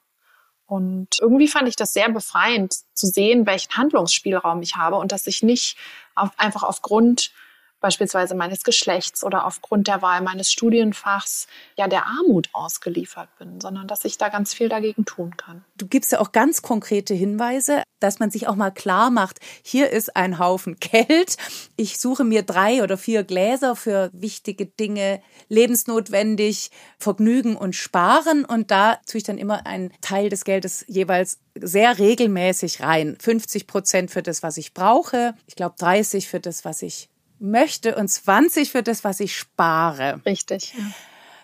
Und 0.68 1.20
irgendwie 1.20 1.48
fand 1.48 1.68
ich 1.68 1.76
das 1.76 1.94
sehr 1.94 2.10
befreiend 2.10 2.74
zu 2.94 3.08
sehen, 3.08 3.46
welchen 3.46 3.76
Handlungsspielraum 3.78 4.62
ich 4.62 4.76
habe 4.76 4.96
und 4.96 5.12
dass 5.12 5.28
ich 5.28 5.44
nicht 5.44 5.78
auf, 6.16 6.32
einfach 6.38 6.64
aufgrund 6.64 7.32
beispielsweise 7.80 8.36
meines 8.36 8.64
Geschlechts 8.64 9.24
oder 9.24 9.46
aufgrund 9.46 9.88
der 9.88 10.02
Wahl 10.02 10.22
meines 10.22 10.52
Studienfachs 10.52 11.48
ja 11.78 11.88
der 11.88 12.06
Armut 12.06 12.50
ausgeliefert 12.54 13.30
bin, 13.38 13.62
sondern 13.62 13.88
dass 13.88 14.06
ich 14.06 14.18
da 14.18 14.30
ganz 14.30 14.54
viel 14.54 14.70
dagegen 14.70 15.06
tun 15.06 15.38
kann. 15.38 15.64
Du 15.78 15.88
gibst 15.88 16.12
ja 16.12 16.20
auch 16.20 16.32
ganz 16.32 16.62
konkrete 16.62 17.14
Hinweise, 17.14 17.84
dass 18.00 18.20
man 18.20 18.32
sich 18.32 18.48
auch 18.48 18.56
mal 18.56 18.72
klar 18.72 19.12
macht, 19.12 19.40
hier 19.64 19.90
ist 19.90 20.16
ein 20.16 20.40
Haufen 20.40 20.78
Geld, 20.80 21.38
ich 21.76 22.00
suche 22.00 22.24
mir 22.24 22.44
drei 22.44 22.84
oder 22.84 22.98
vier 22.98 23.24
Gläser 23.24 23.76
für 23.76 24.10
wichtige 24.14 24.66
Dinge, 24.66 25.22
lebensnotwendig, 25.50 26.72
Vergnügen 26.98 27.56
und 27.56 27.76
Sparen 27.76 28.46
und 28.46 28.72
da 28.72 28.96
tue 29.06 29.20
ich 29.20 29.24
dann 29.24 29.38
immer 29.38 29.66
einen 29.66 29.92
Teil 30.02 30.30
des 30.30 30.44
Geldes 30.44 30.86
jeweils 30.88 31.40
sehr 31.60 31.98
regelmäßig 32.00 32.82
rein. 32.82 33.18
50 33.22 33.68
Prozent 33.68 34.12
für 34.12 34.22
das, 34.22 34.44
was 34.44 34.58
ich 34.58 34.74
brauche, 34.74 35.36
ich 35.48 35.56
glaube 35.56 35.76
30 35.78 36.28
für 36.28 36.40
das, 36.40 36.66
was 36.66 36.82
ich 36.82 37.10
möchte 37.40 37.96
und 37.96 38.08
20 38.08 38.72
für 38.72 38.84
das, 38.84 39.04
was 39.04 39.20
ich 39.20 39.36
spare. 39.36 40.22
Richtig. 40.26 40.74
Ja. 40.78 40.86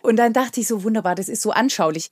Und 0.01 0.17
dann 0.17 0.33
dachte 0.33 0.59
ich 0.59 0.67
so, 0.67 0.83
wunderbar, 0.83 1.15
das 1.15 1.29
ist 1.29 1.41
so 1.41 1.51
anschaulich. 1.51 2.11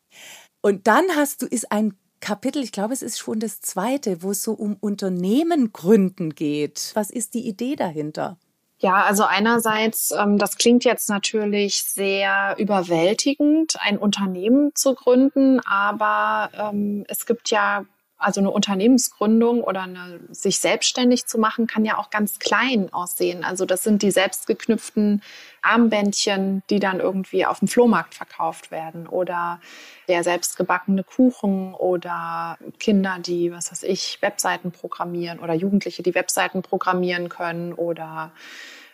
Und 0.61 0.87
dann 0.87 1.05
hast 1.15 1.41
du, 1.41 1.45
ist 1.47 1.71
ein 1.71 1.97
Kapitel, 2.19 2.61
ich 2.61 2.71
glaube, 2.71 2.93
es 2.93 3.01
ist 3.01 3.17
schon 3.17 3.39
das 3.39 3.61
zweite, 3.61 4.21
wo 4.21 4.31
es 4.31 4.43
so 4.43 4.53
um 4.53 4.75
Unternehmen 4.79 5.71
gründen 5.71 6.35
geht. 6.35 6.91
Was 6.93 7.09
ist 7.09 7.33
die 7.33 7.47
Idee 7.47 7.75
dahinter? 7.75 8.37
Ja, 8.81 9.03
also 9.03 9.23
einerseits, 9.23 10.11
ähm, 10.11 10.37
das 10.37 10.57
klingt 10.57 10.85
jetzt 10.85 11.09
natürlich 11.09 11.83
sehr 11.83 12.55
überwältigend, 12.57 13.75
ein 13.79 13.97
Unternehmen 13.97 14.71
zu 14.73 14.95
gründen, 14.95 15.59
aber 15.65 16.49
ähm, 16.53 17.03
es 17.09 17.25
gibt 17.25 17.49
ja 17.49 17.85
also 18.19 18.41
eine 18.41 18.51
Unternehmensgründung 18.51 19.63
oder 19.63 19.83
eine, 19.83 20.19
sich 20.29 20.59
selbstständig 20.59 21.25
zu 21.25 21.39
machen, 21.39 21.67
kann 21.67 21.85
ja 21.85 21.97
auch 21.97 22.09
ganz 22.09 22.37
klein 22.37 22.91
aussehen. 22.91 23.45
Also 23.45 23.65
das 23.65 23.83
sind 23.83 24.01
die 24.01 24.11
selbstgeknüpften 24.11 25.23
Armbändchen, 25.61 26.61
die 26.69 26.79
dann 26.79 26.99
irgendwie 26.99 27.45
auf 27.45 27.59
dem 27.59 27.69
Flohmarkt 27.69 28.13
verkauft 28.13 28.71
werden 28.71 29.07
oder 29.07 29.61
der 30.09 30.23
selbstgebackene 30.23 31.03
Kuchen 31.03 31.73
oder 31.73 32.57
Kinder, 32.79 33.17
die, 33.19 33.53
was 33.53 33.71
weiß 33.71 33.83
ich, 33.83 34.21
Webseiten 34.21 34.71
programmieren 34.71 35.39
oder 35.39 35.53
Jugendliche, 35.53 36.03
die 36.03 36.15
Webseiten 36.15 36.61
programmieren 36.61 37.29
können 37.29 37.73
oder 37.73 38.31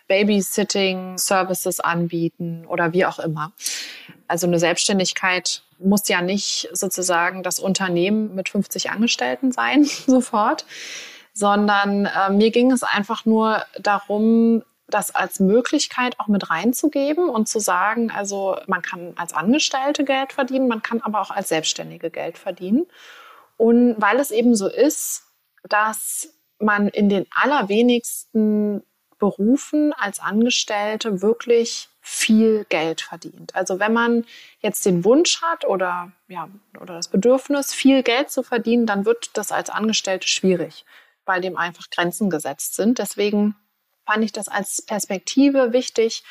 Babysitting-Services 0.07 1.79
anbieten 1.79 2.65
oder 2.67 2.93
wie 2.93 3.05
auch 3.05 3.19
immer. 3.19 3.51
Also 4.27 4.47
eine 4.47 4.59
Selbstständigkeit 4.59 5.63
muss 5.79 6.07
ja 6.07 6.21
nicht 6.21 6.69
sozusagen 6.71 7.43
das 7.43 7.59
Unternehmen 7.59 8.33
mit 8.35 8.49
50 8.49 8.91
Angestellten 8.91 9.51
sein, 9.51 9.83
sofort, 10.07 10.65
sondern 11.33 12.05
äh, 12.05 12.29
mir 12.31 12.51
ging 12.51 12.71
es 12.71 12.83
einfach 12.83 13.25
nur 13.25 13.63
darum, 13.79 14.63
das 14.87 15.13
als 15.13 15.39
Möglichkeit 15.39 16.19
auch 16.19 16.27
mit 16.27 16.49
reinzugeben 16.49 17.29
und 17.29 17.47
zu 17.47 17.59
sagen, 17.59 18.11
also 18.11 18.57
man 18.67 18.81
kann 18.81 19.13
als 19.15 19.33
Angestellte 19.33 20.05
Geld 20.05 20.31
verdienen, 20.31 20.67
man 20.67 20.83
kann 20.83 21.01
aber 21.01 21.21
auch 21.21 21.31
als 21.31 21.49
Selbstständige 21.49 22.11
Geld 22.11 22.37
verdienen. 22.37 22.85
Und 23.57 23.95
weil 23.97 24.19
es 24.19 24.31
eben 24.31 24.55
so 24.55 24.67
ist, 24.67 25.23
dass 25.63 26.29
man 26.59 26.87
in 26.87 27.09
den 27.09 27.25
allerwenigsten 27.31 28.83
Berufen 29.19 29.93
als 29.93 30.19
Angestellte 30.19 31.21
wirklich 31.21 31.89
viel 32.01 32.65
Geld 32.69 33.01
verdient. 33.01 33.55
Also 33.55 33.79
wenn 33.79 33.93
man 33.93 34.25
jetzt 34.59 34.85
den 34.85 35.03
Wunsch 35.03 35.41
hat 35.41 35.65
oder, 35.65 36.11
ja, 36.27 36.49
oder 36.79 36.95
das 36.95 37.07
Bedürfnis, 37.07 37.73
viel 37.73 38.03
Geld 38.03 38.29
zu 38.29 38.43
verdienen, 38.43 38.85
dann 38.85 39.05
wird 39.05 39.31
das 39.33 39.51
als 39.51 39.69
Angestellte 39.69 40.27
schwierig, 40.27 40.85
weil 41.25 41.41
dem 41.41 41.57
einfach 41.57 41.89
Grenzen 41.89 42.29
gesetzt 42.29 42.75
sind. 42.75 42.99
Deswegen 42.99 43.55
fand 44.05 44.23
ich 44.23 44.31
das 44.31 44.47
als 44.47 44.83
Perspektive 44.83 45.73
wichtig, 45.73 46.23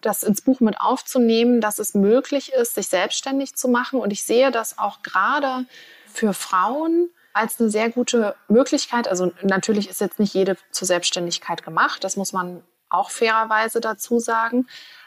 das 0.00 0.24
ins 0.24 0.42
Buch 0.42 0.60
mit 0.60 0.80
aufzunehmen, 0.80 1.60
dass 1.60 1.78
es 1.78 1.94
möglich 1.94 2.52
ist, 2.52 2.74
sich 2.74 2.88
selbstständig 2.88 3.54
zu 3.54 3.68
machen. 3.68 4.00
Und 4.00 4.12
ich 4.12 4.24
sehe 4.24 4.50
das 4.50 4.78
auch 4.78 5.02
gerade 5.02 5.66
für 6.12 6.34
Frauen 6.34 7.10
als 7.34 7.60
eine 7.60 7.70
sehr 7.70 7.90
gute 7.90 8.34
Möglichkeit. 8.48 9.08
Also 9.08 9.32
natürlich 9.42 9.88
ist 9.88 10.00
jetzt 10.00 10.18
nicht 10.18 10.34
jede 10.34 10.56
zur 10.70 10.86
Selbstständigkeit 10.86 11.62
gemacht, 11.62 12.04
das 12.04 12.16
muss 12.16 12.32
man 12.32 12.62
auch 12.88 13.10
fairerweise 13.10 13.80
dazu 13.80 14.18
sagen. 14.18 14.66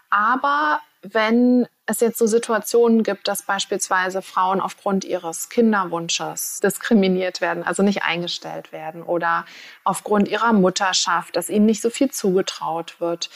Aber 0.09 0.81
wenn 1.01 1.67
es 1.85 1.99
jetzt 1.99 2.17
so 2.17 2.25
Situationen 2.25 3.03
gibt, 3.03 3.27
dass 3.27 3.43
beispielsweise 3.43 4.21
Frauen 4.21 4.59
aufgrund 4.59 5.05
ihres 5.05 5.49
Kinderwunsches 5.49 6.59
diskriminiert 6.63 7.41
werden, 7.41 7.63
also 7.63 7.83
nicht 7.83 8.03
eingestellt 8.03 8.71
werden 8.71 9.03
oder 9.03 9.45
aufgrund 9.83 10.27
ihrer 10.27 10.53
Mutterschaft, 10.53 11.35
dass 11.35 11.49
ihnen 11.49 11.67
nicht 11.67 11.81
so 11.81 11.89
viel 11.91 12.09
zugetraut 12.09 12.99
wird 12.99 13.29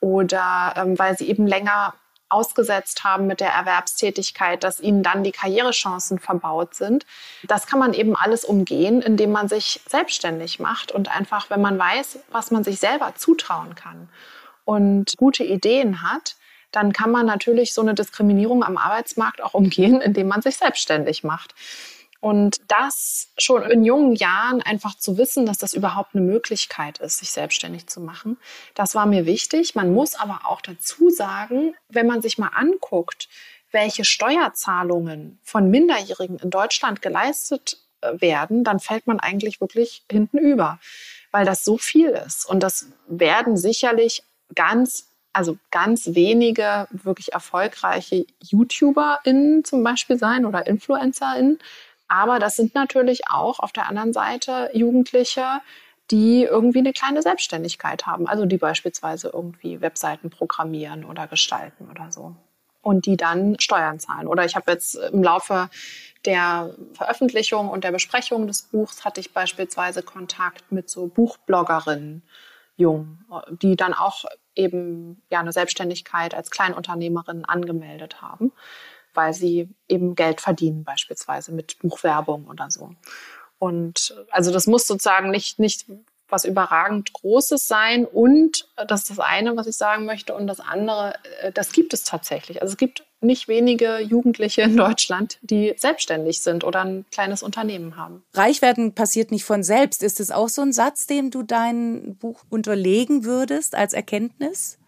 oder 0.00 0.74
ähm, 0.76 0.98
weil 0.98 1.16
sie 1.16 1.28
eben 1.28 1.46
länger 1.46 1.94
ausgesetzt 2.28 3.04
haben 3.04 3.26
mit 3.26 3.40
der 3.40 3.50
Erwerbstätigkeit, 3.50 4.64
dass 4.64 4.80
ihnen 4.80 5.02
dann 5.02 5.24
die 5.24 5.32
Karrierechancen 5.32 6.18
verbaut 6.18 6.74
sind. 6.74 7.06
Das 7.44 7.66
kann 7.66 7.78
man 7.78 7.94
eben 7.94 8.16
alles 8.16 8.44
umgehen, 8.44 9.02
indem 9.02 9.32
man 9.32 9.48
sich 9.48 9.80
selbstständig 9.88 10.58
macht 10.58 10.92
und 10.92 11.14
einfach, 11.14 11.50
wenn 11.50 11.60
man 11.60 11.78
weiß, 11.78 12.20
was 12.30 12.50
man 12.50 12.64
sich 12.64 12.80
selber 12.80 13.14
zutrauen 13.14 13.74
kann 13.74 14.08
und 14.64 15.14
gute 15.16 15.44
Ideen 15.44 16.02
hat, 16.02 16.36
dann 16.70 16.92
kann 16.92 17.10
man 17.10 17.26
natürlich 17.26 17.72
so 17.72 17.82
eine 17.82 17.94
Diskriminierung 17.94 18.64
am 18.64 18.76
Arbeitsmarkt 18.76 19.42
auch 19.42 19.54
umgehen, 19.54 20.00
indem 20.00 20.28
man 20.28 20.42
sich 20.42 20.56
selbstständig 20.56 21.24
macht. 21.24 21.54
Und 22.24 22.62
das 22.68 23.28
schon 23.36 23.70
in 23.70 23.84
jungen 23.84 24.14
Jahren 24.14 24.62
einfach 24.62 24.94
zu 24.94 25.18
wissen, 25.18 25.44
dass 25.44 25.58
das 25.58 25.74
überhaupt 25.74 26.14
eine 26.14 26.24
Möglichkeit 26.24 26.96
ist, 26.96 27.18
sich 27.18 27.30
selbstständig 27.30 27.86
zu 27.86 28.00
machen, 28.00 28.38
das 28.74 28.94
war 28.94 29.04
mir 29.04 29.26
wichtig. 29.26 29.74
Man 29.74 29.92
muss 29.92 30.14
aber 30.14 30.40
auch 30.44 30.62
dazu 30.62 31.10
sagen, 31.10 31.74
wenn 31.90 32.06
man 32.06 32.22
sich 32.22 32.38
mal 32.38 32.48
anguckt, 32.54 33.28
welche 33.72 34.06
Steuerzahlungen 34.06 35.38
von 35.42 35.68
Minderjährigen 35.68 36.38
in 36.38 36.48
Deutschland 36.48 37.02
geleistet 37.02 37.76
äh, 38.00 38.18
werden, 38.22 38.64
dann 38.64 38.80
fällt 38.80 39.06
man 39.06 39.20
eigentlich 39.20 39.60
wirklich 39.60 40.02
hinten 40.10 40.38
über, 40.38 40.80
weil 41.30 41.44
das 41.44 41.62
so 41.62 41.76
viel 41.76 42.08
ist. 42.08 42.48
Und 42.48 42.62
das 42.62 42.86
werden 43.06 43.58
sicherlich 43.58 44.22
ganz, 44.54 45.10
also 45.34 45.58
ganz 45.70 46.14
wenige 46.14 46.88
wirklich 46.90 47.34
erfolgreiche 47.34 48.24
YouTuberInnen 48.40 49.62
zum 49.62 49.84
Beispiel 49.84 50.16
sein 50.18 50.46
oder 50.46 50.66
InfluencerInnen. 50.66 51.58
Aber 52.08 52.38
das 52.38 52.56
sind 52.56 52.74
natürlich 52.74 53.28
auch 53.30 53.58
auf 53.58 53.72
der 53.72 53.88
anderen 53.88 54.12
Seite 54.12 54.70
Jugendliche, 54.72 55.60
die 56.10 56.44
irgendwie 56.44 56.80
eine 56.80 56.92
kleine 56.92 57.22
Selbstständigkeit 57.22 58.06
haben. 58.06 58.28
Also 58.28 58.44
die 58.44 58.58
beispielsweise 58.58 59.30
irgendwie 59.32 59.80
Webseiten 59.80 60.30
programmieren 60.30 61.04
oder 61.04 61.26
gestalten 61.26 61.88
oder 61.90 62.12
so. 62.12 62.36
Und 62.82 63.06
die 63.06 63.16
dann 63.16 63.58
Steuern 63.58 63.98
zahlen. 63.98 64.26
Oder 64.26 64.44
ich 64.44 64.56
habe 64.56 64.70
jetzt 64.70 64.96
im 64.96 65.22
Laufe 65.22 65.70
der 66.26 66.74
Veröffentlichung 66.92 67.68
und 67.70 67.84
der 67.84 67.92
Besprechung 67.92 68.46
des 68.46 68.62
Buchs 68.62 69.04
hatte 69.04 69.20
ich 69.20 69.32
beispielsweise 69.32 70.02
Kontakt 70.02 70.70
mit 70.70 70.90
so 70.90 71.06
Buchbloggerinnen, 71.06 72.22
jung, 72.76 73.18
die 73.50 73.76
dann 73.76 73.94
auch 73.94 74.24
eben 74.54 75.22
ja 75.30 75.40
eine 75.40 75.52
Selbstständigkeit 75.52 76.34
als 76.34 76.50
Kleinunternehmerin 76.50 77.44
angemeldet 77.44 78.20
haben, 78.20 78.52
weil 79.14 79.32
sie 79.32 79.68
eben 79.88 80.14
Geld 80.14 80.40
verdienen 80.40 80.84
beispielsweise 80.84 81.52
mit 81.52 81.78
Buchwerbung 81.78 82.46
oder 82.46 82.70
so. 82.70 82.90
Und 83.58 84.14
also 84.30 84.52
das 84.52 84.66
muss 84.66 84.86
sozusagen 84.86 85.30
nicht, 85.30 85.58
nicht 85.58 85.86
was 86.28 86.44
überragend 86.44 87.12
Großes 87.12 87.66
sein. 87.66 88.04
Und 88.04 88.68
das 88.88 89.02
ist 89.02 89.10
das 89.10 89.18
eine, 89.20 89.56
was 89.56 89.66
ich 89.66 89.76
sagen 89.76 90.04
möchte. 90.04 90.34
Und 90.34 90.46
das 90.46 90.60
andere, 90.60 91.14
äh, 91.40 91.52
das 91.52 91.72
gibt 91.72 91.94
es 91.94 92.04
tatsächlich. 92.04 92.60
Also 92.60 92.72
es 92.72 92.76
gibt 92.76 93.04
nicht 93.20 93.48
wenige 93.48 94.00
Jugendliche 94.00 94.62
in 94.62 94.76
Deutschland, 94.76 95.38
die 95.42 95.74
selbstständig 95.76 96.42
sind 96.42 96.64
oder 96.64 96.84
ein 96.84 97.06
kleines 97.10 97.42
Unternehmen 97.42 97.96
haben. 97.96 98.24
Reich 98.34 98.62
werden 98.62 98.94
passiert 98.94 99.30
nicht 99.30 99.44
von 99.44 99.62
selbst. 99.62 100.02
Ist 100.02 100.20
es 100.20 100.30
auch 100.30 100.48
so 100.48 100.62
ein 100.62 100.72
Satz, 100.72 101.06
dem 101.06 101.30
du 101.30 101.42
dein 101.42 102.16
Buch 102.16 102.42
unterlegen 102.50 103.24
würdest 103.24 103.74
als 103.74 103.92
Erkenntnis? 103.92 104.78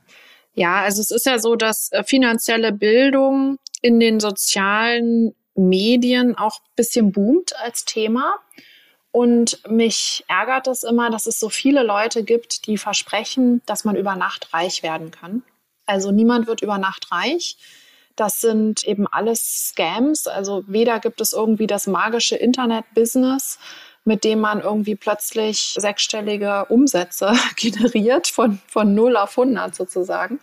Ja, 0.54 0.80
also 0.82 1.02
es 1.02 1.10
ist 1.10 1.26
ja 1.26 1.38
so, 1.38 1.54
dass 1.54 1.92
äh, 1.92 2.02
finanzielle 2.02 2.72
Bildung 2.72 3.58
in 3.82 4.00
den 4.00 4.20
sozialen 4.20 5.34
Medien 5.54 6.36
auch 6.36 6.60
ein 6.60 6.74
bisschen 6.76 7.12
boomt 7.12 7.56
als 7.56 7.84
Thema. 7.84 8.34
Und 9.10 9.66
mich 9.68 10.24
ärgert 10.28 10.66
es 10.66 10.82
immer, 10.82 11.10
dass 11.10 11.26
es 11.26 11.40
so 11.40 11.48
viele 11.48 11.82
Leute 11.82 12.22
gibt, 12.22 12.66
die 12.66 12.76
versprechen, 12.76 13.62
dass 13.64 13.84
man 13.84 13.96
über 13.96 14.14
Nacht 14.14 14.52
reich 14.52 14.82
werden 14.82 15.10
kann. 15.10 15.42
Also 15.86 16.12
niemand 16.12 16.46
wird 16.46 16.60
über 16.60 16.76
Nacht 16.76 17.10
reich. 17.12 17.56
Das 18.14 18.40
sind 18.40 18.84
eben 18.84 19.06
alles 19.06 19.68
Scams. 19.68 20.26
Also 20.26 20.64
weder 20.66 21.00
gibt 21.00 21.20
es 21.20 21.32
irgendwie 21.32 21.66
das 21.66 21.86
magische 21.86 22.36
Internet-Business, 22.36 23.58
mit 24.04 24.24
dem 24.24 24.40
man 24.40 24.60
irgendwie 24.60 24.96
plötzlich 24.96 25.74
sechsstellige 25.78 26.66
Umsätze 26.66 27.32
generiert 27.56 28.26
von, 28.26 28.60
von 28.66 28.94
0 28.94 29.16
auf 29.16 29.38
100 29.38 29.74
sozusagen 29.74 30.40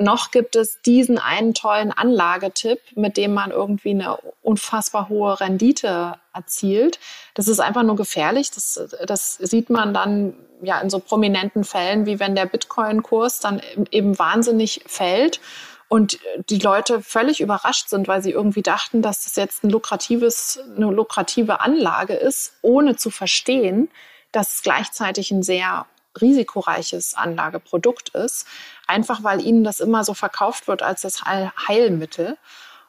noch 0.00 0.30
gibt 0.30 0.56
es 0.56 0.80
diesen 0.82 1.18
einen 1.18 1.54
tollen 1.54 1.92
Anlagetipp, 1.92 2.80
mit 2.94 3.16
dem 3.16 3.34
man 3.34 3.50
irgendwie 3.50 3.90
eine 3.90 4.18
unfassbar 4.42 5.08
hohe 5.08 5.40
Rendite 5.40 6.14
erzielt. 6.32 6.98
Das 7.34 7.48
ist 7.48 7.60
einfach 7.60 7.82
nur 7.82 7.96
gefährlich. 7.96 8.50
Das, 8.50 8.80
das 9.06 9.34
sieht 9.36 9.70
man 9.70 9.94
dann 9.94 10.34
ja 10.62 10.80
in 10.80 10.90
so 10.90 10.98
prominenten 10.98 11.64
Fällen, 11.64 12.06
wie 12.06 12.20
wenn 12.20 12.34
der 12.34 12.46
Bitcoin-Kurs 12.46 13.40
dann 13.40 13.60
eben 13.90 14.18
wahnsinnig 14.18 14.82
fällt 14.86 15.40
und 15.88 16.18
die 16.50 16.58
Leute 16.58 17.02
völlig 17.02 17.40
überrascht 17.40 17.88
sind, 17.88 18.08
weil 18.08 18.22
sie 18.22 18.32
irgendwie 18.32 18.62
dachten, 18.62 19.02
dass 19.02 19.24
das 19.24 19.36
jetzt 19.36 19.64
ein 19.64 19.70
lukratives, 19.70 20.60
eine 20.76 20.90
lukrative 20.90 21.60
Anlage 21.60 22.14
ist, 22.14 22.54
ohne 22.62 22.96
zu 22.96 23.10
verstehen, 23.10 23.88
dass 24.32 24.56
es 24.56 24.62
gleichzeitig 24.62 25.30
ein 25.30 25.42
sehr 25.42 25.86
risikoreiches 26.20 27.14
Anlageprodukt 27.14 28.10
ist, 28.10 28.46
einfach 28.86 29.22
weil 29.22 29.40
ihnen 29.40 29.64
das 29.64 29.80
immer 29.80 30.04
so 30.04 30.14
verkauft 30.14 30.68
wird 30.68 30.82
als 30.82 31.02
das 31.02 31.24
Heilmittel. 31.24 32.36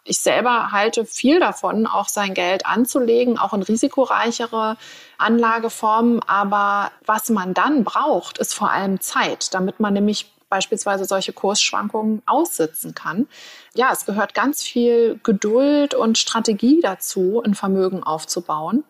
Ich 0.03 0.19
selber 0.21 0.71
halte 0.71 1.05
viel 1.05 1.39
davon, 1.39 1.85
auch 1.85 2.07
sein 2.07 2.33
Geld 2.33 2.65
anzulegen, 2.65 3.37
auch 3.37 3.53
in 3.53 3.61
risikoreichere 3.61 4.77
Anlageformen. 5.17 6.21
Aber 6.25 6.91
was 7.05 7.29
man 7.29 7.53
dann 7.53 7.83
braucht, 7.83 8.37
ist 8.39 8.53
vor 8.55 8.71
allem 8.71 9.01
Zeit, 9.01 9.53
damit 9.53 9.79
man 9.79 9.93
nämlich 9.93 10.31
beispielsweise 10.49 11.05
solche 11.05 11.31
Kursschwankungen 11.31 12.23
aussitzen 12.25 12.95
kann. 12.95 13.27
Ja, 13.75 13.91
es 13.91 14.05
gehört 14.05 14.33
ganz 14.33 14.63
viel 14.63 15.19
Geduld 15.21 15.93
und 15.93 16.17
Strategie 16.17 16.79
dazu, 16.81 17.43
ein 17.45 17.53
Vermögen 17.53 18.01
aufzubauen 18.01 18.83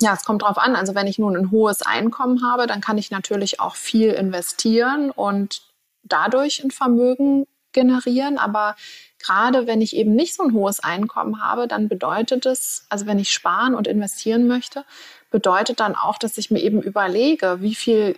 ja, 0.00 0.12
es 0.12 0.24
kommt 0.24 0.42
drauf 0.42 0.58
an. 0.58 0.76
Also 0.76 0.94
wenn 0.94 1.06
ich 1.06 1.18
nun 1.18 1.36
ein 1.36 1.50
hohes 1.50 1.82
Einkommen 1.82 2.42
habe, 2.44 2.66
dann 2.66 2.80
kann 2.80 2.98
ich 2.98 3.10
natürlich 3.10 3.60
auch 3.60 3.76
viel 3.76 4.10
investieren 4.10 5.10
und 5.10 5.62
dadurch 6.02 6.62
ein 6.62 6.70
Vermögen 6.70 7.46
generieren. 7.72 8.38
Aber 8.38 8.76
gerade 9.18 9.66
wenn 9.66 9.80
ich 9.80 9.96
eben 9.96 10.14
nicht 10.14 10.34
so 10.34 10.42
ein 10.42 10.52
hohes 10.52 10.80
Einkommen 10.80 11.42
habe, 11.42 11.66
dann 11.66 11.88
bedeutet 11.88 12.46
es, 12.46 12.86
also 12.88 13.06
wenn 13.06 13.18
ich 13.18 13.32
sparen 13.32 13.74
und 13.74 13.86
investieren 13.86 14.46
möchte, 14.46 14.84
bedeutet 15.30 15.80
dann 15.80 15.94
auch, 15.94 16.18
dass 16.18 16.38
ich 16.38 16.50
mir 16.50 16.60
eben 16.60 16.82
überlege, 16.82 17.60
wie 17.60 17.74
viel 17.74 18.16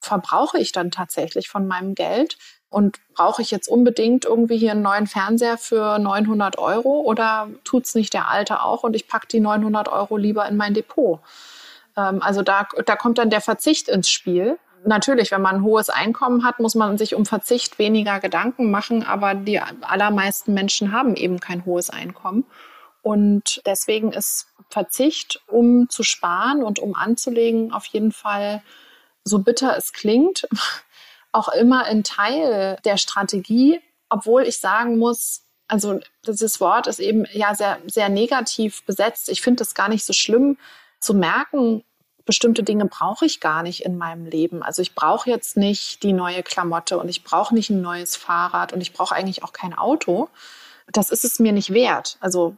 verbrauche 0.00 0.58
ich 0.58 0.72
dann 0.72 0.90
tatsächlich 0.90 1.48
von 1.48 1.66
meinem 1.66 1.94
Geld 1.94 2.38
und 2.70 2.98
brauche 3.14 3.42
ich 3.42 3.50
jetzt 3.50 3.68
unbedingt 3.68 4.24
irgendwie 4.24 4.56
hier 4.56 4.70
einen 4.70 4.82
neuen 4.82 5.06
Fernseher 5.08 5.58
für 5.58 5.98
900 5.98 6.56
Euro 6.58 7.00
oder 7.00 7.48
tut's 7.64 7.94
nicht 7.94 8.14
der 8.14 8.28
alte 8.28 8.62
auch 8.62 8.84
und 8.84 8.94
ich 8.94 9.08
pack 9.08 9.28
die 9.28 9.40
900 9.40 9.88
Euro 9.88 10.16
lieber 10.16 10.48
in 10.48 10.56
mein 10.56 10.72
Depot? 10.72 11.18
Ähm, 11.96 12.22
also 12.22 12.42
da, 12.42 12.68
da 12.86 12.96
kommt 12.96 13.18
dann 13.18 13.28
der 13.28 13.40
Verzicht 13.40 13.88
ins 13.88 14.08
Spiel. 14.08 14.58
Natürlich, 14.84 15.30
wenn 15.32 15.42
man 15.42 15.56
ein 15.56 15.64
hohes 15.64 15.90
Einkommen 15.90 16.44
hat, 16.44 16.60
muss 16.60 16.74
man 16.74 16.96
sich 16.96 17.14
um 17.14 17.26
Verzicht 17.26 17.78
weniger 17.78 18.20
Gedanken 18.20 18.70
machen, 18.70 19.04
aber 19.04 19.34
die 19.34 19.60
allermeisten 19.60 20.54
Menschen 20.54 20.92
haben 20.92 21.16
eben 21.16 21.40
kein 21.40 21.66
hohes 21.66 21.90
Einkommen. 21.90 22.46
Und 23.02 23.62
deswegen 23.66 24.12
ist 24.12 24.46
Verzicht, 24.70 25.42
um 25.46 25.88
zu 25.88 26.02
sparen 26.02 26.62
und 26.62 26.78
um 26.78 26.94
anzulegen, 26.94 27.72
auf 27.72 27.84
jeden 27.86 28.12
Fall, 28.12 28.62
so 29.24 29.40
bitter 29.40 29.76
es 29.76 29.92
klingt, 29.92 30.48
auch 31.32 31.48
immer 31.48 31.84
ein 31.84 32.04
Teil 32.04 32.76
der 32.84 32.96
Strategie, 32.96 33.80
obwohl 34.08 34.42
ich 34.42 34.58
sagen 34.58 34.98
muss, 34.98 35.42
also 35.68 36.00
dieses 36.26 36.60
Wort 36.60 36.88
ist 36.88 36.98
eben 36.98 37.26
ja 37.32 37.54
sehr, 37.54 37.78
sehr 37.86 38.08
negativ 38.08 38.84
besetzt. 38.84 39.28
Ich 39.28 39.40
finde 39.40 39.62
es 39.62 39.74
gar 39.74 39.88
nicht 39.88 40.04
so 40.04 40.12
schlimm 40.12 40.58
zu 40.98 41.14
merken, 41.14 41.84
bestimmte 42.24 42.62
Dinge 42.62 42.86
brauche 42.86 43.24
ich 43.24 43.40
gar 43.40 43.62
nicht 43.62 43.84
in 43.84 43.96
meinem 43.96 44.26
Leben. 44.26 44.62
Also 44.62 44.82
ich 44.82 44.94
brauche 44.94 45.30
jetzt 45.30 45.56
nicht 45.56 46.02
die 46.02 46.12
neue 46.12 46.42
Klamotte 46.42 46.98
und 46.98 47.08
ich 47.08 47.24
brauche 47.24 47.54
nicht 47.54 47.70
ein 47.70 47.80
neues 47.80 48.16
Fahrrad 48.16 48.72
und 48.72 48.80
ich 48.80 48.92
brauche 48.92 49.14
eigentlich 49.14 49.42
auch 49.42 49.52
kein 49.52 49.76
Auto. 49.76 50.28
Das 50.92 51.10
ist 51.10 51.24
es 51.24 51.38
mir 51.38 51.52
nicht 51.52 51.72
wert. 51.72 52.18
Also 52.20 52.56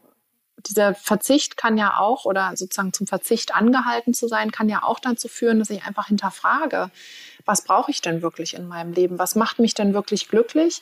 dieser 0.69 0.95
Verzicht 0.95 1.57
kann 1.57 1.79
ja 1.79 1.99
auch, 1.99 2.25
oder 2.25 2.53
sozusagen 2.55 2.93
zum 2.93 3.07
Verzicht 3.07 3.55
angehalten 3.55 4.15
zu 4.15 4.29
sein, 4.29 4.51
kann 4.51 4.69
ja 4.69 4.83
auch 4.83 5.01
dazu 5.01 5.29
führen, 5.29 5.59
dass 5.59 5.71
ich 5.71 5.85
einfach 5.85 6.07
hinterfrage, 6.07 6.91
was 7.45 7.65
brauche 7.65 7.91
ich 7.91 8.01
denn 8.01 8.23
wirklich 8.23 8.55
in 8.55 8.69
meinem 8.69 8.93
Leben? 8.93 9.19
Was 9.19 9.35
macht 9.35 9.59
mich 9.59 9.75
denn 9.75 9.95
wirklich 9.95 10.29
glücklich? 10.29 10.81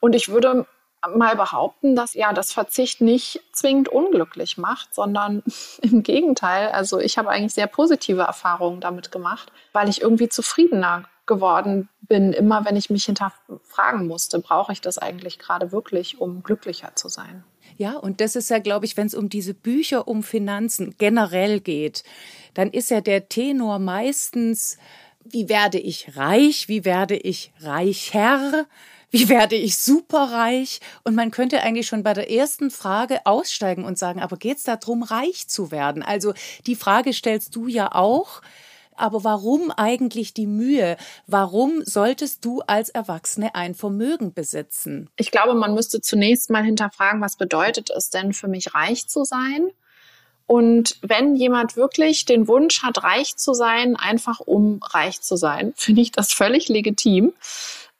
Und 0.00 0.14
ich 0.14 0.28
würde 0.28 0.66
mal 1.08 1.36
behaupten, 1.36 1.96
dass 1.96 2.14
ja 2.14 2.32
das 2.32 2.52
Verzicht 2.52 3.00
nicht 3.00 3.40
zwingend 3.52 3.88
unglücklich 3.88 4.58
macht, 4.58 4.94
sondern 4.94 5.42
im 5.82 6.02
Gegenteil. 6.02 6.68
Also 6.68 6.98
ich 6.98 7.18
habe 7.18 7.30
eigentlich 7.30 7.54
sehr 7.54 7.66
positive 7.66 8.22
Erfahrungen 8.22 8.80
damit 8.80 9.10
gemacht, 9.10 9.52
weil 9.72 9.88
ich 9.88 10.02
irgendwie 10.02 10.28
zufriedener 10.28 11.04
geworden 11.26 11.88
bin, 12.02 12.32
immer 12.32 12.64
wenn 12.64 12.76
ich 12.76 12.90
mich 12.90 13.04
hinterfragen 13.04 14.06
musste, 14.06 14.40
brauche 14.40 14.72
ich 14.72 14.80
das 14.80 14.98
eigentlich 14.98 15.38
gerade 15.38 15.72
wirklich, 15.72 16.20
um 16.20 16.42
glücklicher 16.42 16.94
zu 16.94 17.08
sein. 17.08 17.44
Ja, 17.76 17.96
und 17.96 18.20
das 18.20 18.36
ist 18.36 18.50
ja, 18.50 18.58
glaube 18.58 18.86
ich, 18.86 18.96
wenn 18.96 19.06
es 19.06 19.14
um 19.14 19.28
diese 19.28 19.54
Bücher 19.54 20.08
um 20.08 20.22
Finanzen 20.22 20.94
generell 20.98 21.60
geht, 21.60 22.04
dann 22.54 22.70
ist 22.70 22.90
ja 22.90 23.00
der 23.00 23.28
Tenor 23.28 23.78
meistens, 23.78 24.76
wie 25.24 25.48
werde 25.48 25.78
ich 25.78 26.16
reich, 26.16 26.68
wie 26.68 26.84
werde 26.84 27.16
ich 27.16 27.52
reicher, 27.60 28.66
wie 29.10 29.28
werde 29.28 29.56
ich 29.56 29.76
superreich? 29.76 30.80
Und 31.04 31.14
man 31.14 31.30
könnte 31.30 31.62
eigentlich 31.62 31.86
schon 31.86 32.02
bei 32.02 32.14
der 32.14 32.30
ersten 32.30 32.70
Frage 32.70 33.26
aussteigen 33.26 33.84
und 33.84 33.98
sagen, 33.98 34.20
aber 34.20 34.36
geht 34.36 34.56
es 34.56 34.64
darum, 34.64 35.02
reich 35.02 35.48
zu 35.48 35.70
werden? 35.70 36.02
Also 36.02 36.32
die 36.66 36.76
Frage 36.76 37.12
stellst 37.12 37.54
du 37.54 37.68
ja 37.68 37.94
auch. 37.94 38.42
Aber 38.96 39.24
warum 39.24 39.70
eigentlich 39.70 40.34
die 40.34 40.46
Mühe? 40.46 40.96
Warum 41.26 41.82
solltest 41.84 42.44
du 42.44 42.60
als 42.66 42.88
Erwachsene 42.88 43.54
ein 43.54 43.74
Vermögen 43.74 44.32
besitzen? 44.32 45.10
Ich 45.16 45.30
glaube, 45.30 45.54
man 45.54 45.74
müsste 45.74 46.00
zunächst 46.00 46.50
mal 46.50 46.64
hinterfragen, 46.64 47.20
was 47.20 47.36
bedeutet 47.36 47.90
es 47.90 48.10
denn 48.10 48.32
für 48.32 48.48
mich 48.48 48.74
reich 48.74 49.08
zu 49.08 49.24
sein? 49.24 49.70
Und 50.46 50.98
wenn 51.02 51.34
jemand 51.34 51.76
wirklich 51.76 52.24
den 52.24 52.48
Wunsch 52.48 52.82
hat, 52.82 53.02
reich 53.02 53.36
zu 53.36 53.54
sein, 53.54 53.96
einfach 53.96 54.40
um 54.40 54.80
reich 54.82 55.20
zu 55.20 55.36
sein, 55.36 55.72
finde 55.76 56.02
ich 56.02 56.12
das 56.12 56.32
völlig 56.32 56.68
legitim. 56.68 57.32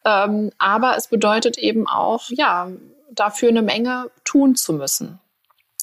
Ähm, 0.04 0.50
aber 0.58 0.96
es 0.96 1.08
bedeutet 1.08 1.58
eben 1.58 1.86
auch, 1.86 2.28
ja, 2.30 2.70
dafür 3.10 3.50
eine 3.50 3.62
Menge 3.62 4.10
tun 4.24 4.54
zu 4.54 4.72
müssen. 4.72 5.20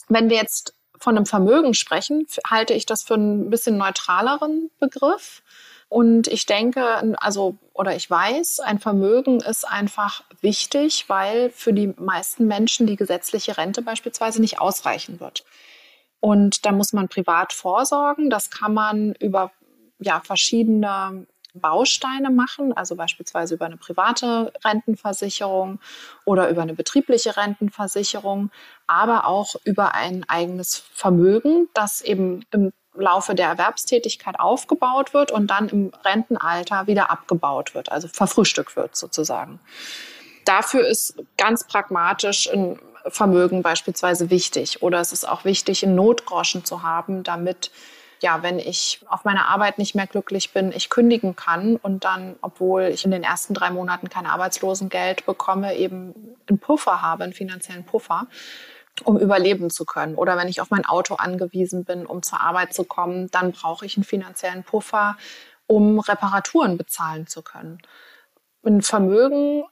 Wenn 0.09 0.29
wir 0.29 0.37
jetzt 0.37 0.73
von 0.99 1.15
einem 1.15 1.25
Vermögen 1.25 1.73
sprechen, 1.73 2.27
halte 2.49 2.73
ich 2.73 2.85
das 2.85 3.03
für 3.03 3.15
einen 3.15 3.49
bisschen 3.49 3.77
neutraleren 3.77 4.69
Begriff. 4.79 5.41
Und 5.87 6.27
ich 6.27 6.45
denke, 6.45 7.17
also, 7.19 7.57
oder 7.73 7.95
ich 7.95 8.09
weiß, 8.09 8.59
ein 8.59 8.79
Vermögen 8.79 9.39
ist 9.39 9.67
einfach 9.67 10.23
wichtig, 10.41 11.05
weil 11.07 11.49
für 11.49 11.73
die 11.73 11.87
meisten 11.97 12.45
Menschen 12.45 12.85
die 12.85 12.95
gesetzliche 12.95 13.57
Rente 13.57 13.81
beispielsweise 13.81 14.39
nicht 14.39 14.59
ausreichen 14.59 15.19
wird. 15.19 15.43
Und 16.19 16.65
da 16.65 16.71
muss 16.71 16.93
man 16.93 17.07
privat 17.07 17.53
vorsorgen. 17.53 18.29
Das 18.29 18.51
kann 18.51 18.73
man 18.73 19.13
über 19.15 19.51
ja, 19.99 20.21
verschiedene 20.23 21.25
Bausteine 21.53 22.29
machen, 22.29 22.73
also 22.73 22.95
beispielsweise 22.95 23.55
über 23.55 23.65
eine 23.65 23.77
private 23.77 24.53
Rentenversicherung 24.63 25.79
oder 26.25 26.49
über 26.49 26.61
eine 26.61 26.75
betriebliche 26.75 27.37
Rentenversicherung, 27.37 28.51
aber 28.89 29.27
auch 29.27 29.55
über 29.65 29.93
ein 29.93 30.25
eigenes 30.27 30.83
Vermögen, 30.93 31.69
das 31.75 32.01
eben 32.01 32.43
im 32.51 32.73
Laufe 32.95 33.35
der 33.35 33.47
Erwerbstätigkeit 33.47 34.39
aufgebaut 34.39 35.13
wird 35.13 35.31
und 35.31 35.47
dann 35.47 35.69
im 35.69 35.91
Rentenalter 36.03 36.87
wieder 36.87 37.11
abgebaut 37.11 37.75
wird, 37.75 37.91
also 37.91 38.07
verfrühstückt 38.07 38.75
wird 38.75 38.95
sozusagen. 38.95 39.59
Dafür 40.43 40.87
ist 40.87 41.15
ganz 41.37 41.67
pragmatisch 41.67 42.49
ein 42.51 42.79
Vermögen 43.07 43.61
beispielsweise 43.61 44.31
wichtig 44.31 44.81
oder 44.81 44.99
es 44.99 45.13
ist 45.13 45.27
auch 45.27 45.45
wichtig, 45.45 45.85
einen 45.85 45.95
Notgroschen 45.95 46.65
zu 46.65 46.81
haben, 46.81 47.23
damit 47.23 47.71
ja, 48.21 48.43
wenn 48.43 48.59
ich 48.59 48.99
auf 49.07 49.23
meiner 49.23 49.47
Arbeit 49.47 49.77
nicht 49.77 49.95
mehr 49.95 50.07
glücklich 50.07 50.51
bin, 50.51 50.71
ich 50.73 50.89
kündigen 50.89 51.35
kann 51.35 51.77
und 51.77 52.03
dann, 52.03 52.35
obwohl 52.41 52.83
ich 52.83 53.05
in 53.05 53.11
den 53.11 53.23
ersten 53.23 53.53
drei 53.53 53.69
Monaten 53.69 54.09
kein 54.09 54.25
Arbeitslosengeld 54.25 55.25
bekomme, 55.25 55.75
eben 55.77 56.35
einen 56.47 56.59
Puffer 56.59 57.01
habe, 57.01 57.23
einen 57.23 57.33
finanziellen 57.33 57.85
Puffer, 57.85 58.27
um 59.05 59.17
überleben 59.17 59.69
zu 59.69 59.85
können. 59.85 60.15
Oder 60.15 60.37
wenn 60.37 60.47
ich 60.47 60.61
auf 60.61 60.69
mein 60.69 60.85
Auto 60.85 61.15
angewiesen 61.15 61.85
bin, 61.85 62.05
um 62.05 62.23
zur 62.23 62.41
Arbeit 62.41 62.73
zu 62.73 62.83
kommen, 62.83 63.29
dann 63.31 63.51
brauche 63.51 63.85
ich 63.85 63.97
einen 63.97 64.03
finanziellen 64.03 64.63
Puffer, 64.63 65.17
um 65.67 65.99
Reparaturen 65.99 66.77
bezahlen 66.77 67.27
zu 67.27 67.41
können. 67.41 67.79
Ein 68.65 68.81
Vermögen 68.81 69.63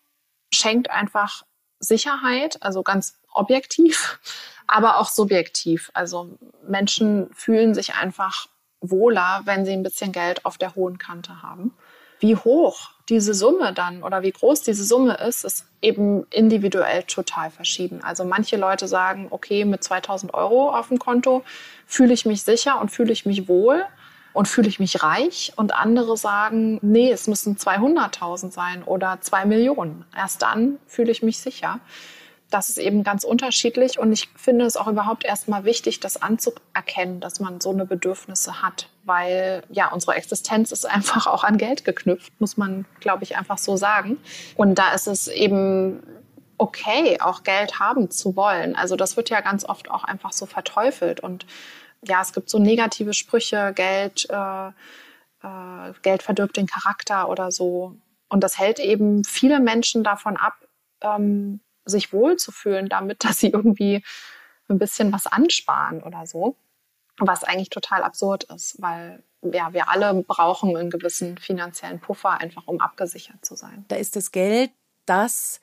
schenkt 0.54 0.90
einfach 0.90 1.44
Sicherheit, 1.80 2.62
also 2.64 2.84
ganz 2.84 3.20
objektiv 3.32 4.20
aber 4.68 4.98
auch 4.98 5.10
subjektiv. 5.10 5.90
Also 5.94 6.38
Menschen 6.68 7.34
fühlen 7.34 7.74
sich 7.74 7.96
einfach 7.96 8.48
wohler, 8.82 9.42
wenn 9.46 9.66
sie 9.66 9.72
ein 9.72 9.84
bisschen 9.84 10.12
Geld 10.12 10.46
auf 10.46 10.58
der 10.58 10.76
hohen 10.76 10.98
Kante 10.98 11.42
haben. 11.42 11.74
Wie 12.20 12.36
hoch 12.36 12.92
diese 13.10 13.34
Summe 13.34 13.74
dann 13.74 14.04
oder 14.04 14.22
wie 14.22 14.32
groß 14.32 14.64
diese 14.64 14.84
Summe 14.84 15.16
ist, 15.16 15.46
ist 15.46 15.66
eben 15.82 16.26
individuell 16.30 17.04
total 17.04 17.52
verschieden. 17.52 18.04
Also 18.04 18.26
manche 18.26 18.58
Leute 18.58 18.88
sagen, 18.88 19.28
okay, 19.30 19.66
mit 19.66 19.84
2000 19.84 20.34
Euro 20.34 20.76
auf 20.76 20.90
dem 20.90 21.00
Konto 21.00 21.44
fühle 21.86 22.14
ich 22.14 22.26
mich 22.26 22.44
sicher 22.44 22.82
und 22.82 22.90
fühle 22.90 23.14
ich 23.14 23.26
mich 23.26 23.48
wohl 23.48 23.86
und 24.34 24.48
fühle 24.48 24.68
ich 24.68 24.80
mich 24.80 25.04
reich. 25.04 25.54
Und 25.56 25.74
andere 25.74 26.18
sagen, 26.18 26.80
nee, 26.82 27.12
es 27.12 27.28
müssen 27.28 27.56
200.000 27.56 28.52
sein 28.52 28.84
oder 28.84 29.20
zwei 29.22 29.46
Millionen. 29.46 30.06
Erst 30.16 30.42
dann 30.42 30.78
fühle 30.88 31.12
ich 31.12 31.24
mich 31.24 31.40
sicher 31.40 31.80
das 32.50 32.70
ist 32.70 32.78
eben 32.78 33.04
ganz 33.04 33.24
unterschiedlich 33.24 34.00
und 34.00 34.14
ich 34.14 34.30
finde 34.36 34.66
es 34.66 34.78
auch 34.78 34.88
überhaupt 34.88 35.26
erstmal 35.26 35.66
wichtig, 35.66 36.00
das 36.00 36.22
anzuerkennen, 36.22 37.20
dass 37.20 37.40
man 37.40 37.60
so 37.60 37.72
eine 37.72 37.86
Bedürfnisse 37.86 38.62
hat, 38.62 38.90
weil 39.04 39.64
ja, 39.70 39.92
unsere 39.92 40.16
Existenz 40.16 40.72
ist 40.72 40.86
einfach 40.90 41.28
auch 41.28 41.44
an 41.44 41.58
Geld 41.58 41.84
geknüpft, 41.84 42.40
muss 42.40 42.58
man, 42.58 42.86
glaube 43.00 43.24
ich, 43.24 43.38
einfach 43.38 43.58
so 43.58 43.76
sagen. 43.76 44.18
Und 44.56 44.76
da 44.76 44.94
ist 44.94 45.08
es 45.08 45.28
eben 45.28 46.02
okay, 46.58 47.20
auch 47.22 47.44
Geld 47.44 47.80
haben 47.80 48.10
zu 48.10 48.36
wollen. 48.36 48.76
Also 48.76 48.96
das 48.96 49.18
wird 49.18 49.30
ja 49.30 49.42
ganz 49.42 49.64
oft 49.64 49.92
auch 49.92 50.04
einfach 50.04 50.32
so 50.32 50.46
verteufelt 50.46 51.20
und 51.20 51.46
ja, 52.04 52.22
es 52.22 52.32
gibt 52.34 52.50
so 52.50 52.60
negative 52.60 53.14
Sprüche, 53.14 53.74
Geld, 53.74 54.28
äh, 54.30 54.68
äh, 54.68 55.94
Geld 56.02 56.24
verdirbt 56.24 56.58
den 56.58 56.68
Charakter 56.68 57.30
oder 57.30 57.52
so. 57.52 57.96
Und 58.30 58.44
das 58.44 58.58
hält 58.58 58.80
eben 58.80 59.24
viele 59.24 59.60
Menschen 59.60 60.04
davon 60.04 60.38
ab, 60.38 60.56
ähm, 61.02 61.60
sich 61.88 62.14
wohlzufühlen 62.14 62.90
damit, 62.90 63.24
dass 63.24 63.40
sie 63.40 63.50
irgendwie 63.50 64.04
ein 64.70 64.80
bisschen 64.80 65.12
was 65.14 65.28
ansparen 65.28 66.04
oder 66.04 66.26
so. 66.26 66.56
Was 67.20 67.44
eigentlich 67.44 67.70
total 67.70 68.04
absurd 68.04 68.44
ist, 68.44 68.80
weil 68.80 69.24
ja, 69.42 69.74
wir 69.74 69.90
alle 69.90 70.14
brauchen 70.24 70.76
einen 70.76 70.90
gewissen 70.90 71.38
finanziellen 71.38 72.00
Puffer, 72.00 72.40
einfach 72.40 72.68
um 72.68 72.80
abgesichert 72.80 73.44
zu 73.44 73.56
sein. 73.56 73.86
Da 73.88 73.96
ist 73.96 74.16
das 74.16 74.32
Geld 74.32 74.72
das 75.06 75.62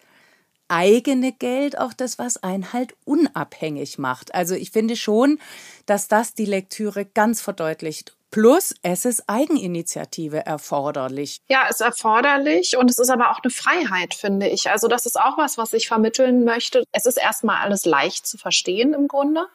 eigene 0.68 1.32
Geld 1.32 1.78
auch 1.78 1.92
das, 1.92 2.18
was 2.18 2.42
einen 2.42 2.72
halt 2.72 2.94
unabhängig 3.04 3.98
macht. 3.98 4.34
Also 4.34 4.54
ich 4.54 4.70
finde 4.70 4.96
schon, 4.96 5.38
dass 5.86 6.08
das 6.08 6.34
die 6.34 6.46
Lektüre 6.46 7.04
ganz 7.04 7.40
verdeutlicht. 7.40 8.16
Plus, 8.34 8.74
es 8.82 9.04
ist 9.04 9.28
Eigeninitiative 9.28 10.44
erforderlich. 10.44 11.40
Ja, 11.48 11.66
es 11.68 11.76
ist 11.76 11.82
erforderlich 11.82 12.76
und 12.76 12.90
es 12.90 12.98
ist 12.98 13.08
aber 13.08 13.30
auch 13.30 13.38
eine 13.44 13.52
Freiheit, 13.52 14.12
finde 14.12 14.48
ich. 14.48 14.68
Also 14.68 14.88
das 14.88 15.06
ist 15.06 15.16
auch 15.16 15.38
was, 15.38 15.56
was 15.56 15.72
ich 15.72 15.86
vermitteln 15.86 16.42
möchte. 16.42 16.82
Es 16.90 17.06
ist 17.06 17.16
erstmal 17.16 17.62
alles 17.62 17.84
leicht 17.84 18.26
zu 18.26 18.36
verstehen 18.36 18.92
im 18.92 19.06
Grunde. 19.06 19.46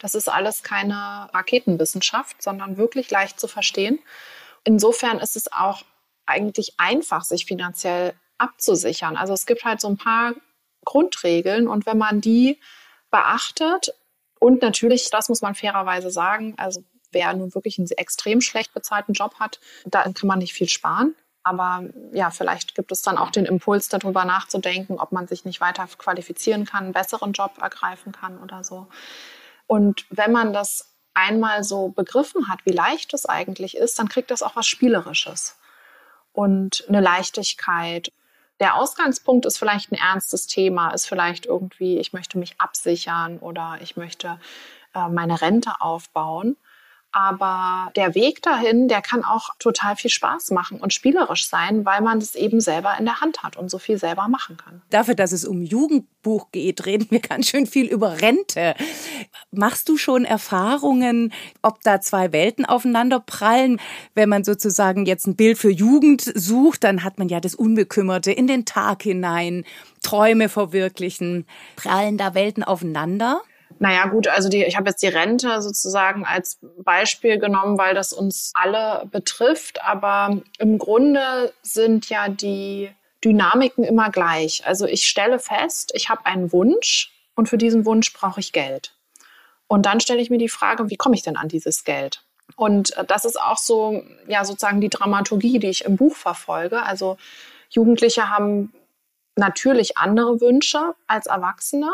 Das 0.00 0.16
ist 0.16 0.28
alles 0.28 0.64
keine 0.64 1.28
Raketenwissenschaft, 1.32 2.42
sondern 2.42 2.76
wirklich 2.76 3.08
leicht 3.08 3.38
zu 3.38 3.46
verstehen. 3.46 4.00
Insofern 4.64 5.20
ist 5.20 5.36
es 5.36 5.52
auch 5.52 5.82
eigentlich 6.26 6.74
einfach, 6.76 7.22
sich 7.22 7.46
finanziell 7.46 8.14
abzusichern. 8.38 9.16
Also 9.16 9.32
es 9.32 9.46
gibt 9.46 9.64
halt 9.64 9.80
so 9.80 9.86
ein 9.86 9.96
paar 9.96 10.34
Grundregeln 10.84 11.68
und 11.68 11.86
wenn 11.86 11.98
man 11.98 12.20
die 12.20 12.58
beachtet 13.12 13.94
und 14.40 14.60
natürlich, 14.60 15.08
das 15.10 15.28
muss 15.28 15.40
man 15.40 15.54
fairerweise 15.54 16.10
sagen, 16.10 16.54
also 16.56 16.82
wer 17.14 17.32
nun 17.34 17.54
wirklich 17.54 17.78
einen 17.78 17.88
extrem 17.90 18.40
schlecht 18.40 18.74
bezahlten 18.74 19.14
Job 19.14 19.36
hat, 19.38 19.60
da 19.86 20.02
kann 20.02 20.28
man 20.28 20.38
nicht 20.38 20.52
viel 20.52 20.68
sparen. 20.68 21.14
Aber 21.42 21.84
ja, 22.12 22.30
vielleicht 22.30 22.74
gibt 22.74 22.90
es 22.90 23.02
dann 23.02 23.18
auch 23.18 23.30
den 23.30 23.44
Impuls, 23.44 23.88
darüber 23.88 24.24
nachzudenken, 24.24 24.98
ob 24.98 25.12
man 25.12 25.26
sich 25.26 25.44
nicht 25.44 25.60
weiter 25.60 25.86
qualifizieren 25.98 26.64
kann, 26.64 26.84
einen 26.84 26.92
besseren 26.94 27.32
Job 27.32 27.58
ergreifen 27.60 28.12
kann 28.12 28.38
oder 28.38 28.64
so. 28.64 28.86
Und 29.66 30.06
wenn 30.08 30.32
man 30.32 30.54
das 30.54 30.94
einmal 31.12 31.62
so 31.62 31.88
begriffen 31.88 32.48
hat, 32.48 32.60
wie 32.64 32.72
leicht 32.72 33.14
es 33.14 33.26
eigentlich 33.26 33.76
ist, 33.76 33.98
dann 33.98 34.08
kriegt 34.08 34.30
das 34.30 34.42
auch 34.42 34.56
was 34.56 34.66
Spielerisches 34.66 35.58
und 36.32 36.84
eine 36.88 37.00
Leichtigkeit. 37.00 38.12
Der 38.60 38.74
Ausgangspunkt 38.76 39.46
ist 39.46 39.58
vielleicht 39.58 39.92
ein 39.92 39.98
ernstes 39.98 40.46
Thema, 40.46 40.90
ist 40.90 41.06
vielleicht 41.06 41.46
irgendwie, 41.46 41.98
ich 41.98 42.12
möchte 42.12 42.38
mich 42.38 42.60
absichern 42.60 43.38
oder 43.38 43.78
ich 43.80 43.96
möchte 43.96 44.40
äh, 44.94 45.08
meine 45.08 45.40
Rente 45.40 45.80
aufbauen. 45.80 46.56
Aber 47.16 47.92
der 47.94 48.16
Weg 48.16 48.42
dahin, 48.42 48.88
der 48.88 49.00
kann 49.00 49.22
auch 49.22 49.50
total 49.60 49.94
viel 49.94 50.10
Spaß 50.10 50.50
machen 50.50 50.80
und 50.80 50.92
spielerisch 50.92 51.46
sein, 51.48 51.84
weil 51.84 52.00
man 52.00 52.18
es 52.18 52.34
eben 52.34 52.60
selber 52.60 52.96
in 52.98 53.04
der 53.04 53.20
Hand 53.20 53.44
hat 53.44 53.56
und 53.56 53.70
so 53.70 53.78
viel 53.78 53.98
selber 53.98 54.26
machen 54.26 54.56
kann. 54.56 54.82
Dafür, 54.90 55.14
dass 55.14 55.30
es 55.30 55.44
um 55.44 55.62
Jugendbuch 55.62 56.50
geht, 56.50 56.86
reden 56.86 57.06
wir 57.10 57.20
ganz 57.20 57.46
schön 57.46 57.66
viel 57.66 57.86
über 57.86 58.20
Rente. 58.20 58.74
Machst 59.52 59.88
du 59.88 59.96
schon 59.96 60.24
Erfahrungen, 60.24 61.32
ob 61.62 61.82
da 61.82 62.00
zwei 62.00 62.32
Welten 62.32 62.64
aufeinander 62.64 63.20
prallen? 63.20 63.80
Wenn 64.16 64.28
man 64.28 64.42
sozusagen 64.42 65.06
jetzt 65.06 65.28
ein 65.28 65.36
Bild 65.36 65.56
für 65.56 65.70
Jugend 65.70 66.20
sucht, 66.34 66.82
dann 66.82 67.04
hat 67.04 67.20
man 67.20 67.28
ja 67.28 67.38
das 67.38 67.54
Unbekümmerte 67.54 68.32
in 68.32 68.48
den 68.48 68.64
Tag 68.64 69.04
hinein, 69.04 69.64
Träume 70.02 70.48
verwirklichen. 70.48 71.46
Prallen 71.76 72.18
da 72.18 72.34
Welten 72.34 72.64
aufeinander? 72.64 73.40
Naja, 73.84 74.06
gut, 74.06 74.28
also 74.28 74.48
die, 74.48 74.64
ich 74.64 74.78
habe 74.78 74.88
jetzt 74.88 75.02
die 75.02 75.08
Rente 75.08 75.60
sozusagen 75.60 76.24
als 76.24 76.58
Beispiel 76.78 77.38
genommen, 77.38 77.76
weil 77.76 77.94
das 77.94 78.14
uns 78.14 78.50
alle 78.54 79.06
betrifft. 79.12 79.84
Aber 79.84 80.40
im 80.58 80.78
Grunde 80.78 81.52
sind 81.60 82.08
ja 82.08 82.30
die 82.30 82.88
Dynamiken 83.22 83.84
immer 83.84 84.08
gleich. 84.08 84.66
Also 84.66 84.86
ich 84.86 85.06
stelle 85.06 85.38
fest, 85.38 85.92
ich 85.94 86.08
habe 86.08 86.24
einen 86.24 86.50
Wunsch 86.50 87.12
und 87.34 87.50
für 87.50 87.58
diesen 87.58 87.84
Wunsch 87.84 88.10
brauche 88.14 88.40
ich 88.40 88.52
Geld. 88.52 88.94
Und 89.66 89.84
dann 89.84 90.00
stelle 90.00 90.22
ich 90.22 90.30
mir 90.30 90.38
die 90.38 90.48
Frage, 90.48 90.88
wie 90.88 90.96
komme 90.96 91.14
ich 91.14 91.22
denn 91.22 91.36
an 91.36 91.48
dieses 91.48 91.84
Geld? 91.84 92.22
Und 92.56 92.96
äh, 92.96 93.04
das 93.04 93.26
ist 93.26 93.38
auch 93.38 93.58
so, 93.58 94.02
ja, 94.26 94.46
sozusagen 94.46 94.80
die 94.80 94.88
Dramaturgie, 94.88 95.58
die 95.58 95.68
ich 95.68 95.84
im 95.84 95.96
Buch 95.96 96.16
verfolge. 96.16 96.82
Also 96.82 97.18
Jugendliche 97.68 98.30
haben 98.30 98.72
natürlich 99.36 99.98
andere 99.98 100.40
Wünsche 100.40 100.94
als 101.06 101.26
Erwachsene 101.26 101.90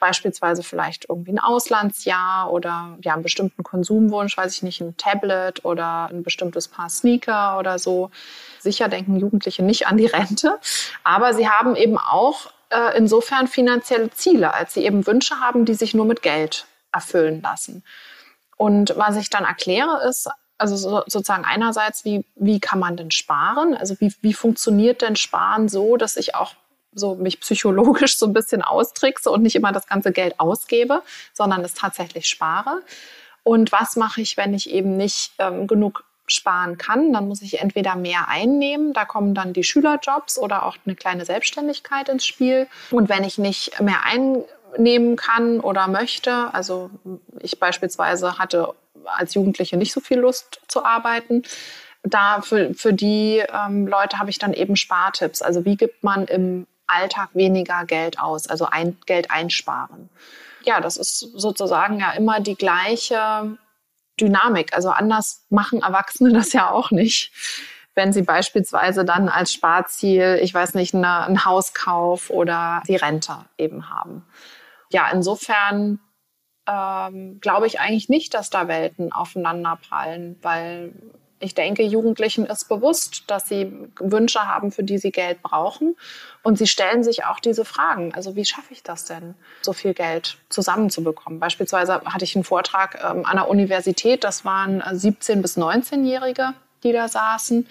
beispielsweise 0.00 0.62
vielleicht 0.62 1.08
irgendwie 1.08 1.32
ein 1.32 1.38
Auslandsjahr 1.38 2.50
oder 2.50 2.98
ja, 3.02 3.14
einen 3.14 3.22
bestimmten 3.22 3.62
Konsumwunsch, 3.62 4.36
weiß 4.36 4.54
ich 4.54 4.62
nicht, 4.62 4.80
ein 4.80 4.96
Tablet 4.96 5.64
oder 5.64 6.08
ein 6.10 6.22
bestimmtes 6.22 6.66
Paar 6.66 6.90
Sneaker 6.90 7.58
oder 7.58 7.78
so. 7.78 8.10
Sicher 8.58 8.88
denken 8.88 9.18
Jugendliche 9.18 9.62
nicht 9.62 9.86
an 9.86 9.96
die 9.96 10.06
Rente, 10.06 10.58
aber 11.04 11.34
sie 11.34 11.48
haben 11.48 11.76
eben 11.76 11.98
auch 11.98 12.50
äh, 12.70 12.96
insofern 12.96 13.46
finanzielle 13.46 14.10
Ziele, 14.10 14.54
als 14.54 14.74
sie 14.74 14.84
eben 14.84 15.06
Wünsche 15.06 15.38
haben, 15.40 15.64
die 15.64 15.74
sich 15.74 15.94
nur 15.94 16.06
mit 16.06 16.22
Geld 16.22 16.66
erfüllen 16.92 17.42
lassen. 17.42 17.84
Und 18.56 18.94
was 18.96 19.16
ich 19.16 19.30
dann 19.30 19.44
erkläre 19.44 20.06
ist, 20.08 20.28
also 20.58 20.76
so, 20.76 21.02
sozusagen 21.06 21.44
einerseits, 21.44 22.04
wie, 22.04 22.24
wie 22.36 22.60
kann 22.60 22.78
man 22.78 22.96
denn 22.96 23.10
sparen? 23.10 23.74
Also 23.74 23.98
wie, 24.00 24.12
wie 24.20 24.34
funktioniert 24.34 25.02
denn 25.02 25.16
Sparen 25.16 25.68
so, 25.68 25.96
dass 25.96 26.16
ich 26.16 26.34
auch 26.34 26.54
so 26.94 27.14
mich 27.14 27.40
psychologisch 27.40 28.18
so 28.18 28.26
ein 28.26 28.32
bisschen 28.32 28.62
austrickse 28.62 29.30
und 29.30 29.42
nicht 29.42 29.56
immer 29.56 29.72
das 29.72 29.86
ganze 29.86 30.12
Geld 30.12 30.38
ausgebe, 30.38 31.02
sondern 31.32 31.64
es 31.64 31.74
tatsächlich 31.74 32.28
spare. 32.28 32.82
Und 33.42 33.72
was 33.72 33.96
mache 33.96 34.20
ich, 34.20 34.36
wenn 34.36 34.54
ich 34.54 34.70
eben 34.70 34.96
nicht 34.96 35.32
ähm, 35.38 35.66
genug 35.66 36.04
sparen 36.26 36.78
kann? 36.78 37.12
Dann 37.12 37.28
muss 37.28 37.42
ich 37.42 37.60
entweder 37.60 37.96
mehr 37.96 38.28
einnehmen, 38.28 38.92
da 38.92 39.04
kommen 39.04 39.34
dann 39.34 39.52
die 39.52 39.64
Schülerjobs 39.64 40.38
oder 40.38 40.66
auch 40.66 40.76
eine 40.84 40.94
kleine 40.94 41.24
Selbstständigkeit 41.24 42.08
ins 42.08 42.26
Spiel. 42.26 42.68
Und 42.90 43.08
wenn 43.08 43.24
ich 43.24 43.38
nicht 43.38 43.80
mehr 43.80 44.04
einnehmen 44.04 45.16
kann 45.16 45.60
oder 45.60 45.88
möchte, 45.88 46.52
also 46.52 46.90
ich 47.40 47.58
beispielsweise 47.58 48.38
hatte 48.38 48.74
als 49.04 49.34
Jugendliche 49.34 49.76
nicht 49.76 49.92
so 49.92 50.00
viel 50.00 50.18
Lust 50.18 50.60
zu 50.68 50.84
arbeiten, 50.84 51.42
da 52.02 52.40
für, 52.40 52.74
für 52.74 52.92
die 52.92 53.42
ähm, 53.52 53.86
Leute 53.86 54.18
habe 54.18 54.30
ich 54.30 54.38
dann 54.38 54.52
eben 54.52 54.76
Spartipps. 54.76 55.42
Also 55.42 55.64
wie 55.64 55.76
gibt 55.76 56.02
man 56.02 56.26
im 56.26 56.66
Alltag 56.90 57.30
weniger 57.34 57.84
Geld 57.84 58.18
aus, 58.18 58.46
also 58.46 58.66
ein, 58.66 58.96
Geld 59.06 59.30
einsparen. 59.30 60.10
Ja, 60.64 60.80
das 60.80 60.96
ist 60.96 61.18
sozusagen 61.18 62.00
ja 62.00 62.12
immer 62.12 62.40
die 62.40 62.54
gleiche 62.56 63.56
Dynamik. 64.20 64.74
Also 64.74 64.90
anders 64.90 65.44
machen 65.48 65.82
Erwachsene 65.82 66.32
das 66.34 66.52
ja 66.52 66.70
auch 66.70 66.90
nicht. 66.90 67.32
Wenn 67.94 68.12
sie 68.12 68.22
beispielsweise 68.22 69.04
dann 69.04 69.28
als 69.28 69.52
Sparziel, 69.52 70.38
ich 70.42 70.54
weiß 70.54 70.74
nicht, 70.74 70.94
eine, 70.94 71.24
einen 71.24 71.44
Hauskauf 71.44 72.30
oder 72.30 72.82
die 72.86 72.96
Rente 72.96 73.36
eben 73.58 73.90
haben. 73.90 74.24
Ja, 74.92 75.08
insofern 75.12 75.98
ähm, 76.66 77.40
glaube 77.40 77.66
ich 77.66 77.80
eigentlich 77.80 78.08
nicht, 78.08 78.34
dass 78.34 78.50
da 78.50 78.68
Welten 78.68 79.12
aufeinanderprallen, 79.12 80.38
weil 80.42 80.92
ich 81.40 81.54
denke, 81.54 81.82
Jugendlichen 81.82 82.44
ist 82.44 82.68
bewusst, 82.68 83.24
dass 83.26 83.48
sie 83.48 83.72
Wünsche 83.98 84.40
haben, 84.40 84.70
für 84.70 84.84
die 84.84 84.98
sie 84.98 85.10
Geld 85.10 85.42
brauchen. 85.42 85.96
Und 86.42 86.58
sie 86.58 86.66
stellen 86.66 87.02
sich 87.02 87.24
auch 87.24 87.40
diese 87.40 87.64
Fragen. 87.64 88.14
Also 88.14 88.36
wie 88.36 88.44
schaffe 88.44 88.72
ich 88.72 88.82
das 88.82 89.06
denn, 89.06 89.34
so 89.62 89.72
viel 89.72 89.94
Geld 89.94 90.36
zusammenzubekommen? 90.50 91.40
Beispielsweise 91.40 92.02
hatte 92.04 92.24
ich 92.24 92.36
einen 92.36 92.44
Vortrag 92.44 93.02
ähm, 93.02 93.24
an 93.24 93.36
der 93.36 93.48
Universität. 93.48 94.22
Das 94.22 94.44
waren 94.44 94.82
17- 94.82 95.32
äh, 95.32 95.36
bis 95.36 95.56
19-Jährige, 95.56 96.52
die 96.84 96.92
da 96.92 97.08
saßen. 97.08 97.66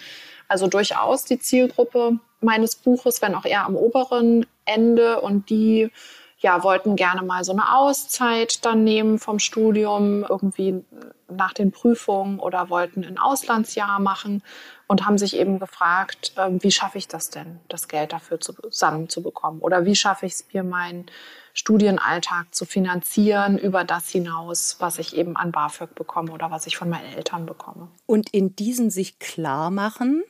Also 0.48 0.66
durchaus 0.66 1.24
die 1.24 1.38
Zielgruppe 1.38 2.18
meines 2.40 2.74
Buches, 2.74 3.22
wenn 3.22 3.36
auch 3.36 3.44
eher 3.44 3.64
am 3.64 3.76
oberen 3.76 4.46
Ende. 4.64 5.20
Und 5.20 5.48
die 5.48 5.92
ja, 6.40 6.64
wollten 6.64 6.96
gerne 6.96 7.22
mal 7.22 7.44
so 7.44 7.52
eine 7.52 7.76
Auszeit 7.76 8.64
dann 8.64 8.82
nehmen 8.82 9.18
vom 9.18 9.38
Studium, 9.38 10.24
irgendwie 10.28 10.82
nach 11.28 11.52
den 11.52 11.70
Prüfungen 11.70 12.38
oder 12.38 12.70
wollten 12.70 13.04
ein 13.04 13.18
Auslandsjahr 13.18 14.00
machen 14.00 14.42
und 14.86 15.06
haben 15.06 15.18
sich 15.18 15.36
eben 15.36 15.58
gefragt, 15.58 16.32
äh, 16.36 16.48
wie 16.50 16.72
schaffe 16.72 16.98
ich 16.98 17.08
das 17.08 17.30
denn, 17.30 17.60
das 17.68 17.88
Geld 17.88 18.12
dafür 18.12 18.40
zusammenzubekommen? 18.40 19.60
Oder 19.60 19.84
wie 19.84 19.94
schaffe 19.94 20.26
ich 20.26 20.32
es 20.32 20.46
mir, 20.52 20.64
meinen 20.64 21.06
Studienalltag 21.52 22.54
zu 22.54 22.64
finanzieren 22.64 23.58
über 23.58 23.84
das 23.84 24.08
hinaus, 24.08 24.76
was 24.80 24.98
ich 24.98 25.16
eben 25.16 25.36
an 25.36 25.52
BAföG 25.52 25.94
bekomme 25.94 26.32
oder 26.32 26.50
was 26.50 26.66
ich 26.66 26.76
von 26.76 26.88
meinen 26.88 27.12
Eltern 27.14 27.46
bekomme? 27.46 27.88
Und 28.06 28.30
in 28.30 28.56
diesem 28.56 28.90
sich 28.90 29.18
klar 29.18 29.70
machen, 29.70 30.24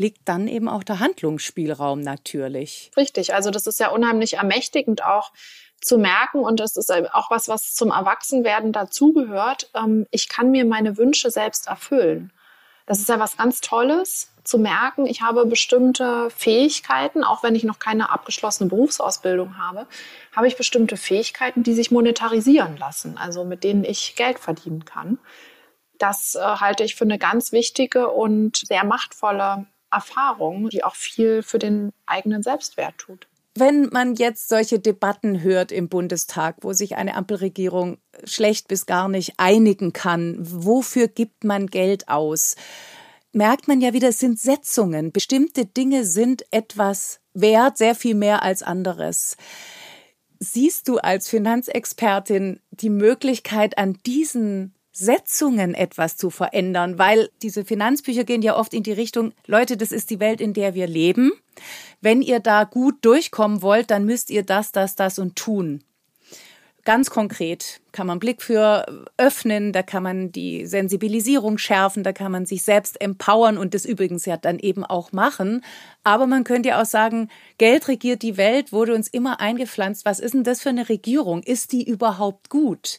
liegt 0.00 0.28
dann 0.28 0.48
eben 0.48 0.68
auch 0.68 0.82
der 0.82 0.98
Handlungsspielraum 0.98 2.00
natürlich. 2.00 2.90
Richtig, 2.96 3.34
also 3.34 3.50
das 3.50 3.66
ist 3.66 3.78
ja 3.78 3.90
unheimlich 3.90 4.34
ermächtigend 4.34 5.04
auch 5.04 5.32
zu 5.80 5.98
merken 5.98 6.40
und 6.40 6.58
das 6.58 6.76
ist 6.76 6.90
auch 6.90 7.30
was, 7.30 7.48
was 7.48 7.74
zum 7.74 7.90
Erwachsenwerden 7.90 8.72
dazugehört. 8.72 9.70
Ähm, 9.74 10.06
ich 10.10 10.28
kann 10.28 10.50
mir 10.50 10.64
meine 10.64 10.96
Wünsche 10.96 11.30
selbst 11.30 11.68
erfüllen. 11.68 12.32
Das 12.86 12.98
ist 12.98 13.08
ja 13.08 13.20
was 13.20 13.36
ganz 13.36 13.60
Tolles, 13.60 14.30
zu 14.42 14.58
merken, 14.58 15.06
ich 15.06 15.20
habe 15.22 15.46
bestimmte 15.46 16.30
Fähigkeiten, 16.30 17.24
auch 17.24 17.42
wenn 17.42 17.54
ich 17.54 17.62
noch 17.62 17.78
keine 17.78 18.10
abgeschlossene 18.10 18.68
Berufsausbildung 18.68 19.58
habe, 19.58 19.86
habe 20.34 20.48
ich 20.48 20.56
bestimmte 20.56 20.96
Fähigkeiten, 20.96 21.62
die 21.62 21.74
sich 21.74 21.90
monetarisieren 21.90 22.76
lassen, 22.76 23.18
also 23.18 23.44
mit 23.44 23.64
denen 23.64 23.84
ich 23.84 24.16
Geld 24.16 24.38
verdienen 24.38 24.84
kann. 24.84 25.18
Das 25.98 26.34
äh, 26.34 26.40
halte 26.40 26.82
ich 26.84 26.96
für 26.96 27.04
eine 27.04 27.18
ganz 27.18 27.52
wichtige 27.52 28.08
und 28.08 28.56
sehr 28.56 28.84
machtvolle 28.84 29.66
Erfahrung, 29.90 30.68
die 30.68 30.84
auch 30.84 30.94
viel 30.94 31.42
für 31.42 31.58
den 31.58 31.92
eigenen 32.06 32.42
Selbstwert 32.42 32.98
tut. 32.98 33.26
Wenn 33.54 33.88
man 33.90 34.14
jetzt 34.14 34.48
solche 34.48 34.78
Debatten 34.78 35.42
hört 35.42 35.72
im 35.72 35.88
Bundestag, 35.88 36.56
wo 36.60 36.72
sich 36.72 36.96
eine 36.96 37.14
Ampelregierung 37.16 37.98
schlecht 38.24 38.68
bis 38.68 38.86
gar 38.86 39.08
nicht 39.08 39.34
einigen 39.38 39.92
kann, 39.92 40.36
wofür 40.38 41.08
gibt 41.08 41.42
man 41.42 41.66
Geld 41.66 42.08
aus? 42.08 42.54
Merkt 43.32 43.68
man 43.68 43.80
ja 43.80 43.92
wieder, 43.92 44.08
es 44.08 44.20
sind 44.20 44.38
Setzungen. 44.38 45.12
Bestimmte 45.12 45.66
Dinge 45.66 46.04
sind 46.04 46.44
etwas 46.52 47.20
wert, 47.34 47.76
sehr 47.76 47.94
viel 47.94 48.14
mehr 48.14 48.42
als 48.42 48.62
anderes. 48.62 49.36
Siehst 50.38 50.88
du 50.88 50.98
als 50.98 51.28
Finanzexpertin 51.28 52.60
die 52.70 52.88
Möglichkeit, 52.88 53.78
an 53.78 53.98
diesen 54.06 54.74
Setzungen 54.92 55.74
etwas 55.74 56.16
zu 56.16 56.30
verändern, 56.30 56.98
weil 56.98 57.30
diese 57.42 57.64
Finanzbücher 57.64 58.24
gehen 58.24 58.42
ja 58.42 58.56
oft 58.56 58.74
in 58.74 58.82
die 58.82 58.92
Richtung, 58.92 59.32
Leute, 59.46 59.76
das 59.76 59.92
ist 59.92 60.10
die 60.10 60.20
Welt, 60.20 60.40
in 60.40 60.52
der 60.52 60.74
wir 60.74 60.86
leben. 60.86 61.32
Wenn 62.00 62.22
ihr 62.22 62.40
da 62.40 62.64
gut 62.64 62.96
durchkommen 63.02 63.62
wollt, 63.62 63.90
dann 63.90 64.04
müsst 64.04 64.30
ihr 64.30 64.42
das, 64.42 64.72
das, 64.72 64.96
das 64.96 65.18
und 65.18 65.36
tun. 65.36 65.84
Ganz 66.84 67.10
konkret 67.10 67.82
kann 67.92 68.06
man 68.06 68.18
Blick 68.18 68.40
für 68.40 69.06
öffnen, 69.18 69.72
da 69.72 69.82
kann 69.82 70.02
man 70.02 70.32
die 70.32 70.64
Sensibilisierung 70.64 71.58
schärfen, 71.58 72.02
da 72.02 72.12
kann 72.12 72.32
man 72.32 72.46
sich 72.46 72.62
selbst 72.62 73.00
empowern 73.00 73.58
und 73.58 73.74
das 73.74 73.84
übrigens 73.84 74.24
ja 74.24 74.38
dann 74.38 74.58
eben 74.58 74.84
auch 74.84 75.12
machen. 75.12 75.62
Aber 76.04 76.26
man 76.26 76.42
könnte 76.42 76.70
ja 76.70 76.80
auch 76.80 76.86
sagen, 76.86 77.28
Geld 77.58 77.86
regiert 77.86 78.22
die 78.22 78.38
Welt, 78.38 78.72
wurde 78.72 78.94
uns 78.94 79.08
immer 79.08 79.40
eingepflanzt. 79.40 80.06
Was 80.06 80.20
ist 80.20 80.32
denn 80.32 80.44
das 80.44 80.62
für 80.62 80.70
eine 80.70 80.88
Regierung? 80.88 81.42
Ist 81.42 81.72
die 81.72 81.86
überhaupt 81.86 82.48
gut? 82.48 82.98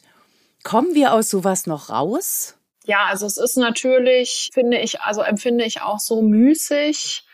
Kommen 0.62 0.94
wir 0.94 1.12
aus 1.12 1.30
sowas 1.30 1.66
noch 1.66 1.90
raus? 1.90 2.56
Ja, 2.84 3.06
also 3.06 3.26
es 3.26 3.36
ist 3.36 3.56
natürlich, 3.56 4.50
finde 4.52 4.78
ich, 4.78 5.00
also 5.00 5.22
empfinde 5.22 5.64
ich 5.64 5.82
auch 5.82 6.00
so 6.00 6.22
müßig, 6.22 7.24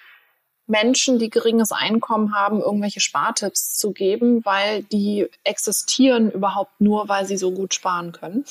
Menschen, 0.66 1.18
die 1.18 1.30
geringes 1.30 1.72
Einkommen 1.72 2.34
haben, 2.34 2.60
irgendwelche 2.60 3.00
Spartipps 3.00 3.78
zu 3.78 3.92
geben, 3.92 4.44
weil 4.44 4.82
die 4.84 5.26
existieren 5.42 6.30
überhaupt 6.30 6.80
nur, 6.80 7.08
weil 7.08 7.24
sie 7.24 7.38
so 7.38 7.50
gut 7.50 7.72
sparen 7.72 8.12
können. 8.12 8.44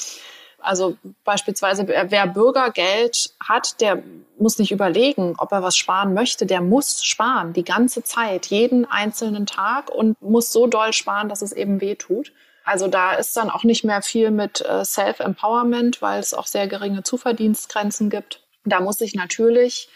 Also 0.59 0.97
beispielsweise, 1.23 1.87
wer 1.87 2.27
Bürgergeld 2.27 3.35
hat, 3.39 3.79
der 3.79 4.01
muss 4.39 4.57
nicht 4.57 4.71
überlegen, 4.71 5.35
ob 5.37 5.51
er 5.51 5.61
was 5.61 5.77
sparen 5.77 6.15
möchte. 6.15 6.47
Der 6.47 6.61
muss 6.61 7.03
sparen, 7.03 7.53
die 7.53 7.63
ganze 7.63 8.01
Zeit, 8.03 8.47
jeden 8.47 8.85
einzelnen 8.85 9.45
Tag 9.45 9.91
und 9.91 10.19
muss 10.19 10.51
so 10.51 10.65
doll 10.65 10.93
sparen, 10.93 11.29
dass 11.29 11.43
es 11.43 11.51
eben 11.51 11.79
weh 11.79 11.93
tut. 11.93 12.33
Also 12.67 12.89
da 12.89 13.13
ist 13.13 13.37
dann 13.37 13.49
auch 13.49 13.63
nicht 13.63 13.85
mehr 13.85 14.01
viel 14.01 14.29
mit 14.29 14.59
äh, 14.59 14.83
Self-Empowerment, 14.83 16.01
weil 16.01 16.19
es 16.19 16.33
auch 16.33 16.47
sehr 16.47 16.67
geringe 16.67 17.01
Zuverdienstgrenzen 17.01 18.09
gibt. 18.09 18.41
Da 18.65 18.81
muss 18.81 18.97
sich 18.97 19.15
natürlich 19.15 19.87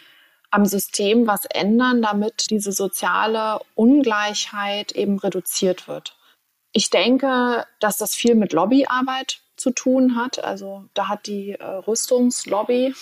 am 0.52 0.66
System 0.66 1.28
was 1.28 1.44
ändern, 1.44 2.02
damit 2.02 2.50
diese 2.50 2.72
soziale 2.72 3.60
Ungleichheit 3.76 4.94
eben 4.94 5.20
reduziert 5.20 5.90
wird. 5.90 6.16
Ich 6.72 6.90
denke, 6.90 7.66
dass 7.82 7.98
das 7.98 8.16
viel 8.16 8.36
mit 8.36 8.54
Lobbyarbeit 8.54 9.42
zu 9.58 9.72
tun 9.72 10.16
hat. 10.16 10.42
Also 10.42 10.86
da 10.94 11.10
hat 11.10 11.28
die 11.28 11.52
äh, 11.52 11.66
Rüstungslobby 11.66 12.96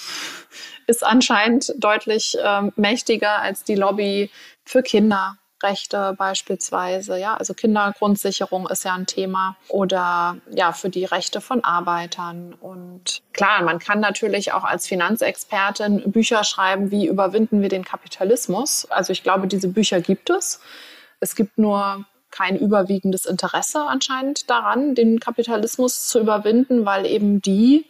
ist 0.87 1.03
anscheinend 1.03 1.75
deutlich 1.77 2.35
äh, 2.43 2.71
mächtiger 2.75 3.39
als 3.39 3.65
die 3.65 3.75
Lobby 3.75 4.31
für 4.65 4.81
Kinder 4.81 5.38
Rechte 5.61 6.13
beispielsweise, 6.17 7.17
ja, 7.17 7.35
also 7.35 7.53
Kindergrundsicherung 7.53 8.67
ist 8.67 8.85
ja 8.85 8.93
ein 8.93 9.05
Thema 9.05 9.55
oder 9.67 10.37
ja, 10.49 10.71
für 10.71 10.89
die 10.89 11.05
Rechte 11.05 11.41
von 11.41 11.63
Arbeitern. 11.63 12.53
Und 12.53 13.21
klar, 13.33 13.63
man 13.63 13.79
kann 13.79 13.99
natürlich 13.99 14.53
auch 14.53 14.63
als 14.63 14.87
Finanzexpertin 14.87 16.11
Bücher 16.11 16.43
schreiben, 16.43 16.91
wie 16.91 17.07
überwinden 17.07 17.61
wir 17.61 17.69
den 17.69 17.83
Kapitalismus. 17.83 18.85
Also 18.89 19.11
ich 19.11 19.23
glaube, 19.23 19.47
diese 19.47 19.67
Bücher 19.67 20.01
gibt 20.01 20.29
es. 20.29 20.61
Es 21.19 21.35
gibt 21.35 21.57
nur 21.57 22.05
kein 22.31 22.57
überwiegendes 22.57 23.25
Interesse 23.25 23.81
anscheinend 23.85 24.49
daran, 24.49 24.95
den 24.95 25.19
Kapitalismus 25.19 26.07
zu 26.07 26.19
überwinden, 26.19 26.85
weil 26.85 27.05
eben 27.05 27.41
die, 27.41 27.85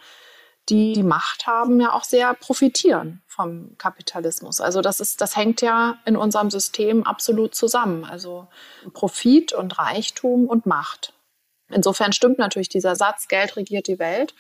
die 0.69 0.93
die 0.93 1.03
Macht 1.03 1.45
haben, 1.45 1.79
ja 1.81 1.93
auch 1.93 2.03
sehr 2.03 2.33
profitieren 2.33 3.21
vom 3.39 3.77
Kapitalismus. 3.77 4.59
Also 4.59 4.81
das 4.81 4.99
ist, 4.99 5.21
das 5.21 5.37
hängt 5.37 5.61
ja 5.61 5.97
in 6.03 6.17
unserem 6.17 6.49
System 6.49 7.03
absolut 7.05 7.55
zusammen. 7.55 8.03
Also 8.03 8.49
Profit 8.91 9.53
und 9.53 9.79
Reichtum 9.79 10.45
und 10.45 10.65
Macht. 10.65 11.13
Insofern 11.69 12.11
stimmt 12.11 12.37
natürlich 12.37 12.67
dieser 12.67 12.97
Satz, 12.97 13.29
Geld 13.29 13.55
regiert 13.55 13.87
die 13.87 13.97
Welt. 13.97 14.33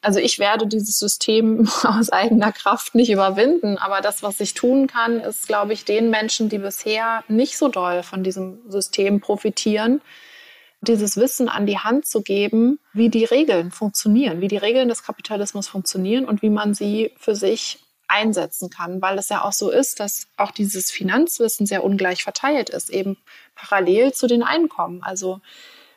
Also 0.00 0.20
ich 0.20 0.38
werde 0.38 0.66
dieses 0.66 0.98
System 0.98 1.68
aus 1.82 2.08
eigener 2.08 2.50
Kraft 2.50 2.94
nicht 2.94 3.10
überwinden, 3.10 3.76
aber 3.76 4.00
das, 4.00 4.22
was 4.22 4.40
ich 4.40 4.54
tun 4.54 4.86
kann, 4.86 5.20
ist, 5.20 5.46
glaube 5.46 5.74
ich, 5.74 5.84
den 5.84 6.08
Menschen, 6.08 6.48
die 6.48 6.58
bisher 6.58 7.24
nicht 7.28 7.58
so 7.58 7.68
doll 7.68 8.02
von 8.02 8.24
diesem 8.24 8.58
System 8.70 9.20
profitieren, 9.20 10.00
dieses 10.80 11.18
Wissen 11.18 11.50
an 11.50 11.66
die 11.66 11.78
Hand 11.78 12.06
zu 12.06 12.22
geben, 12.22 12.78
wie 12.94 13.10
die 13.10 13.24
Regeln 13.24 13.70
funktionieren, 13.70 14.40
wie 14.40 14.48
die 14.48 14.56
Regeln 14.56 14.88
des 14.88 15.02
Kapitalismus 15.02 15.68
funktionieren 15.68 16.24
und 16.24 16.40
wie 16.40 16.50
man 16.50 16.72
sie 16.72 17.12
für 17.18 17.34
sich 17.34 17.83
einsetzen 18.14 18.70
kann, 18.70 19.02
weil 19.02 19.18
es 19.18 19.28
ja 19.28 19.42
auch 19.44 19.52
so 19.52 19.70
ist, 19.70 19.98
dass 20.00 20.28
auch 20.36 20.52
dieses 20.52 20.90
Finanzwissen 20.90 21.66
sehr 21.66 21.82
ungleich 21.82 22.22
verteilt 22.22 22.70
ist, 22.70 22.90
eben 22.90 23.16
parallel 23.54 24.12
zu 24.12 24.26
den 24.26 24.42
Einkommen. 24.42 25.02
Also 25.02 25.40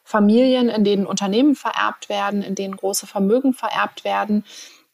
Familien, 0.03 0.69
in 0.69 0.83
denen 0.83 1.05
Unternehmen 1.05 1.55
vererbt 1.55 2.09
werden, 2.09 2.41
in 2.41 2.55
denen 2.55 2.75
große 2.75 3.07
Vermögen 3.07 3.53
vererbt 3.53 4.03
werden, 4.03 4.43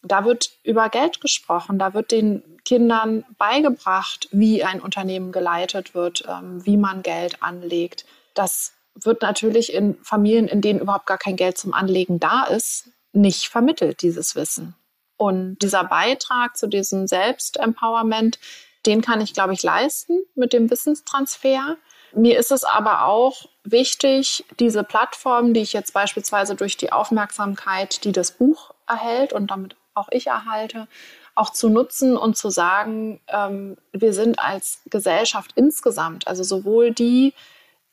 da 0.02 0.26
wird 0.26 0.52
über 0.64 0.90
Geld 0.90 1.22
gesprochen, 1.22 1.80
da 1.80 1.94
wird 1.94 2.12
den 2.12 2.44
Kindern 2.66 3.24
beigebracht, 3.38 4.28
wie 4.32 4.64
ein 4.64 4.82
Unternehmen 4.82 5.32
geleitet 5.32 5.96
wird, 5.96 6.26
ähm, 6.28 6.66
wie 6.66 6.78
man 6.78 7.04
Geld 7.04 7.42
anlegt. 7.42 8.06
Das 8.34 8.74
wird 8.96 9.22
natürlich 9.22 9.74
in 9.74 9.96
Familien, 10.04 10.48
in 10.48 10.62
denen 10.62 10.80
überhaupt 10.80 11.06
gar 11.06 11.18
kein 11.18 11.36
Geld 11.36 11.58
zum 11.58 11.74
Anlegen 11.74 12.20
da 12.20 12.44
ist, 12.44 12.90
nicht 13.14 13.48
vermittelt, 13.48 14.02
dieses 14.02 14.36
Wissen. 14.36 14.76
Und 15.24 15.60
dieser 15.60 15.86
Beitrag 15.86 16.58
zu 16.58 16.68
diesem 16.68 17.08
Selbstempowerment, 17.08 18.40
den 18.86 19.02
kann 19.02 19.22
ich, 19.22 19.34
glaube 19.34 19.54
ich, 19.54 19.64
leisten 19.64 20.20
mit 20.36 20.52
dem 20.52 20.70
Wissenstransfer. 20.70 21.78
Mir 22.12 22.38
ist 22.38 22.52
es 22.52 22.66
aber 22.66 23.06
auch 23.06 23.46
wichtig, 23.64 24.44
diese 24.60 24.84
Plattform, 24.84 25.54
die 25.54 25.62
ich 25.62 25.72
jetzt 25.72 25.94
beispielsweise 25.94 26.56
durch 26.56 26.76
die 26.76 26.92
Aufmerksamkeit, 26.92 28.04
die 28.04 28.12
das 28.12 28.32
Buch 28.32 28.74
erhält 28.86 29.32
und 29.32 29.50
damit 29.50 29.78
auch 29.94 30.10
ich 30.12 30.28
erhalte, 30.28 30.90
auch 31.36 31.52
zu 31.52 31.70
nutzen 31.70 32.18
und 32.18 32.36
zu 32.36 32.50
sagen, 32.50 33.22
ähm, 33.30 33.78
wir 33.94 34.14
sind 34.14 34.40
als 34.40 34.82
Gesellschaft 34.90 35.52
insgesamt, 35.56 36.28
also 36.28 36.44
sowohl 36.44 36.92
die, 36.92 37.34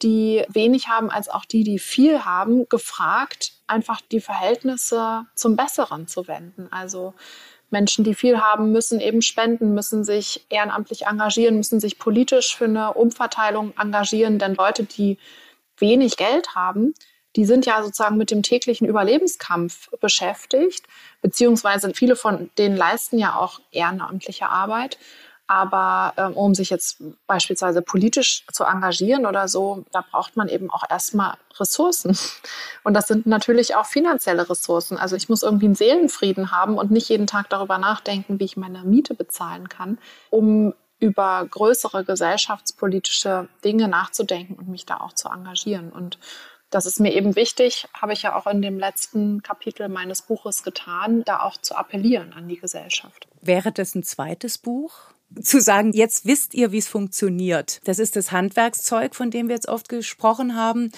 die 0.02 0.44
wenig 0.48 0.88
haben, 0.88 1.10
als 1.10 1.28
auch 1.28 1.44
die, 1.44 1.64
die 1.64 1.78
viel 1.78 2.24
haben, 2.24 2.68
gefragt, 2.68 3.52
einfach 3.66 4.00
die 4.00 4.20
Verhältnisse 4.20 5.26
zum 5.34 5.56
Besseren 5.56 6.06
zu 6.06 6.26
wenden. 6.26 6.68
Also 6.70 7.14
Menschen, 7.70 8.04
die 8.04 8.14
viel 8.14 8.40
haben, 8.40 8.72
müssen 8.72 9.00
eben 9.00 9.22
spenden, 9.22 9.74
müssen 9.74 10.04
sich 10.04 10.44
ehrenamtlich 10.48 11.06
engagieren, 11.06 11.56
müssen 11.56 11.80
sich 11.80 11.98
politisch 11.98 12.56
für 12.56 12.64
eine 12.64 12.94
Umverteilung 12.94 13.72
engagieren, 13.78 14.38
denn 14.38 14.54
Leute, 14.54 14.84
die 14.84 15.18
wenig 15.78 16.16
Geld 16.16 16.54
haben, 16.54 16.94
die 17.36 17.44
sind 17.44 17.64
ja 17.64 17.82
sozusagen 17.82 18.16
mit 18.16 18.32
dem 18.32 18.42
täglichen 18.42 18.88
Überlebenskampf 18.88 19.88
beschäftigt, 20.00 20.84
beziehungsweise 21.22 21.92
viele 21.94 22.16
von 22.16 22.50
denen 22.58 22.76
leisten 22.76 23.18
ja 23.18 23.36
auch 23.36 23.60
ehrenamtliche 23.70 24.48
Arbeit. 24.48 24.98
Aber 25.50 26.12
ähm, 26.16 26.34
um 26.34 26.54
sich 26.54 26.70
jetzt 26.70 27.02
beispielsweise 27.26 27.82
politisch 27.82 28.46
zu 28.52 28.62
engagieren 28.62 29.26
oder 29.26 29.48
so, 29.48 29.84
da 29.90 30.04
braucht 30.08 30.36
man 30.36 30.48
eben 30.48 30.70
auch 30.70 30.84
erstmal 30.88 31.34
Ressourcen. 31.58 32.16
Und 32.84 32.94
das 32.94 33.08
sind 33.08 33.26
natürlich 33.26 33.74
auch 33.74 33.86
finanzielle 33.86 34.48
Ressourcen. 34.48 34.96
Also 34.96 35.16
ich 35.16 35.28
muss 35.28 35.42
irgendwie 35.42 35.66
einen 35.66 35.74
Seelenfrieden 35.74 36.52
haben 36.52 36.78
und 36.78 36.92
nicht 36.92 37.08
jeden 37.08 37.26
Tag 37.26 37.50
darüber 37.50 37.78
nachdenken, 37.78 38.38
wie 38.38 38.44
ich 38.44 38.56
meine 38.56 38.84
Miete 38.84 39.14
bezahlen 39.14 39.68
kann, 39.68 39.98
um 40.30 40.72
über 41.00 41.44
größere 41.50 42.04
gesellschaftspolitische 42.04 43.48
Dinge 43.64 43.88
nachzudenken 43.88 44.54
und 44.54 44.68
mich 44.68 44.86
da 44.86 44.98
auch 44.98 45.14
zu 45.14 45.30
engagieren. 45.30 45.90
Und 45.90 46.20
das 46.70 46.86
ist 46.86 47.00
mir 47.00 47.12
eben 47.12 47.34
wichtig, 47.34 47.88
habe 47.92 48.12
ich 48.12 48.22
ja 48.22 48.36
auch 48.36 48.46
in 48.46 48.62
dem 48.62 48.78
letzten 48.78 49.42
Kapitel 49.42 49.88
meines 49.88 50.22
Buches 50.22 50.62
getan, 50.62 51.24
da 51.24 51.40
auch 51.40 51.56
zu 51.56 51.74
appellieren 51.74 52.34
an 52.34 52.46
die 52.46 52.60
Gesellschaft. 52.60 53.26
Wäre 53.40 53.72
das 53.72 53.96
ein 53.96 54.04
zweites 54.04 54.56
Buch? 54.56 54.92
Zu 55.42 55.60
sagen, 55.60 55.92
jetzt 55.92 56.26
wisst 56.26 56.54
ihr, 56.54 56.72
wie 56.72 56.78
es 56.78 56.88
funktioniert. 56.88 57.80
Das 57.84 57.98
ist 57.98 58.16
das 58.16 58.32
Handwerkszeug, 58.32 59.14
von 59.14 59.30
dem 59.30 59.48
wir 59.48 59.54
jetzt 59.54 59.68
oft 59.68 59.88
gesprochen 59.88 60.56
haben. 60.56 60.90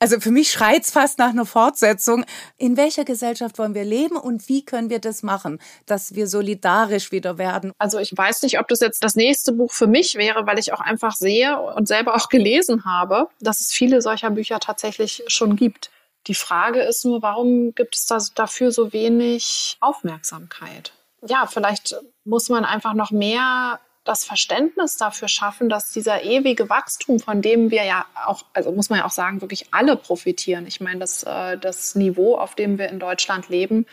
Also 0.00 0.20
für 0.20 0.30
mich 0.30 0.52
schreit's 0.52 0.92
fast 0.92 1.18
nach 1.18 1.30
einer 1.30 1.44
Fortsetzung. 1.44 2.24
In 2.56 2.76
welcher 2.76 3.04
Gesellschaft 3.04 3.58
wollen 3.58 3.74
wir 3.74 3.84
leben 3.84 4.16
und 4.16 4.48
wie 4.48 4.64
können 4.64 4.90
wir 4.90 5.00
das 5.00 5.24
machen, 5.24 5.58
dass 5.86 6.14
wir 6.14 6.28
solidarisch 6.28 7.10
wieder 7.10 7.36
werden? 7.36 7.72
Also 7.78 7.98
ich 7.98 8.16
weiß 8.16 8.42
nicht, 8.42 8.60
ob 8.60 8.68
das 8.68 8.80
jetzt 8.80 9.02
das 9.02 9.16
nächste 9.16 9.52
Buch 9.52 9.72
für 9.72 9.88
mich 9.88 10.14
wäre, 10.14 10.46
weil 10.46 10.58
ich 10.58 10.72
auch 10.72 10.80
einfach 10.80 11.16
sehe 11.16 11.60
und 11.60 11.88
selber 11.88 12.14
auch 12.14 12.28
gelesen 12.28 12.84
habe, 12.84 13.28
dass 13.40 13.60
es 13.60 13.72
viele 13.72 14.00
solcher 14.00 14.30
Bücher 14.30 14.60
tatsächlich 14.60 15.24
schon 15.26 15.56
gibt. 15.56 15.90
Die 16.28 16.34
Frage 16.34 16.80
ist 16.82 17.04
nur, 17.04 17.22
warum 17.22 17.74
gibt 17.74 17.96
es 17.96 18.06
da 18.06 18.18
dafür 18.34 18.70
so 18.70 18.92
wenig 18.92 19.78
Aufmerksamkeit? 19.80 20.92
Ja, 21.26 21.46
vielleicht 21.46 21.96
muss 22.24 22.48
man 22.48 22.64
einfach 22.64 22.94
noch 22.94 23.10
mehr 23.10 23.80
das 24.04 24.24
Verständnis 24.24 24.96
dafür 24.96 25.28
schaffen, 25.28 25.68
dass 25.68 25.92
dieser 25.92 26.22
ewige 26.22 26.70
Wachstum, 26.70 27.20
von 27.20 27.42
dem 27.42 27.70
wir 27.70 27.84
ja 27.84 28.06
auch, 28.26 28.44
also 28.54 28.72
muss 28.72 28.88
man 28.88 29.00
ja 29.00 29.04
auch 29.04 29.10
sagen, 29.10 29.42
wirklich 29.42 29.74
alle 29.74 29.96
profitieren. 29.96 30.66
Ich 30.66 30.80
meine, 30.80 31.00
das, 31.00 31.24
äh, 31.24 31.58
das 31.58 31.94
Niveau, 31.94 32.36
auf 32.36 32.54
dem 32.54 32.78
wir 32.78 32.88
in 32.88 32.98
Deutschland 32.98 33.48
leben, 33.50 33.86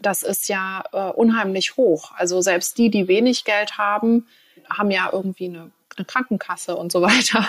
das 0.00 0.22
ist 0.22 0.48
ja 0.48 0.82
äh, 0.92 1.12
unheimlich 1.12 1.76
hoch. 1.76 2.12
Also 2.16 2.40
selbst 2.40 2.78
die, 2.78 2.90
die 2.90 3.06
wenig 3.06 3.44
Geld 3.44 3.78
haben, 3.78 4.26
haben 4.68 4.90
ja 4.90 5.08
irgendwie 5.12 5.46
eine, 5.46 5.70
eine 5.96 6.04
Krankenkasse 6.04 6.76
und 6.76 6.90
so 6.90 7.02
weiter. 7.02 7.46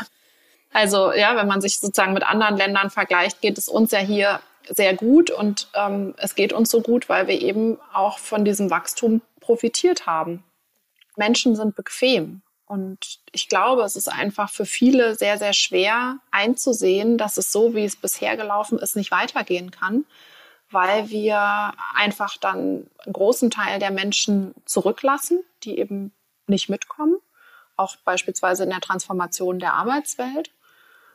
Also 0.72 1.12
ja, 1.14 1.36
wenn 1.36 1.48
man 1.48 1.62
sich 1.62 1.80
sozusagen 1.80 2.14
mit 2.14 2.24
anderen 2.24 2.58
Ländern 2.58 2.90
vergleicht, 2.90 3.42
geht 3.42 3.58
es 3.58 3.68
uns 3.68 3.92
ja 3.92 4.00
hier 4.00 4.40
sehr 4.68 4.96
gut 4.96 5.32
und 5.32 5.68
ähm, 5.74 6.14
es 6.18 6.36
geht 6.36 6.54
uns 6.54 6.70
so 6.70 6.82
gut, 6.82 7.10
weil 7.10 7.28
wir 7.28 7.42
eben 7.42 7.80
auch 7.92 8.20
von 8.20 8.46
diesem 8.46 8.70
Wachstum 8.70 9.22
profitiert 9.40 10.06
haben. 10.06 10.44
Menschen 11.16 11.56
sind 11.56 11.76
bequem. 11.76 12.42
Und 12.68 13.20
ich 13.32 13.50
glaube, 13.50 13.82
es 13.82 13.96
ist 13.96 14.10
einfach 14.10 14.52
für 14.52 14.66
viele 14.66 15.16
sehr, 15.16 15.40
sehr 15.40 15.54
schwer 15.54 16.20
einzusehen, 16.30 17.18
dass 17.18 17.38
es 17.38 17.52
so, 17.52 17.74
wie 17.74 17.84
es 17.84 17.96
bisher 17.96 18.38
gelaufen 18.38 18.78
ist, 18.78 18.96
nicht 18.96 19.10
weitergehen 19.10 19.72
kann, 19.72 20.06
weil 20.70 21.10
wir 21.10 21.74
einfach 21.96 22.38
dann 22.38 22.88
einen 23.04 23.14
großen 23.14 23.50
Teil 23.50 23.80
der 23.80 23.90
Menschen 23.90 24.54
zurücklassen, 24.66 25.44
die 25.64 25.80
eben 25.80 26.14
nicht 26.46 26.70
mitkommen, 26.70 27.18
auch 27.76 27.96
beispielsweise 28.06 28.66
in 28.66 28.70
der 28.70 28.82
Transformation 28.82 29.58
der 29.58 29.74
Arbeitswelt, 29.74 30.52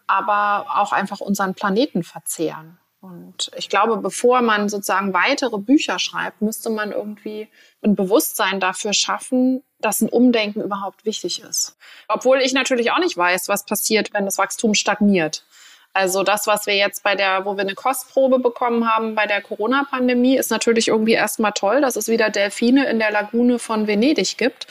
aber 0.07 0.67
auch 0.77 0.93
einfach 0.93 1.21
unseren 1.21 1.55
Planeten 1.55 2.03
verzehren. 2.03 2.79
Und 3.01 3.51
ich 3.57 3.69
glaube, 3.69 3.99
bevor 3.99 4.41
man 4.41 4.71
sozusagen 4.71 5.13
weitere 5.13 5.59
Bücher 5.59 5.99
schreibt, 5.99 6.41
müsste 6.41 6.71
man 6.71 6.91
irgendwie 6.91 7.49
ein 7.83 7.95
Bewusstsein 7.95 8.61
dafür 8.61 8.95
schaffen, 8.95 9.63
dass 9.79 10.01
ein 10.01 10.09
Umdenken 10.09 10.63
überhaupt 10.63 11.05
wichtig 11.05 11.43
ist. 11.43 11.77
Obwohl 12.09 12.39
ich 12.39 12.55
natürlich 12.55 12.93
auch 12.93 12.99
nicht 12.99 13.17
weiß, 13.17 13.49
was 13.49 13.67
passiert, 13.67 14.15
wenn 14.15 14.25
das 14.25 14.39
Wachstum 14.39 14.73
stagniert. 14.73 15.45
Also 15.93 16.23
das, 16.23 16.47
was 16.47 16.67
wir 16.67 16.77
jetzt 16.77 17.03
bei 17.03 17.15
der, 17.15 17.45
wo 17.45 17.57
wir 17.57 17.61
eine 17.61 17.75
Kostprobe 17.75 18.39
bekommen 18.39 18.91
haben 18.91 19.15
bei 19.15 19.27
der 19.27 19.43
Corona-Pandemie, 19.43 20.37
ist 20.37 20.51
natürlich 20.51 20.89
irgendwie 20.89 21.13
erstmal 21.13 21.53
toll, 21.53 21.83
dass 21.83 21.97
es 21.97 22.09
wieder 22.09 22.31
Delfine 22.31 22.87
in 22.87 22.99
der 22.99 23.13
Lagune 23.13 23.59
von 23.59 23.87
Venedig 23.87 24.39
gibt. 24.39 24.67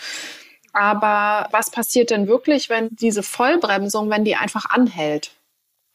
Aber 0.74 1.48
was 1.52 1.70
passiert 1.70 2.10
denn 2.10 2.28
wirklich, 2.28 2.70
wenn 2.70 2.90
diese 2.92 3.24
Vollbremsung, 3.24 4.10
wenn 4.10 4.26
die 4.26 4.36
einfach 4.36 4.70
anhält? 4.70 5.32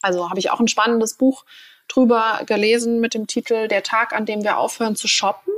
Also 0.01 0.29
habe 0.29 0.39
ich 0.39 0.51
auch 0.51 0.61
ein 0.61 0.69
spannendes 0.69 1.15
Buch 1.15 1.43
drüber 1.89 2.41
gelesen 2.45 3.01
mit 3.01 3.13
dem 3.13 3.27
Titel 3.27 3.67
Der 3.67 3.83
Tag, 3.83 4.13
an 4.13 4.25
dem 4.25 4.43
wir 4.43 4.57
aufhören 4.57 4.95
zu 4.95 5.09
shoppen. 5.09 5.53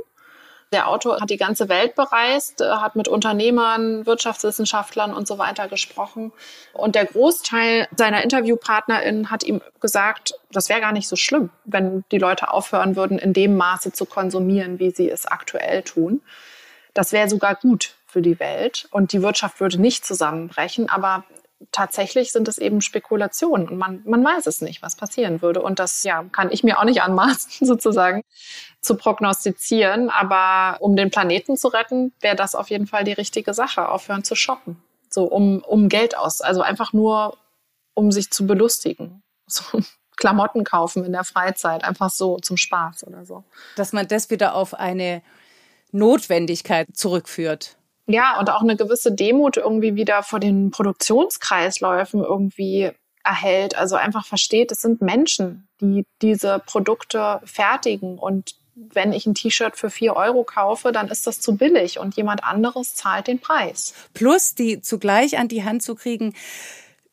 Der 0.72 0.88
Autor 0.88 1.20
hat 1.20 1.28
die 1.28 1.36
ganze 1.36 1.68
Welt 1.68 1.94
bereist, 1.94 2.60
hat 2.60 2.96
mit 2.96 3.06
Unternehmern, 3.06 4.06
Wirtschaftswissenschaftlern 4.06 5.12
und 5.12 5.28
so 5.28 5.36
weiter 5.36 5.68
gesprochen. 5.68 6.32
Und 6.72 6.94
der 6.94 7.04
Großteil 7.04 7.86
seiner 7.94 8.24
InterviewpartnerInnen 8.24 9.30
hat 9.30 9.44
ihm 9.44 9.60
gesagt, 9.80 10.34
das 10.50 10.70
wäre 10.70 10.80
gar 10.80 10.92
nicht 10.92 11.08
so 11.08 11.16
schlimm, 11.16 11.50
wenn 11.64 12.04
die 12.10 12.18
Leute 12.18 12.50
aufhören 12.50 12.96
würden, 12.96 13.18
in 13.18 13.34
dem 13.34 13.54
Maße 13.56 13.92
zu 13.92 14.06
konsumieren, 14.06 14.78
wie 14.78 14.90
sie 14.90 15.10
es 15.10 15.26
aktuell 15.26 15.82
tun. 15.82 16.22
Das 16.94 17.12
wäre 17.12 17.28
sogar 17.28 17.54
gut 17.54 17.94
für 18.12 18.22
die 18.22 18.38
Welt 18.38 18.86
und 18.90 19.12
die 19.12 19.22
Wirtschaft 19.22 19.60
würde 19.60 19.80
nicht 19.80 20.04
zusammenbrechen. 20.04 20.88
Aber 20.88 21.24
tatsächlich 21.70 22.32
sind 22.32 22.48
es 22.48 22.58
eben 22.58 22.80
Spekulationen 22.80 23.68
und 23.68 23.78
man, 23.78 24.02
man 24.04 24.24
weiß 24.24 24.46
es 24.46 24.60
nicht, 24.60 24.82
was 24.82 24.96
passieren 24.96 25.42
würde. 25.42 25.62
Und 25.62 25.78
das 25.78 26.02
ja, 26.02 26.24
kann 26.32 26.50
ich 26.50 26.64
mir 26.64 26.78
auch 26.78 26.84
nicht 26.84 27.02
anmaßen, 27.02 27.50
sozusagen 27.66 28.22
zu 28.80 28.96
prognostizieren. 28.96 30.10
Aber 30.10 30.80
um 30.80 30.96
den 30.96 31.10
Planeten 31.10 31.56
zu 31.56 31.68
retten, 31.68 32.12
wäre 32.20 32.36
das 32.36 32.54
auf 32.54 32.70
jeden 32.70 32.86
Fall 32.86 33.04
die 33.04 33.12
richtige 33.12 33.54
Sache, 33.54 33.88
aufhören 33.88 34.24
zu 34.24 34.34
shoppen. 34.34 34.82
So 35.08 35.24
um, 35.24 35.62
um 35.62 35.88
Geld 35.88 36.16
aus. 36.16 36.40
Also 36.40 36.62
einfach 36.62 36.92
nur, 36.92 37.36
um 37.94 38.12
sich 38.12 38.30
zu 38.30 38.46
belustigen. 38.46 39.22
So. 39.48 39.80
Klamotten 40.16 40.62
kaufen 40.62 41.04
in 41.04 41.12
der 41.12 41.24
Freizeit, 41.24 41.84
einfach 41.84 42.08
so 42.08 42.38
zum 42.38 42.56
Spaß 42.56 43.06
oder 43.06 43.24
so. 43.24 43.44
Dass 43.76 43.92
man 43.92 44.06
das 44.06 44.30
wieder 44.30 44.54
auf 44.54 44.72
eine 44.72 45.20
Notwendigkeit 45.90 46.88
zurückführt. 46.94 47.76
Ja, 48.06 48.38
und 48.38 48.50
auch 48.50 48.62
eine 48.62 48.76
gewisse 48.76 49.12
Demut 49.12 49.56
irgendwie 49.56 49.94
wieder 49.94 50.22
vor 50.22 50.40
den 50.40 50.70
Produktionskreisläufen 50.70 52.22
irgendwie 52.22 52.90
erhält. 53.24 53.76
Also 53.76 53.96
einfach 53.96 54.26
versteht, 54.26 54.72
es 54.72 54.80
sind 54.80 55.00
Menschen, 55.00 55.68
die 55.80 56.04
diese 56.20 56.60
Produkte 56.66 57.40
fertigen. 57.44 58.18
Und 58.18 58.56
wenn 58.74 59.12
ich 59.12 59.26
ein 59.26 59.34
T-Shirt 59.34 59.76
für 59.76 59.90
vier 59.90 60.16
Euro 60.16 60.44
kaufe, 60.44 60.92
dann 60.92 61.08
ist 61.08 61.26
das 61.26 61.40
zu 61.40 61.56
billig 61.56 61.98
und 61.98 62.16
jemand 62.16 62.42
anderes 62.42 62.94
zahlt 62.94 63.28
den 63.28 63.38
Preis. 63.38 63.94
Plus 64.14 64.54
die 64.54 64.80
zugleich 64.80 65.38
an 65.38 65.48
die 65.48 65.64
Hand 65.64 65.82
zu 65.82 65.94
kriegen, 65.94 66.34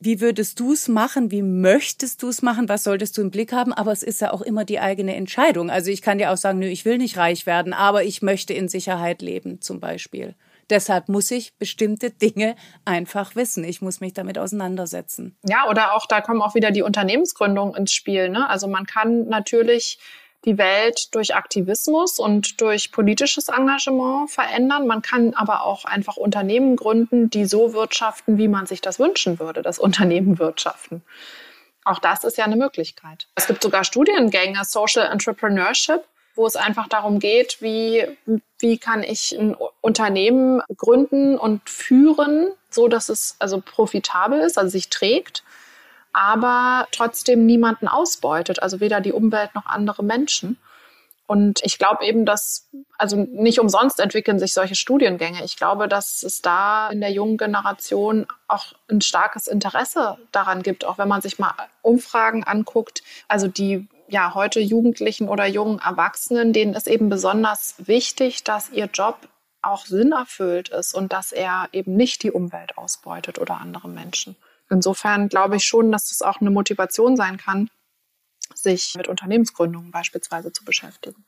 wie 0.01 0.21
würdest 0.21 0.61
du 0.61 0.71
es 0.71 0.87
machen? 0.87 1.29
Wie 1.29 1.41
möchtest 1.41 2.23
du 2.23 2.29
es 2.29 2.41
machen? 2.41 2.69
Was 2.69 2.85
solltest 2.85 3.17
du 3.17 3.21
im 3.21 3.31
Blick 3.31 3.51
haben? 3.51 3.73
Aber 3.73 3.91
es 3.91 4.01
ist 4.01 4.21
ja 4.21 4.31
auch 4.31 4.41
immer 4.41 4.63
die 4.63 4.79
eigene 4.79 5.13
Entscheidung. 5.15 5.69
Also 5.69 5.91
ich 5.91 6.01
kann 6.01 6.17
dir 6.17 6.31
auch 6.31 6.37
sagen, 6.37 6.59
nö, 6.59 6.67
ich 6.67 6.85
will 6.85 6.97
nicht 6.97 7.17
reich 7.17 7.45
werden, 7.45 7.73
aber 7.73 8.05
ich 8.05 8.21
möchte 8.21 8.53
in 8.53 8.69
Sicherheit 8.69 9.21
leben, 9.21 9.61
zum 9.61 9.81
Beispiel 9.81 10.35
Deshalb 10.69 11.09
muss 11.09 11.31
ich 11.31 11.57
bestimmte 11.57 12.11
Dinge 12.11 12.55
einfach 12.85 13.35
wissen. 13.35 13.63
Ich 13.63 13.81
muss 13.81 14.01
mich 14.01 14.13
damit 14.13 14.37
auseinandersetzen. 14.37 15.37
Ja, 15.43 15.67
oder 15.69 15.93
auch 15.93 16.05
da 16.05 16.21
kommen 16.21 16.41
auch 16.41 16.55
wieder 16.55 16.71
die 16.71 16.83
Unternehmensgründungen 16.83 17.75
ins 17.75 17.93
Spiel. 17.93 18.29
Ne? 18.29 18.49
Also 18.49 18.67
man 18.67 18.85
kann 18.85 19.27
natürlich 19.27 19.99
die 20.45 20.57
Welt 20.57 21.13
durch 21.15 21.35
Aktivismus 21.35 22.17
und 22.17 22.61
durch 22.61 22.91
politisches 22.91 23.49
Engagement 23.49 24.31
verändern. 24.31 24.87
Man 24.87 25.01
kann 25.01 25.33
aber 25.33 25.65
auch 25.65 25.85
einfach 25.85 26.15
Unternehmen 26.15 26.75
gründen, 26.75 27.29
die 27.29 27.45
so 27.45 27.73
wirtschaften, 27.73 28.37
wie 28.37 28.47
man 28.47 28.65
sich 28.65 28.79
das 28.79 28.99
wünschen 28.99 29.39
würde, 29.39 29.61
dass 29.61 29.79
Unternehmen 29.79 30.39
wirtschaften. 30.39 31.03
Auch 31.83 31.99
das 31.99 32.23
ist 32.23 32.37
ja 32.37 32.45
eine 32.45 32.55
Möglichkeit. 32.55 33.27
Es 33.35 33.47
gibt 33.47 33.63
sogar 33.63 33.83
Studiengänge, 33.83 34.63
Social 34.63 35.11
Entrepreneurship, 35.11 36.03
wo 36.35 36.45
es 36.45 36.55
einfach 36.55 36.87
darum 36.87 37.19
geht, 37.19 37.61
wie, 37.61 38.07
wie 38.59 38.77
kann 38.77 39.03
ich 39.03 39.37
ein 39.37 39.55
Unternehmen 39.89 40.61
gründen 40.77 41.37
und 41.37 41.67
führen, 41.69 42.51
so 42.69 42.87
dass 42.87 43.09
es 43.09 43.35
also 43.39 43.59
profitabel 43.59 44.39
ist, 44.39 44.57
also 44.57 44.69
sich 44.69 44.89
trägt 44.89 45.43
aber 46.13 46.87
trotzdem 46.91 47.45
niemanden 47.45 47.87
ausbeutet, 47.87 48.61
also 48.61 48.79
weder 48.79 49.01
die 49.01 49.13
Umwelt 49.13 49.53
noch 49.55 49.65
andere 49.65 50.03
Menschen. 50.03 50.57
Und 51.27 51.59
ich 51.63 51.77
glaube 51.77 52.05
eben, 52.05 52.25
dass, 52.25 52.67
also 52.97 53.15
nicht 53.17 53.59
umsonst 53.59 53.99
entwickeln 53.99 54.39
sich 54.39 54.51
solche 54.51 54.73
Studiengänge. 54.73 55.45
Ich 55.45 55.57
glaube, 55.57 55.87
dass 55.87 56.23
es 56.23 56.41
da 56.41 56.89
in 56.89 57.01
der 57.01 57.11
jungen 57.11 57.37
Generation 57.37 58.25
auch 58.47 58.73
ein 58.89 59.01
starkes 59.01 59.47
Interesse 59.47 60.17
daran 60.31 60.63
gibt, 60.63 60.85
auch 60.85 60.97
wenn 60.97 61.07
man 61.07 61.21
sich 61.21 61.37
mal 61.37 61.53
Umfragen 61.83 62.43
anguckt. 62.43 63.03
Also 63.27 63.47
die 63.47 63.87
ja 64.07 64.33
heute 64.33 64.59
Jugendlichen 64.59 65.29
oder 65.29 65.45
jungen 65.45 65.77
Erwachsenen, 65.77 66.51
denen 66.51 66.73
ist 66.73 66.87
eben 66.87 67.09
besonders 67.09 67.75
wichtig, 67.77 68.43
dass 68.43 68.71
ihr 68.71 68.89
Job 68.91 69.19
auch 69.69 69.85
sinnerfüllt 69.85 70.69
ist 70.69 70.93
und 70.93 71.13
dass 71.13 71.31
er 71.31 71.69
eben 71.71 71.95
nicht 71.95 72.23
die 72.23 72.31
Umwelt 72.31 72.77
ausbeutet 72.77 73.39
oder 73.39 73.57
andere 73.57 73.87
Menschen. 73.87 74.35
Insofern 74.69 75.29
glaube 75.29 75.55
ich 75.55 75.65
schon, 75.65 75.91
dass 75.91 76.09
das 76.09 76.21
auch 76.21 76.41
eine 76.41 76.51
Motivation 76.51 77.15
sein 77.15 77.37
kann, 77.37 77.69
sich 78.53 78.95
mit 78.95 79.07
Unternehmensgründungen 79.07 79.91
beispielsweise 79.91 80.51
zu 80.51 80.63
beschäftigen. 80.63 81.25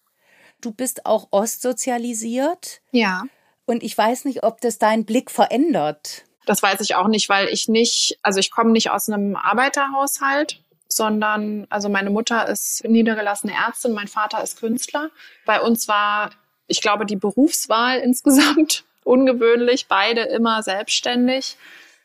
Du 0.59 0.71
bist 0.71 1.05
auch 1.05 1.27
ostsozialisiert. 1.31 2.81
Ja. 2.91 3.23
Und 3.65 3.83
ich 3.83 3.97
weiß 3.97 4.25
nicht, 4.25 4.43
ob 4.43 4.61
das 4.61 4.77
deinen 4.77 5.05
Blick 5.05 5.31
verändert. 5.31 6.23
Das 6.45 6.61
weiß 6.61 6.81
ich 6.81 6.95
auch 6.95 7.07
nicht, 7.07 7.29
weil 7.29 7.47
ich 7.47 7.67
nicht, 7.67 8.19
also 8.21 8.39
ich 8.39 8.51
komme 8.51 8.71
nicht 8.71 8.89
aus 8.91 9.09
einem 9.09 9.35
Arbeiterhaushalt, 9.35 10.63
sondern, 10.87 11.67
also 11.69 11.89
meine 11.89 12.09
Mutter 12.09 12.47
ist 12.47 12.83
niedergelassene 12.83 13.53
Ärztin, 13.53 13.93
mein 13.93 14.07
Vater 14.07 14.43
ist 14.43 14.59
Künstler. 14.59 15.09
Bei 15.45 15.61
uns 15.61 15.87
war, 15.87 16.31
ich 16.71 16.81
glaube, 16.81 17.05
die 17.05 17.15
Berufswahl 17.15 17.99
insgesamt 18.03 18.83
ungewöhnlich, 19.03 19.87
beide 19.87 20.21
immer 20.21 20.63
selbstständig 20.63 21.57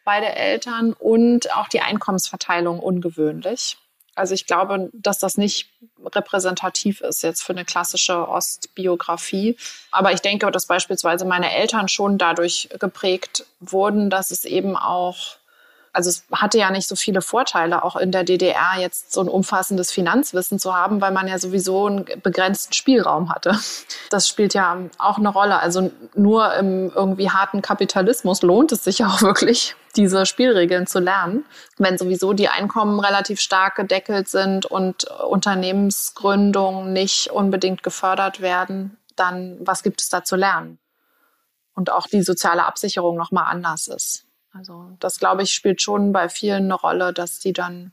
beide 0.07 0.29
Eltern 0.29 0.95
und 0.95 1.55
auch 1.55 1.69
die 1.69 1.81
Einkommensverteilung 1.81 2.79
ungewöhnlich. 2.79 3.77
Also 4.15 4.33
ich 4.33 4.47
glaube, 4.47 4.89
dass 4.95 5.19
das 5.19 5.37
nicht 5.37 5.69
repräsentativ 6.03 7.03
ist 7.03 7.23
jetzt 7.23 7.43
für 7.43 7.53
eine 7.53 7.67
klassische 7.67 8.27
Ostbiografie. 8.27 9.59
Aber 9.91 10.13
ich 10.13 10.21
denke, 10.21 10.51
dass 10.51 10.67
beispielsweise 10.67 11.27
meine 11.27 11.53
Eltern 11.53 11.89
schon 11.89 12.17
dadurch 12.17 12.71
geprägt 12.79 13.45
wurden, 13.61 14.09
dass 14.09 14.31
es 14.31 14.47
eben 14.47 14.75
auch 14.77 15.37
also 15.97 16.11
es 16.11 16.25
hatte 16.31 16.59
ja 16.59 16.71
nicht 16.71 16.87
so 16.87 16.95
viele 16.95 17.23
Vorteile, 17.23 17.83
auch 17.83 17.97
in 17.97 18.13
der 18.13 18.23
DDR 18.23 18.79
jetzt 18.79 19.15
so 19.15 19.23
ein 19.23 19.29
umfassendes 19.29 19.91
Finanzwissen 19.91 20.59
zu 20.59 20.75
haben, 20.75 21.01
weil 21.01 21.11
man 21.11 21.27
ja 21.27 21.39
sowieso 21.39 21.87
einen 21.87 22.05
begrenzten 22.23 22.75
Spielraum 22.75 23.31
hatte. 23.31 23.59
Das 24.11 24.29
spielt 24.29 24.55
ja 24.55 24.79
auch 24.99 25.17
eine 25.17 25.31
Rolle. 25.31 25.59
Also 25.59 25.91
nur 26.15 26.55
im 26.55 26.93
irgendwie 26.95 27.31
harten 27.31 27.63
Kapitalismus 27.63 28.43
lohnt 28.43 28.73
es 28.73 28.85
sich 28.85 29.05
auch 29.05 29.23
wirklich, 29.23 29.75
diese 29.97 30.27
Spielregeln 30.27 30.87
zu 30.87 31.01
lernen, 31.01 31.45
wenn 31.79 31.97
sowieso 31.97 32.35
die 32.35 32.49
Einkommen 32.49 33.01
relativ 33.01 33.41
stark 33.41 33.77
gedeckelt 33.77 34.29
sind 34.29 34.67
und 34.67 35.05
Unternehmensgründungen 35.05 36.93
nicht 36.93 37.31
unbedingt 37.31 37.83
gefördert 37.83 38.41
werden, 38.41 38.99
dann 39.17 39.57
was 39.61 39.83
gibt 39.83 40.03
es 40.03 40.11
da 40.11 40.23
zu 40.23 40.37
lernen? 40.37 40.79
Und 41.75 41.91
auch 41.91 42.07
die 42.07 42.23
soziale 42.23 42.67
Absicherung 42.67 43.17
nochmal 43.17 43.47
anders 43.49 43.89
ist. 43.89 44.26
Also 44.57 44.91
das, 45.01 45.19
glaube 45.19 45.43
ich, 45.43 45.53
spielt 45.53 45.83
schon 45.83 46.13
bei 46.13 46.29
vielen 46.29 46.65
eine 46.65 46.75
Rolle, 46.75 47.13
dass 47.13 47.39
die 47.39 47.53
dann 47.53 47.93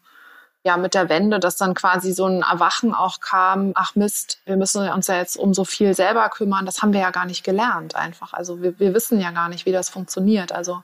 ja 0.63 0.77
mit 0.77 0.93
der 0.93 1.09
Wende, 1.09 1.39
dass 1.39 1.57
dann 1.57 1.73
quasi 1.73 2.13
so 2.13 2.25
ein 2.25 2.41
Erwachen 2.41 2.93
auch 2.93 3.19
kam, 3.19 3.73
ach 3.75 3.95
Mist, 3.95 4.39
wir 4.45 4.55
müssen 4.55 4.87
uns 4.89 5.07
ja 5.07 5.17
jetzt 5.17 5.35
um 5.35 5.53
so 5.53 5.65
viel 5.65 5.93
selber 5.93 6.29
kümmern, 6.29 6.65
das 6.65 6.81
haben 6.81 6.93
wir 6.93 7.01
ja 7.01 7.11
gar 7.11 7.25
nicht 7.25 7.43
gelernt 7.43 7.95
einfach. 7.95 8.33
Also 8.33 8.61
wir, 8.61 8.79
wir 8.79 8.93
wissen 8.93 9.19
ja 9.19 9.31
gar 9.31 9.49
nicht, 9.49 9.65
wie 9.65 9.73
das 9.73 9.89
funktioniert. 9.89 10.53
Also 10.53 10.81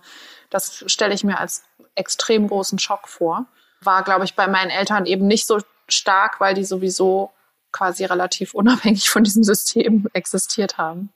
das 0.50 0.84
stelle 0.88 1.14
ich 1.14 1.24
mir 1.24 1.40
als 1.40 1.64
extrem 1.96 2.48
großen 2.48 2.78
Schock 2.80 3.08
vor. 3.08 3.46
War, 3.82 4.04
glaube 4.04 4.26
ich, 4.26 4.36
bei 4.36 4.48
meinen 4.48 4.70
Eltern 4.70 5.06
eben 5.06 5.28
nicht 5.28 5.48
so 5.48 5.60
stark, 5.88 6.42
weil 6.42 6.54
die 6.54 6.66
sowieso 6.66 7.32
quasi 7.72 8.04
relativ 8.04 8.54
unabhängig 8.54 9.10
von 9.10 9.24
diesem 9.24 9.44
System 9.44 10.08
existiert 10.14 10.78
haben. 10.78 11.14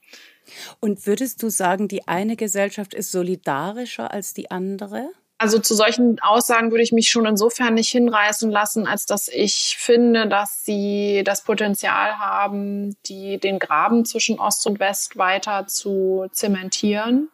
Und 0.80 1.06
würdest 1.06 1.42
du 1.44 1.50
sagen, 1.50 1.88
die 1.88 2.08
eine 2.08 2.36
Gesellschaft 2.36 2.94
ist 2.94 3.12
solidarischer 3.12 4.12
als 4.12 4.34
die 4.34 4.52
andere? 4.52 5.10
Also 5.38 5.60
zu 5.60 5.76
solchen 5.76 6.22
Aussagen 6.22 6.72
würde 6.72 6.84
ich 6.84 6.94
mich 6.94 7.10
schon 7.10 7.26
insofern 7.26 7.74
nicht 7.74 7.90
hinreißen 7.90 8.50
lassen, 8.50 8.88
als 8.88 9.06
dass 9.06 9.28
ich 9.28 9.76
finde, 9.78 10.28
dass 10.28 10.64
sie 10.64 11.22
das 11.26 11.44
Potenzial 11.44 12.18
haben, 12.18 12.96
die, 13.08 13.40
den 13.40 13.60
Graben 13.60 14.06
zwischen 14.06 14.40
Ost 14.40 14.66
und 14.68 14.80
West 14.80 15.18
weiter 15.18 15.68
zu 15.68 16.28
zementieren. 16.32 17.30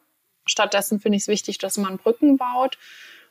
Stattdessen 0.48 1.00
finde 1.00 1.18
ich 1.18 1.24
es 1.24 1.28
wichtig, 1.28 1.60
dass 1.60 1.78
man 1.78 1.98
Brücken 1.98 2.38
baut. 2.38 2.80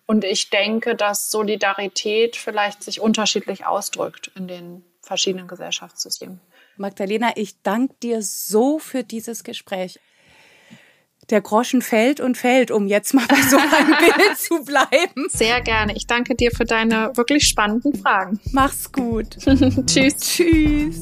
Und 0.07 0.24
ich 0.24 0.49
denke, 0.49 0.95
dass 0.95 1.31
Solidarität 1.31 2.37
vielleicht 2.37 2.83
sich 2.83 3.01
unterschiedlich 3.01 3.66
ausdrückt 3.66 4.31
in 4.37 4.47
den 4.47 4.85
verschiedenen 5.03 5.49
Gesellschaftssystemen. 5.49 6.41
Magdalena, 6.79 7.33
ich 7.37 7.62
danke 7.62 7.95
dir 8.03 8.22
so 8.22 8.79
für 8.79 9.05
dieses 9.05 9.45
Gespräch. 9.45 9.99
Der 11.31 11.43
Groschen 11.43 11.83
fällt 11.83 12.20
und 12.20 12.39
fällt, 12.39 12.70
um 12.70 12.87
jetzt 12.87 13.12
mal 13.12 13.26
bei 13.29 13.41
so 13.43 13.59
einem 13.59 13.95
Bild 14.16 14.39
zu 14.39 14.64
bleiben. 14.64 15.29
Sehr 15.29 15.61
gerne. 15.61 15.95
Ich 15.95 16.07
danke 16.07 16.35
dir 16.35 16.51
für 16.51 16.64
deine 16.64 17.12
wirklich 17.16 17.47
spannenden 17.47 17.95
Fragen. 17.95 18.41
Mach's 18.53 18.91
gut. 18.91 19.37
Tschüss. 19.87 20.16
Tschüss. 20.16 21.01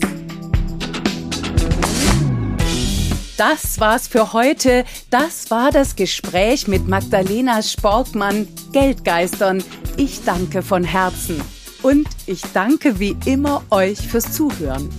Das 3.37 3.79
war's 3.79 4.09
für 4.09 4.33
heute. 4.33 4.85
Das 5.11 5.51
war 5.51 5.71
das 5.71 5.95
Gespräch 5.95 6.67
mit 6.67 6.89
Magdalena 6.89 7.63
Sportmann, 7.63 8.49
Geldgeistern. 8.73 9.63
Ich 9.99 10.25
danke 10.25 10.63
von 10.63 10.83
Herzen. 10.83 11.41
Und 11.83 12.09
ich 12.27 12.41
danke 12.53 12.99
wie 12.99 13.17
immer 13.27 13.63
euch 13.71 13.99
fürs 13.99 14.33
Zuhören. 14.33 14.91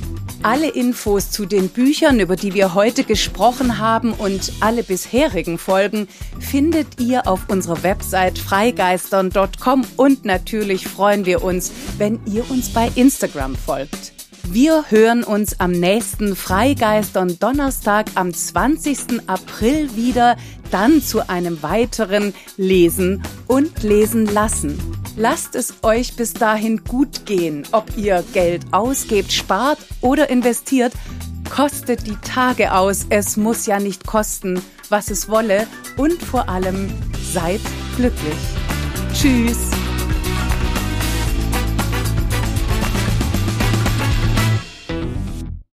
Alle 0.49 0.69
Infos 0.69 1.29
zu 1.29 1.45
den 1.45 1.67
Büchern, 1.67 2.21
über 2.21 2.37
die 2.37 2.53
wir 2.53 2.73
heute 2.73 3.03
gesprochen 3.03 3.79
haben 3.79 4.13
und 4.13 4.53
alle 4.61 4.81
bisherigen 4.81 5.57
Folgen 5.57 6.07
findet 6.39 7.01
ihr 7.01 7.27
auf 7.27 7.49
unserer 7.49 7.83
Website 7.83 8.39
freigeistern.com 8.39 9.85
und 9.97 10.23
natürlich 10.23 10.87
freuen 10.87 11.25
wir 11.25 11.43
uns, 11.43 11.73
wenn 11.97 12.21
ihr 12.27 12.49
uns 12.49 12.69
bei 12.69 12.89
Instagram 12.95 13.57
folgt. 13.57 14.16
Wir 14.49 14.85
hören 14.89 15.25
uns 15.25 15.59
am 15.59 15.71
nächsten 15.71 16.33
Freigeistern 16.33 17.37
Donnerstag 17.37 18.05
am 18.15 18.33
20. 18.33 19.27
April 19.27 19.93
wieder, 19.97 20.37
dann 20.71 21.01
zu 21.01 21.27
einem 21.27 21.61
weiteren 21.61 22.33
Lesen 22.55 23.21
und 23.47 23.83
Lesen 23.83 24.25
lassen. 24.25 24.79
Lasst 25.17 25.55
es 25.55 25.73
euch 25.83 26.15
bis 26.15 26.33
dahin 26.33 26.85
gut 26.85 27.25
gehen, 27.25 27.63
ob 27.73 27.97
ihr 27.97 28.23
Geld 28.31 28.65
ausgebt, 28.71 29.33
spart 29.33 29.79
oder 29.99 30.29
investiert. 30.29 30.93
Kostet 31.53 32.07
die 32.07 32.17
Tage 32.17 32.73
aus, 32.73 33.05
es 33.09 33.35
muss 33.35 33.65
ja 33.65 33.79
nicht 33.79 34.07
kosten, 34.07 34.61
was 34.87 35.11
es 35.11 35.27
wolle 35.27 35.67
und 35.97 36.23
vor 36.23 36.47
allem 36.47 36.89
seid 37.33 37.61
glücklich. 37.97 38.37
Tschüss. 39.13 39.57